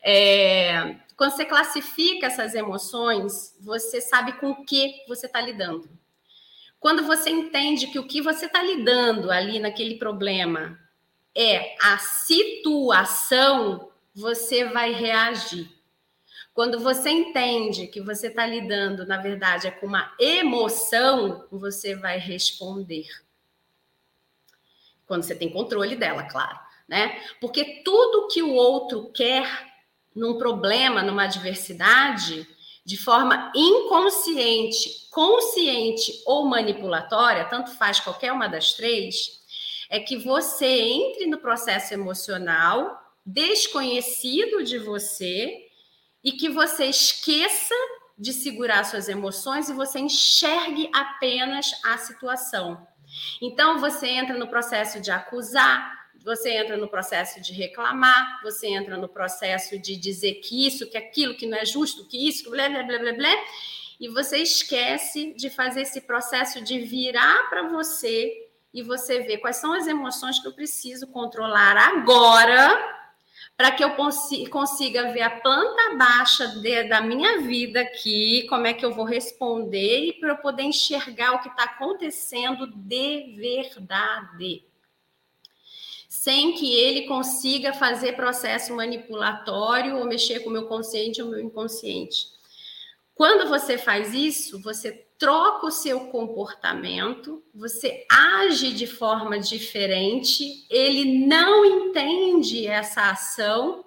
É, 0.05 0.95
quando 1.17 1.33
você 1.33 1.45
classifica 1.45 2.29
essas 2.29 2.55
emoções, 2.55 3.57
você 3.61 4.01
sabe 4.01 4.35
com 4.35 4.51
o 4.51 4.65
que 4.65 5.03
você 5.09 5.27
está 5.27 5.41
lidando. 5.41 5.91
Quando 6.79 7.05
você 7.05 7.29
entende 7.29 7.89
que 7.89 7.99
o 7.99 8.07
que 8.07 8.23
você 8.23 8.47
está 8.47 8.63
lidando 8.63 9.33
ali 9.33 9.59
naquele 9.59 9.97
problema 9.97 10.81
é 11.35 11.75
a 11.83 11.99
situação, 11.99 13.91
você 14.15 14.65
vai 14.65 14.93
reagir. 14.93 15.71
Quando 16.55 16.79
você 16.79 17.09
entende 17.11 17.87
que 17.87 18.01
você 18.01 18.27
está 18.27 18.47
lidando, 18.47 19.07
na 19.07 19.17
verdade, 19.17 19.67
é 19.67 19.71
com 19.71 19.87
uma 19.87 20.15
emoção, 20.19 21.47
você 21.51 21.95
vai 21.95 22.19
responder. 22.19 23.07
Quando 25.07 25.23
você 25.23 25.35
tem 25.35 25.51
controle 25.51 25.97
dela, 25.97 26.25
claro, 26.25 26.59
né? 26.87 27.23
Porque 27.41 27.83
tudo 27.83 28.29
que 28.29 28.43
o 28.43 28.53
outro 28.53 29.11
quer 29.13 29.73
num 30.15 30.37
problema, 30.37 31.03
numa 31.03 31.25
adversidade, 31.25 32.47
de 32.85 32.97
forma 32.97 33.51
inconsciente, 33.55 35.09
consciente 35.11 36.23
ou 36.27 36.45
manipulatória, 36.45 37.47
tanto 37.47 37.71
faz 37.73 38.01
qualquer 38.01 38.33
uma 38.33 38.49
das 38.49 38.75
três, 38.75 39.42
é 39.93 40.01
que 40.01 40.17
você 40.17 40.65
entre 40.65 41.27
no 41.27 41.37
processo 41.37 41.93
emocional 41.93 42.99
desconhecido 43.27 44.65
de 44.65 44.79
você 44.79 45.67
e 46.25 46.33
que 46.33 46.49
você 46.49 46.87
esqueça 46.87 47.75
de 48.17 48.33
segurar 48.33 48.85
suas 48.85 49.07
emoções 49.11 49.69
e 49.69 49.75
você 49.75 49.99
enxergue 49.99 50.89
apenas 50.95 51.73
a 51.85 51.99
situação. 51.99 52.87
Então 53.43 53.81
você 53.81 54.09
entra 54.09 54.39
no 54.39 54.49
processo 54.49 54.99
de 54.99 55.11
acusar, 55.11 56.09
você 56.25 56.53
entra 56.53 56.79
no 56.79 56.89
processo 56.89 57.39
de 57.43 57.53
reclamar, 57.53 58.41
você 58.43 58.69
entra 58.69 58.97
no 58.97 59.11
processo 59.11 59.79
de 59.79 59.95
dizer 59.95 60.37
que 60.37 60.67
isso, 60.67 60.89
que 60.89 60.97
aquilo, 60.97 61.37
que 61.37 61.47
não 61.47 61.59
é 61.59 61.67
justo, 61.67 62.09
que 62.09 62.29
isso, 62.29 62.45
que 62.45 62.51
blá 62.51 62.67
blá 62.71 62.83
blá 62.83 62.99
blá 62.99 63.13
blá, 63.13 63.45
e 64.01 64.09
você 64.09 64.39
esquece 64.39 65.35
de 65.35 65.51
fazer 65.51 65.83
esse 65.83 66.01
processo 66.01 66.63
de 66.63 66.79
virar 66.79 67.51
para 67.51 67.69
você 67.69 68.42
e 68.73 68.83
você 68.83 69.21
vê 69.21 69.39
quais 69.39 69.57
são 69.57 69.73
as 69.73 69.87
emoções 69.87 70.39
que 70.39 70.49
eu 70.49 70.53
preciso 70.53 71.07
controlar 71.07 71.77
agora 71.77 73.03
para 73.57 73.71
que 73.71 73.85
eu 73.85 73.91
consiga 74.51 75.13
ver 75.13 75.23
a 75.23 75.31
planta 75.31 75.95
baixa 75.97 76.49
de, 76.49 76.85
da 76.89 77.01
minha 77.01 77.43
vida 77.43 77.81
aqui, 77.81 78.47
como 78.49 78.67
é 78.67 78.73
que 78.75 78.85
eu 78.85 78.95
vou 78.95 79.05
responder 79.05 80.07
e 80.07 80.13
para 80.15 80.31
eu 80.31 80.39
poder 80.39 80.63
enxergar 80.63 81.35
o 81.35 81.43
que 81.43 81.49
está 81.49 81.65
acontecendo 81.65 82.67
de 82.67 83.37
verdade. 83.37 84.65
Sem 86.09 86.55
que 86.55 86.75
ele 86.75 87.07
consiga 87.07 87.73
fazer 87.73 88.15
processo 88.15 88.75
manipulatório 88.75 89.97
ou 89.97 90.07
mexer 90.07 90.41
com 90.41 90.51
o 90.51 90.53
meu 90.53 90.67
consciente 90.67 91.23
ou 91.23 91.29
meu 91.29 91.41
inconsciente. 91.41 92.32
Quando 93.15 93.49
você 93.49 93.77
faz 93.77 94.15
isso, 94.15 94.61
você 94.63 95.07
troca 95.19 95.67
o 95.67 95.71
seu 95.71 96.09
comportamento, 96.09 97.43
você 97.55 98.05
age 98.11 98.73
de 98.73 98.87
forma 98.87 99.39
diferente, 99.39 100.67
ele 100.69 101.27
não 101.27 101.65
entende 101.65 102.67
essa 102.67 103.11
ação 103.11 103.85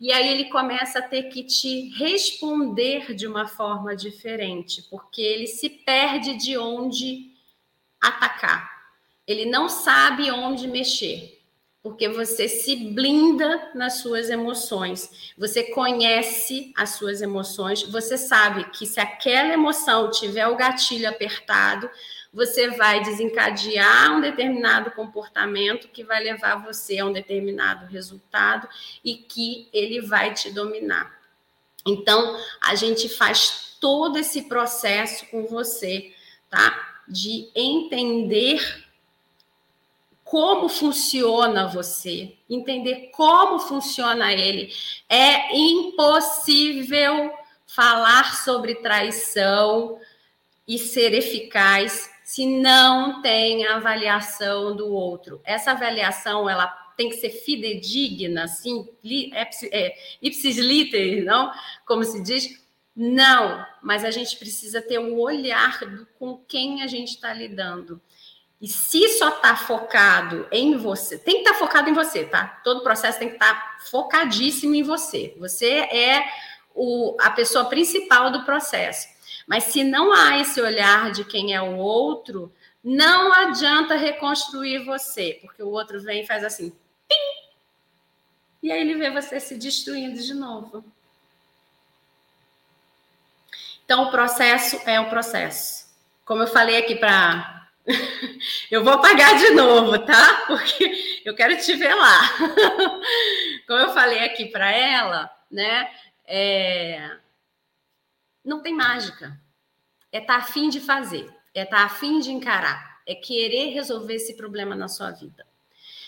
e 0.00 0.10
aí 0.10 0.28
ele 0.28 0.46
começa 0.46 1.00
a 1.00 1.02
ter 1.02 1.24
que 1.24 1.42
te 1.42 1.90
responder 1.98 3.14
de 3.14 3.26
uma 3.26 3.46
forma 3.46 3.94
diferente, 3.94 4.82
porque 4.88 5.20
ele 5.20 5.46
se 5.46 5.68
perde 5.68 6.36
de 6.38 6.56
onde 6.56 7.32
atacar. 8.00 8.70
Ele 9.26 9.44
não 9.44 9.68
sabe 9.68 10.30
onde 10.30 10.66
mexer. 10.66 11.39
Porque 11.82 12.08
você 12.08 12.46
se 12.46 12.76
blinda 12.76 13.70
nas 13.74 13.94
suas 13.94 14.28
emoções. 14.28 15.32
Você 15.36 15.64
conhece 15.64 16.72
as 16.76 16.90
suas 16.90 17.22
emoções, 17.22 17.82
você 17.82 18.18
sabe 18.18 18.64
que 18.70 18.84
se 18.84 19.00
aquela 19.00 19.52
emoção 19.52 20.10
tiver 20.10 20.46
o 20.46 20.56
gatilho 20.56 21.08
apertado, 21.08 21.88
você 22.32 22.68
vai 22.70 23.02
desencadear 23.02 24.16
um 24.16 24.20
determinado 24.20 24.90
comportamento 24.92 25.88
que 25.88 26.04
vai 26.04 26.22
levar 26.22 26.56
você 26.56 26.98
a 26.98 27.06
um 27.06 27.12
determinado 27.12 27.86
resultado 27.86 28.68
e 29.04 29.14
que 29.14 29.68
ele 29.72 30.00
vai 30.00 30.32
te 30.34 30.50
dominar. 30.50 31.18
Então, 31.86 32.38
a 32.60 32.74
gente 32.74 33.08
faz 33.08 33.76
todo 33.80 34.18
esse 34.18 34.42
processo 34.42 35.26
com 35.26 35.46
você, 35.46 36.12
tá? 36.50 37.02
De 37.08 37.48
entender 37.54 38.84
como 40.30 40.68
funciona 40.68 41.66
você, 41.66 42.36
entender 42.48 43.10
como 43.12 43.58
funciona 43.58 44.32
ele. 44.32 44.72
É 45.08 45.56
impossível 45.56 47.32
falar 47.66 48.36
sobre 48.36 48.76
traição 48.76 49.98
e 50.68 50.78
ser 50.78 51.14
eficaz 51.14 52.08
se 52.22 52.46
não 52.46 53.20
tem 53.20 53.66
avaliação 53.66 54.76
do 54.76 54.94
outro. 54.94 55.40
Essa 55.42 55.72
avaliação 55.72 56.48
ela 56.48 56.68
tem 56.96 57.08
que 57.08 57.16
ser 57.16 57.30
fidedigna, 57.30 58.44
assim, 58.44 58.88
é, 59.34 59.50
é, 59.72 59.96
ipsis 60.22 60.58
liter, 60.58 61.24
não? 61.24 61.50
Como 61.84 62.04
se 62.04 62.22
diz? 62.22 62.64
Não, 62.94 63.66
mas 63.82 64.04
a 64.04 64.12
gente 64.12 64.36
precisa 64.36 64.80
ter 64.80 65.00
um 65.00 65.18
olhar 65.18 65.80
do, 65.80 66.06
com 66.20 66.36
quem 66.46 66.82
a 66.82 66.86
gente 66.86 67.14
está 67.16 67.34
lidando. 67.34 68.00
E 68.60 68.68
se 68.68 69.08
só 69.18 69.30
está 69.30 69.56
focado 69.56 70.46
em 70.52 70.76
você, 70.76 71.16
tem 71.16 71.36
que 71.36 71.40
estar 71.40 71.52
tá 71.52 71.58
focado 71.58 71.88
em 71.88 71.94
você, 71.94 72.24
tá? 72.24 72.60
Todo 72.62 72.82
processo 72.82 73.18
tem 73.18 73.28
que 73.28 73.34
estar 73.34 73.54
tá 73.54 73.78
focadíssimo 73.90 74.74
em 74.74 74.82
você. 74.82 75.34
Você 75.38 75.66
é 75.66 76.30
o, 76.74 77.16
a 77.18 77.30
pessoa 77.30 77.64
principal 77.66 78.30
do 78.30 78.44
processo. 78.44 79.08
Mas 79.46 79.64
se 79.64 79.82
não 79.82 80.12
há 80.12 80.38
esse 80.38 80.60
olhar 80.60 81.10
de 81.10 81.24
quem 81.24 81.54
é 81.54 81.62
o 81.62 81.76
outro, 81.76 82.52
não 82.84 83.32
adianta 83.32 83.96
reconstruir 83.96 84.84
você, 84.84 85.38
porque 85.40 85.62
o 85.62 85.68
outro 85.68 86.00
vem 86.00 86.22
e 86.22 86.26
faz 86.26 86.44
assim, 86.44 86.70
pim, 87.08 87.40
e 88.62 88.70
aí 88.70 88.80
ele 88.80 88.94
vê 88.94 89.10
você 89.10 89.40
se 89.40 89.56
destruindo 89.56 90.20
de 90.20 90.34
novo. 90.34 90.84
Então, 93.84 94.04
o 94.04 94.10
processo 94.10 94.80
é 94.86 95.00
o 95.00 95.08
processo. 95.08 95.86
Como 96.24 96.42
eu 96.42 96.46
falei 96.46 96.76
aqui 96.76 96.94
para 96.94 97.59
eu 98.70 98.84
vou 98.84 98.94
apagar 98.94 99.38
de 99.38 99.50
novo, 99.50 99.98
tá? 100.04 100.44
Porque 100.46 101.22
eu 101.24 101.34
quero 101.34 101.56
te 101.56 101.74
ver 101.74 101.94
lá. 101.94 102.20
Como 103.66 103.80
eu 103.80 103.92
falei 103.92 104.20
aqui 104.20 104.46
para 104.46 104.70
ela, 104.70 105.30
né? 105.50 105.90
É... 106.26 107.16
Não 108.44 108.60
tem 108.62 108.74
mágica. 108.74 109.38
É 110.12 110.18
estar 110.18 110.38
tá 110.38 110.40
afim 110.40 110.68
de 110.68 110.80
fazer, 110.80 111.28
é 111.54 111.62
estar 111.62 111.78
tá 111.78 111.84
afim 111.84 112.18
de 112.18 112.32
encarar, 112.32 113.00
é 113.06 113.14
querer 113.14 113.70
resolver 113.70 114.14
esse 114.14 114.36
problema 114.36 114.74
na 114.74 114.88
sua 114.88 115.12
vida, 115.12 115.46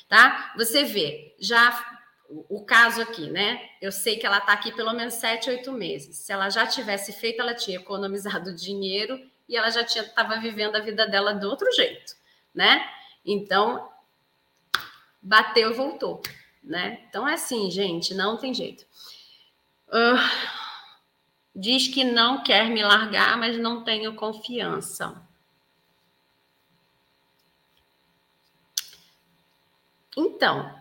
tá? 0.09 0.53
Você 0.57 0.83
vê, 0.83 1.37
já 1.39 1.70
o 2.49 2.64
caso 2.64 3.01
aqui, 3.01 3.31
né? 3.31 3.61
Eu 3.81 3.93
sei 3.93 4.16
que 4.16 4.27
ela 4.27 4.39
está 4.39 4.53
aqui 4.53 4.73
pelo 4.73 4.93
menos 4.93 5.14
sete, 5.14 5.51
oito 5.51 5.70
meses. 5.73 6.16
Se 6.16 6.33
ela 6.33 6.51
já 6.51 6.66
tivesse 6.66 7.12
feito, 7.12 7.41
ela 7.41 7.55
tinha 7.55 7.77
economizado 7.77 8.55
dinheiro 8.57 9.20
e 9.49 9.57
ela 9.57 9.70
já 9.70 9.82
estava 9.82 10.38
vivendo 10.38 10.76
a 10.76 10.80
vida 10.80 11.07
dela 11.07 11.34
do 11.34 11.49
outro 11.49 11.70
jeito, 11.72 12.14
né? 12.55 12.88
Então, 13.24 13.90
bateu 15.20 15.70
e 15.70 15.74
voltou, 15.74 16.22
né? 16.62 17.05
Então 17.09 17.26
é 17.26 17.34
assim, 17.34 17.70
gente, 17.70 18.14
não 18.14 18.36
tem 18.36 18.53
jeito. 18.53 18.84
Uh, 19.88 20.18
diz 21.55 21.88
que 21.88 22.03
não 22.05 22.43
quer 22.43 22.70
me 22.70 22.82
largar, 22.82 23.36
mas 23.36 23.59
não 23.59 23.84
tenho 23.84 24.14
confiança. 24.14 25.22
Então, 30.16 30.74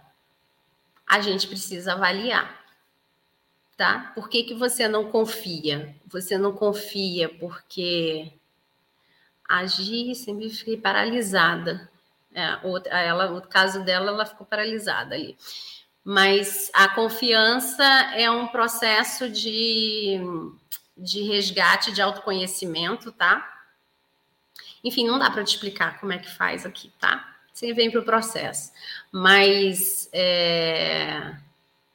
a 1.07 1.21
gente 1.21 1.47
precisa 1.47 1.93
avaliar, 1.93 2.65
tá? 3.77 4.11
Por 4.15 4.29
que, 4.29 4.43
que 4.43 4.53
você 4.53 4.87
não 4.87 5.09
confia? 5.09 5.95
Você 6.07 6.37
não 6.37 6.53
confia 6.53 7.29
porque 7.29 8.31
agir, 9.57 10.15
sempre 10.15 10.49
fiquei 10.49 10.77
paralisada. 10.77 11.89
É, 12.33 12.57
outra, 12.63 12.97
ela, 12.99 13.27
no 13.29 13.41
caso 13.41 13.83
dela, 13.83 14.09
ela 14.09 14.25
ficou 14.25 14.45
paralisada 14.45 15.15
ali. 15.15 15.37
Mas 16.03 16.71
a 16.73 16.87
confiança 16.89 17.83
é 18.15 18.29
um 18.31 18.47
processo 18.47 19.29
de, 19.29 20.19
de 20.97 21.21
resgate, 21.23 21.91
de 21.91 22.01
autoconhecimento, 22.01 23.11
tá? 23.11 23.47
Enfim, 24.83 25.05
não 25.05 25.19
dá 25.19 25.29
para 25.29 25.43
te 25.43 25.55
explicar 25.55 25.99
como 25.99 26.13
é 26.13 26.17
que 26.17 26.29
faz 26.29 26.65
aqui, 26.65 26.91
tá? 26.99 27.35
Você 27.53 27.73
vem 27.73 27.91
para 27.91 27.99
o 27.99 28.05
processo. 28.05 28.71
Mas 29.11 30.09
é, 30.11 31.35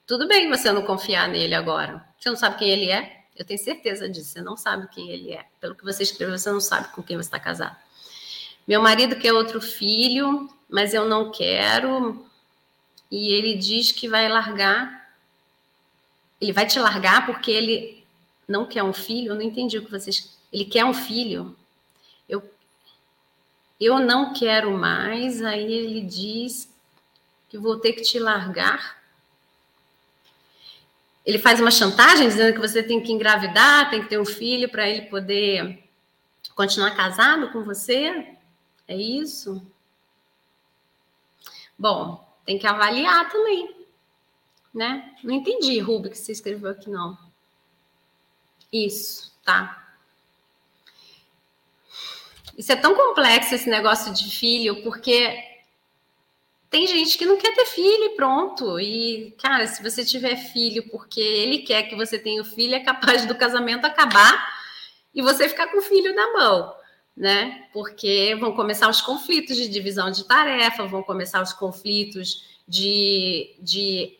tudo 0.06 0.28
bem 0.28 0.48
você 0.48 0.70
não 0.70 0.82
confiar 0.82 1.28
nele 1.28 1.54
agora. 1.54 2.06
Você 2.18 2.28
não 2.28 2.36
sabe 2.36 2.58
quem 2.58 2.70
ele 2.70 2.90
é? 2.90 3.24
Eu 3.36 3.44
tenho 3.44 3.58
certeza 3.58 4.08
disso. 4.08 4.30
Você 4.30 4.40
não 4.40 4.56
sabe 4.56 4.88
quem 4.88 5.10
ele 5.10 5.32
é. 5.32 5.44
Pelo 5.60 5.74
que 5.74 5.84
você 5.84 6.02
escreveu, 6.02 6.36
você 6.36 6.50
não 6.50 6.60
sabe 6.60 6.88
com 6.88 7.02
quem 7.02 7.16
você 7.16 7.28
está 7.28 7.38
casado. 7.38 7.76
Meu 8.66 8.82
marido 8.82 9.16
quer 9.16 9.32
outro 9.32 9.60
filho, 9.60 10.50
mas 10.68 10.94
eu 10.94 11.04
não 11.04 11.30
quero. 11.30 12.26
E 13.10 13.32
ele 13.34 13.54
diz 13.54 13.92
que 13.92 14.08
vai 14.08 14.28
largar. 14.28 15.14
Ele 16.40 16.52
vai 16.52 16.66
te 16.66 16.78
largar 16.78 17.26
porque 17.26 17.50
ele 17.50 18.04
não 18.48 18.66
quer 18.66 18.82
um 18.82 18.92
filho. 18.92 19.32
Eu 19.32 19.34
não 19.34 19.42
entendi 19.42 19.78
o 19.78 19.84
que 19.84 19.90
vocês. 19.90 20.36
Ele 20.52 20.64
quer 20.64 20.84
um 20.84 20.94
filho. 20.94 21.54
Eu, 22.28 22.42
eu 23.78 23.98
não 24.00 24.32
quero 24.32 24.72
mais. 24.72 25.42
Aí 25.42 25.72
ele 25.72 26.00
diz 26.00 26.72
que 27.48 27.58
vou 27.58 27.78
ter 27.78 27.92
que 27.92 28.02
te 28.02 28.18
largar 28.18 28.95
ele 31.26 31.38
faz 31.40 31.60
uma 31.60 31.72
chantagem 31.72 32.28
dizendo 32.28 32.54
que 32.54 32.60
você 32.60 32.84
tem 32.84 33.02
que 33.02 33.12
engravidar, 33.12 33.90
tem 33.90 34.00
que 34.00 34.08
ter 34.08 34.20
um 34.20 34.24
filho 34.24 34.68
para 34.68 34.88
ele 34.88 35.02
poder 35.02 35.82
continuar 36.54 36.94
casado 36.94 37.50
com 37.50 37.64
você? 37.64 38.28
É 38.86 38.96
isso? 38.96 39.60
Bom, 41.76 42.24
tem 42.44 42.56
que 42.56 42.66
avaliar 42.66 43.28
também, 43.28 43.74
né? 44.72 45.16
Não 45.24 45.34
entendi, 45.34 45.80
Rubi, 45.80 46.10
que 46.10 46.16
você 46.16 46.30
escreveu 46.30 46.70
aqui, 46.70 46.88
não. 46.88 47.18
Isso, 48.72 49.32
tá. 49.44 49.84
Isso 52.56 52.70
é 52.70 52.76
tão 52.76 52.94
complexo, 52.94 53.52
esse 53.52 53.68
negócio 53.68 54.14
de 54.14 54.30
filho, 54.30 54.82
porque 54.84 55.55
tem 56.70 56.86
gente 56.86 57.16
que 57.16 57.26
não 57.26 57.36
quer 57.36 57.54
ter 57.54 57.66
filho 57.66 58.04
e 58.04 58.16
pronto. 58.16 58.78
E, 58.80 59.34
cara, 59.40 59.66
se 59.66 59.82
você 59.82 60.04
tiver 60.04 60.36
filho 60.36 60.88
porque 60.90 61.20
ele 61.20 61.58
quer 61.58 61.84
que 61.84 61.94
você 61.94 62.18
tenha 62.18 62.42
o 62.42 62.44
filho, 62.44 62.74
é 62.74 62.80
capaz 62.80 63.24
do 63.26 63.34
casamento 63.34 63.84
acabar 63.84 64.54
e 65.14 65.22
você 65.22 65.48
ficar 65.48 65.68
com 65.68 65.78
o 65.78 65.82
filho 65.82 66.14
na 66.14 66.32
mão, 66.32 66.74
né? 67.16 67.66
Porque 67.72 68.36
vão 68.38 68.54
começar 68.54 68.88
os 68.88 69.00
conflitos 69.00 69.56
de 69.56 69.68
divisão 69.68 70.10
de 70.10 70.24
tarefa, 70.24 70.86
vão 70.86 71.02
começar 71.02 71.42
os 71.42 71.52
conflitos 71.52 72.44
de, 72.66 73.54
de 73.60 74.18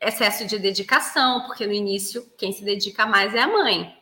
excesso 0.00 0.46
de 0.46 0.58
dedicação, 0.58 1.46
porque 1.46 1.66
no 1.66 1.72
início 1.72 2.30
quem 2.36 2.52
se 2.52 2.62
dedica 2.62 3.06
mais 3.06 3.34
é 3.34 3.40
a 3.40 3.48
mãe. 3.48 3.96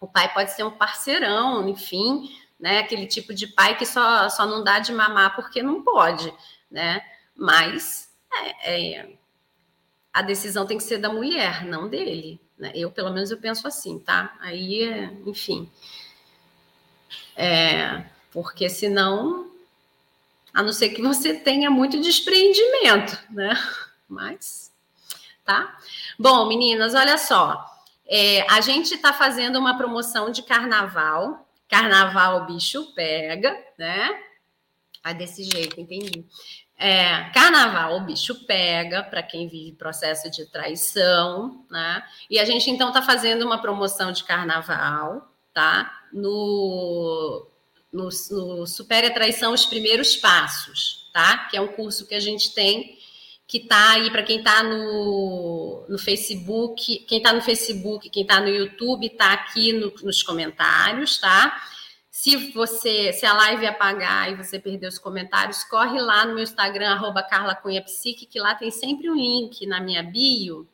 O 0.00 0.06
pai 0.06 0.32
pode 0.34 0.52
ser 0.52 0.64
um 0.64 0.72
parceirão, 0.72 1.66
enfim, 1.68 2.30
né? 2.58 2.80
Aquele 2.80 3.06
tipo 3.06 3.32
de 3.32 3.46
pai 3.46 3.78
que 3.78 3.86
só, 3.86 4.28
só 4.28 4.44
não 4.44 4.62
dá 4.64 4.80
de 4.80 4.92
mamar 4.92 5.36
porque 5.36 5.62
não 5.62 5.82
pode 5.82 6.34
né? 6.76 7.02
Mas 7.34 8.14
é, 8.30 8.98
é, 8.98 9.08
a 10.12 10.20
decisão 10.20 10.66
tem 10.66 10.76
que 10.76 10.84
ser 10.84 10.98
da 10.98 11.08
mulher, 11.08 11.64
não 11.64 11.88
dele. 11.88 12.38
Né? 12.58 12.70
Eu, 12.74 12.90
pelo 12.90 13.10
menos, 13.10 13.30
eu 13.30 13.38
penso 13.38 13.66
assim, 13.66 13.98
tá? 13.98 14.36
Aí, 14.40 14.84
enfim. 15.24 15.70
É, 17.34 18.04
porque 18.30 18.68
senão, 18.68 19.50
a 20.52 20.62
não 20.62 20.72
ser 20.72 20.90
que 20.90 21.00
você 21.00 21.34
tenha 21.34 21.70
muito 21.70 21.98
despreendimento, 21.98 23.18
né? 23.30 23.54
Mas, 24.06 24.70
tá? 25.46 25.78
Bom, 26.18 26.46
meninas, 26.46 26.94
olha 26.94 27.16
só. 27.16 27.64
É, 28.06 28.42
a 28.52 28.60
gente 28.60 28.94
está 28.94 29.14
fazendo 29.14 29.58
uma 29.58 29.78
promoção 29.78 30.30
de 30.30 30.42
carnaval. 30.42 31.48
Carnaval 31.68 32.46
bicho 32.46 32.94
pega, 32.94 33.58
né? 33.78 34.22
Ah, 35.02 35.14
desse 35.14 35.42
jeito, 35.44 35.80
entendi. 35.80 36.26
É, 36.78 37.30
carnaval, 37.30 37.96
o 37.96 38.00
bicho 38.00 38.46
pega 38.46 39.02
para 39.02 39.22
quem 39.22 39.48
vive 39.48 39.72
processo 39.72 40.30
de 40.30 40.44
traição, 40.44 41.64
né? 41.70 42.02
E 42.30 42.38
a 42.38 42.44
gente 42.44 42.70
então 42.70 42.88
está 42.88 43.00
fazendo 43.00 43.46
uma 43.46 43.60
promoção 43.62 44.12
de 44.12 44.24
carnaval, 44.24 45.26
tá? 45.54 45.90
No, 46.12 47.46
no, 47.90 48.08
no 48.30 48.66
Supere 48.66 49.06
a 49.06 49.14
Traição, 49.14 49.54
os 49.54 49.64
primeiros 49.64 50.16
passos, 50.16 51.08
tá? 51.14 51.46
Que 51.50 51.56
é 51.56 51.60
um 51.60 51.68
curso 51.68 52.06
que 52.06 52.14
a 52.14 52.20
gente 52.20 52.54
tem 52.54 52.96
que 53.48 53.58
está 53.58 53.92
aí 53.92 54.10
para 54.10 54.24
quem 54.24 54.38
está 54.38 54.62
no, 54.62 55.84
no 55.88 55.98
Facebook, 55.98 57.04
quem 57.06 57.18
está 57.18 57.32
no 57.32 57.40
Facebook, 57.40 58.10
quem 58.10 58.22
está 58.22 58.40
no 58.40 58.48
YouTube, 58.48 59.06
está 59.06 59.32
aqui 59.32 59.72
no, 59.72 59.92
nos 60.02 60.22
comentários, 60.22 61.18
tá? 61.18 61.56
Se 62.26 62.50
você, 62.50 63.12
se 63.12 63.24
a 63.24 63.32
live 63.32 63.66
apagar 63.66 64.32
e 64.32 64.34
você 64.34 64.58
perder 64.58 64.88
os 64.88 64.98
comentários, 64.98 65.62
corre 65.62 66.00
lá 66.00 66.24
no 66.24 66.34
meu 66.34 66.42
Instagram, 66.42 66.90
arroba 66.90 67.22
Carla 67.22 67.54
Cunha 67.54 67.80
Psique, 67.80 68.26
que 68.26 68.40
lá 68.40 68.52
tem 68.56 68.68
sempre 68.68 69.08
um 69.08 69.14
link 69.14 69.64
na 69.64 69.80
minha 69.80 70.02
bio 70.02 70.68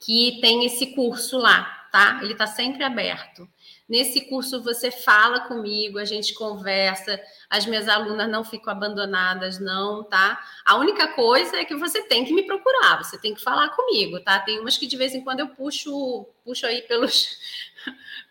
que 0.00 0.40
tem 0.40 0.66
esse 0.66 0.96
curso 0.96 1.38
lá, 1.38 1.88
tá? 1.92 2.18
Ele 2.24 2.32
está 2.32 2.44
sempre 2.44 2.82
aberto. 2.82 3.48
Nesse 3.88 4.22
curso 4.22 4.60
você 4.64 4.90
fala 4.90 5.42
comigo, 5.46 5.96
a 5.96 6.04
gente 6.04 6.34
conversa, 6.34 7.20
as 7.48 7.64
minhas 7.64 7.88
alunas 7.88 8.28
não 8.28 8.42
ficam 8.42 8.72
abandonadas, 8.72 9.60
não, 9.60 10.02
tá? 10.02 10.44
A 10.64 10.74
única 10.76 11.06
coisa 11.14 11.56
é 11.56 11.64
que 11.64 11.76
você 11.76 12.02
tem 12.02 12.24
que 12.24 12.34
me 12.34 12.42
procurar, 12.42 13.00
você 13.00 13.16
tem 13.16 13.32
que 13.32 13.40
falar 13.40 13.68
comigo, 13.68 14.18
tá? 14.18 14.40
Tem 14.40 14.58
umas 14.58 14.76
que 14.76 14.88
de 14.88 14.96
vez 14.96 15.14
em 15.14 15.22
quando 15.22 15.38
eu 15.38 15.48
puxo, 15.50 16.26
puxo 16.44 16.66
aí 16.66 16.82
pelos, 16.82 17.38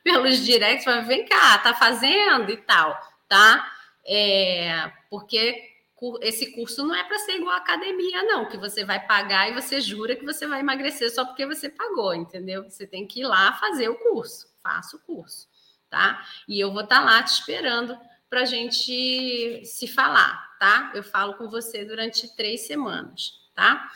pelos 0.06 0.38
directs, 0.46 0.84
para 0.84 1.02
vem 1.02 1.26
cá, 1.26 1.58
tá 1.58 1.74
fazendo 1.74 2.52
e 2.52 2.58
tal, 2.58 2.96
tá? 3.28 3.68
É, 4.06 4.92
porque 5.10 5.74
esse 6.22 6.52
curso 6.54 6.86
não 6.86 6.94
é 6.94 7.04
para 7.04 7.18
ser 7.18 7.38
igual 7.38 7.56
à 7.56 7.58
academia, 7.58 8.22
não, 8.22 8.48
que 8.48 8.56
você 8.56 8.86
vai 8.86 9.04
pagar 9.04 9.50
e 9.50 9.56
você 9.56 9.82
jura 9.82 10.16
que 10.16 10.24
você 10.24 10.46
vai 10.46 10.60
emagrecer 10.60 11.12
só 11.12 11.26
porque 11.26 11.44
você 11.48 11.70
pagou, 11.70 12.14
entendeu? 12.14 12.70
Você 12.70 12.86
tem 12.86 13.08
que 13.08 13.22
ir 13.22 13.26
lá 13.26 13.54
fazer 13.54 13.90
o 13.90 13.96
curso, 13.96 14.48
faça 14.62 14.96
o 14.96 15.00
curso, 15.00 15.48
tá? 15.90 16.24
E 16.48 16.60
eu 16.60 16.72
vou 16.72 16.84
estar 16.84 17.00
tá 17.00 17.04
lá 17.04 17.24
te 17.24 17.32
esperando 17.32 17.98
para 18.30 18.42
a 18.42 18.46
gente 18.46 19.66
se 19.66 19.88
falar, 19.88 20.56
tá? 20.60 20.92
Eu 20.94 21.02
falo 21.02 21.34
com 21.34 21.50
você 21.50 21.84
durante 21.84 22.36
três 22.36 22.68
semanas, 22.68 23.32
tá? 23.56 23.90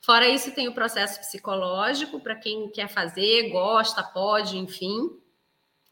Fora 0.00 0.28
isso, 0.28 0.52
tem 0.52 0.66
o 0.66 0.74
processo 0.74 1.20
psicológico 1.20 2.18
para 2.18 2.34
quem 2.34 2.68
quer 2.70 2.88
fazer, 2.88 3.50
gosta, 3.50 4.02
pode, 4.02 4.58
enfim. 4.58 5.21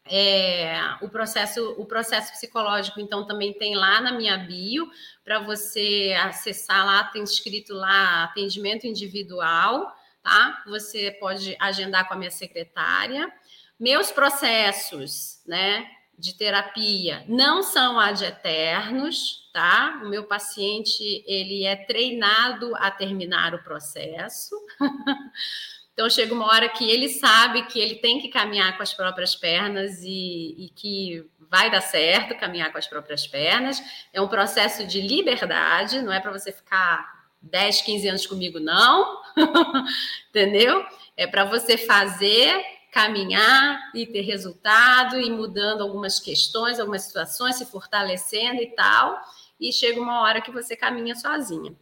É, 0.03 0.73
o 1.01 1.09
processo 1.09 1.75
o 1.77 1.85
processo 1.85 2.31
psicológico 2.31 2.99
então 2.99 3.25
também 3.27 3.53
tem 3.53 3.75
lá 3.75 4.01
na 4.01 4.11
minha 4.11 4.35
bio 4.35 4.89
para 5.23 5.37
você 5.39 6.17
acessar 6.23 6.83
lá 6.83 7.03
tem 7.03 7.23
escrito 7.23 7.71
lá 7.73 8.23
atendimento 8.23 8.87
individual 8.87 9.95
tá? 10.23 10.63
Você 10.67 11.11
pode 11.19 11.55
agendar 11.59 12.07
com 12.07 12.15
a 12.15 12.17
minha 12.17 12.31
secretária. 12.31 13.31
Meus 13.79 14.11
processos 14.11 15.41
né 15.45 15.87
de 16.17 16.35
terapia 16.35 17.23
não 17.27 17.61
são 17.63 17.99
ad 17.99 18.23
eternos 18.23 19.41
tá? 19.51 20.01
O 20.03 20.09
meu 20.09 20.23
paciente 20.23 21.23
ele 21.27 21.65
é 21.65 21.75
treinado 21.75 22.75
a 22.75 22.89
terminar 22.89 23.53
o 23.53 23.63
processo 23.63 24.55
Então 25.93 26.09
chega 26.09 26.33
uma 26.33 26.47
hora 26.47 26.69
que 26.69 26.89
ele 26.89 27.09
sabe 27.09 27.63
que 27.63 27.79
ele 27.79 27.95
tem 27.95 28.19
que 28.19 28.29
caminhar 28.29 28.75
com 28.77 28.83
as 28.83 28.93
próprias 28.93 29.35
pernas 29.35 30.01
e, 30.03 30.55
e, 30.57 30.69
que 30.75 31.29
vai 31.49 31.69
dar 31.69 31.81
certo 31.81 32.39
caminhar 32.39 32.71
com 32.71 32.77
as 32.77 32.87
próprias 32.87 33.27
pernas. 33.27 33.81
É 34.13 34.21
um 34.21 34.27
processo 34.27 34.87
de 34.87 35.01
liberdade, 35.01 36.01
não 36.01 36.13
é 36.13 36.19
para 36.19 36.31
você 36.31 36.51
ficar 36.51 37.29
10, 37.41 37.81
15 37.81 38.07
anos 38.07 38.25
comigo, 38.25 38.59
não. 38.59 39.21
Entendeu? 40.29 40.85
É 41.17 41.27
para 41.27 41.43
você 41.43 41.77
fazer, 41.77 42.63
caminhar 42.91 43.91
e 43.93 44.05
ter 44.05 44.21
resultado, 44.21 45.19
e 45.19 45.29
mudando 45.29 45.81
algumas 45.81 46.19
questões, 46.19 46.79
algumas 46.79 47.03
situações, 47.03 47.57
se 47.57 47.65
fortalecendo 47.65 48.61
e 48.61 48.67
tal. 48.67 49.19
E 49.59 49.73
chega 49.73 49.99
uma 49.99 50.21
hora 50.21 50.41
que 50.41 50.51
você 50.51 50.75
caminha 50.75 51.15
sozinha, 51.15 51.75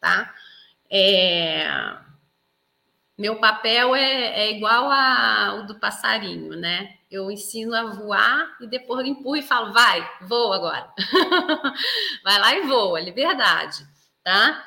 tá? 0.00 0.34
É 0.90 1.96
meu 3.16 3.40
papel 3.40 3.94
é, 3.94 4.42
é 4.42 4.50
igual 4.52 4.90
ao 4.90 5.66
do 5.66 5.80
passarinho, 5.80 6.54
né? 6.56 6.98
Eu 7.10 7.30
ensino 7.30 7.74
a 7.74 7.84
voar 7.94 8.56
e 8.60 8.66
depois 8.66 9.06
empurro 9.06 9.36
e 9.36 9.42
falo, 9.42 9.72
vai, 9.72 10.06
voa 10.22 10.56
agora. 10.56 10.92
vai 12.22 12.38
lá 12.38 12.54
e 12.54 12.66
voa, 12.66 13.00
liberdade, 13.00 13.86
tá? 14.22 14.66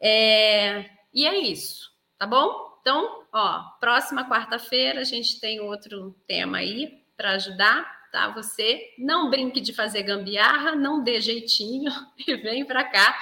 É, 0.00 0.88
e 1.12 1.26
é 1.26 1.36
isso, 1.38 1.90
tá 2.18 2.26
bom? 2.26 2.78
Então, 2.80 3.26
ó, 3.32 3.62
próxima 3.78 4.28
quarta-feira 4.28 5.00
a 5.00 5.04
gente 5.04 5.38
tem 5.38 5.60
outro 5.60 6.16
tema 6.26 6.58
aí 6.58 7.04
para 7.16 7.32
ajudar, 7.32 7.84
tá? 8.10 8.28
Você 8.30 8.94
não 8.98 9.28
brinque 9.28 9.60
de 9.60 9.72
fazer 9.72 10.02
gambiarra, 10.02 10.74
não 10.74 11.04
dê 11.04 11.20
jeitinho 11.20 11.92
e 12.26 12.36
vem 12.36 12.64
para 12.64 12.84
cá, 12.84 13.16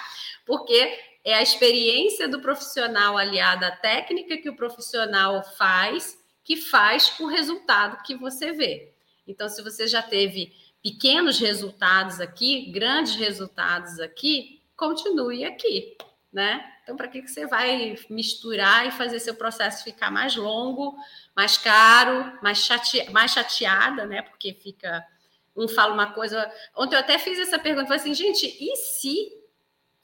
porque 0.46 1.09
é 1.24 1.34
a 1.34 1.42
experiência 1.42 2.28
do 2.28 2.40
profissional 2.40 3.16
aliada 3.16 3.68
à 3.68 3.76
técnica 3.76 4.36
que 4.38 4.48
o 4.48 4.56
profissional 4.56 5.42
faz, 5.56 6.18
que 6.42 6.56
faz 6.56 7.14
o 7.20 7.26
resultado 7.26 8.02
que 8.02 8.16
você 8.16 8.52
vê. 8.52 8.94
Então, 9.26 9.48
se 9.48 9.62
você 9.62 9.86
já 9.86 10.02
teve 10.02 10.52
pequenos 10.82 11.38
resultados 11.38 12.20
aqui, 12.20 12.70
grandes 12.70 13.14
resultados 13.16 14.00
aqui, 14.00 14.62
continue 14.76 15.44
aqui, 15.44 15.96
né? 16.32 16.64
Então, 16.82 16.96
para 16.96 17.06
que, 17.06 17.22
que 17.22 17.30
você 17.30 17.46
vai 17.46 17.96
misturar 18.08 18.86
e 18.86 18.90
fazer 18.90 19.20
seu 19.20 19.34
processo 19.34 19.84
ficar 19.84 20.10
mais 20.10 20.34
longo, 20.34 20.96
mais 21.36 21.58
caro, 21.58 22.38
mais, 22.42 22.58
chate... 22.58 23.08
mais 23.10 23.32
chateada, 23.32 24.06
né? 24.06 24.22
Porque 24.22 24.54
fica. 24.54 25.06
Um 25.54 25.68
fala 25.68 25.92
uma 25.92 26.12
coisa. 26.12 26.50
Ontem 26.74 26.94
eu 26.94 27.00
até 27.00 27.18
fiz 27.18 27.38
essa 27.38 27.58
pergunta, 27.58 27.86
falei 27.86 28.00
assim, 28.00 28.14
gente, 28.14 28.46
e 28.46 28.76
se 28.76 29.39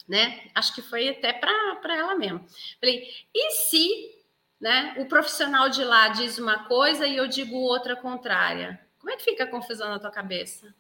né? 0.09 0.49
Acho 0.55 0.75
que 0.75 0.83
foi 0.83 1.09
até 1.09 1.33
para 1.33 1.97
ela 1.97 2.15
mesmo. 2.15 2.45
Falei, 2.81 3.09
e 3.35 3.51
se 3.51 4.17
né, 4.61 4.95
o 4.99 5.07
profissional 5.07 5.69
de 5.69 5.85
lá 5.85 6.09
diz 6.09 6.39
uma 6.39 6.65
coisa 6.65 7.07
e 7.07 7.17
eu 7.17 7.27
digo 7.27 7.57
outra 7.57 7.97
contrária? 7.97 8.81
Como 8.99 9.11
é 9.11 9.17
que 9.17 9.25
fica 9.25 9.45
a 9.45 9.51
confusão 9.51 9.89
na 9.89 9.99
tua 9.99 10.11
cabeça? 10.11 10.75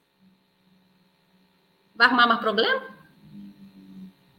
Vai 1.94 2.06
arrumar 2.06 2.26
mais 2.26 2.40
problema? 2.40 2.94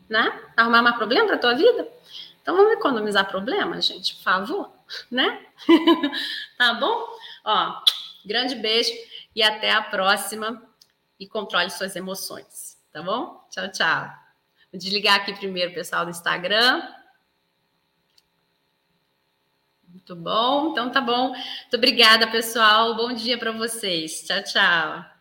Né? 0.10 0.44
Arrumar 0.56 0.82
mais 0.82 0.96
problema 0.96 1.28
para 1.28 1.38
tua 1.38 1.54
vida? 1.54 1.88
Então 2.42 2.56
vamos 2.56 2.74
economizar 2.74 3.28
problema, 3.28 3.82
gente, 3.82 4.16
por 4.16 4.24
favor, 4.24 4.72
né? 5.12 5.46
tá 6.58 6.76
bom? 6.76 7.06
Ó, 7.44 7.82
grande 8.26 8.56
beijo 8.56 8.92
e 9.36 9.44
até 9.44 9.72
a 9.72 9.82
próxima 9.82 10.64
e 11.20 11.28
controle 11.28 11.70
suas 11.70 11.96
emoções, 11.96 12.78
tá 12.94 13.02
bom? 13.02 13.46
Tchau, 13.50 13.70
tchau. 13.70 14.27
Vou 14.72 14.80
desligar 14.80 15.16
aqui 15.16 15.34
primeiro 15.34 15.74
pessoal 15.74 16.06
do 16.06 16.12
Instagram. 16.12 16.82
Muito 19.88 20.16
bom, 20.16 20.72
então 20.72 20.92
tá 20.92 21.02
bom. 21.02 21.30
Muito 21.30 21.76
obrigada, 21.76 22.28
pessoal. 22.28 22.96
Bom 22.96 23.14
dia 23.14 23.38
para 23.38 23.52
vocês. 23.52 24.26
Tchau, 24.26 24.44
tchau. 24.44 25.17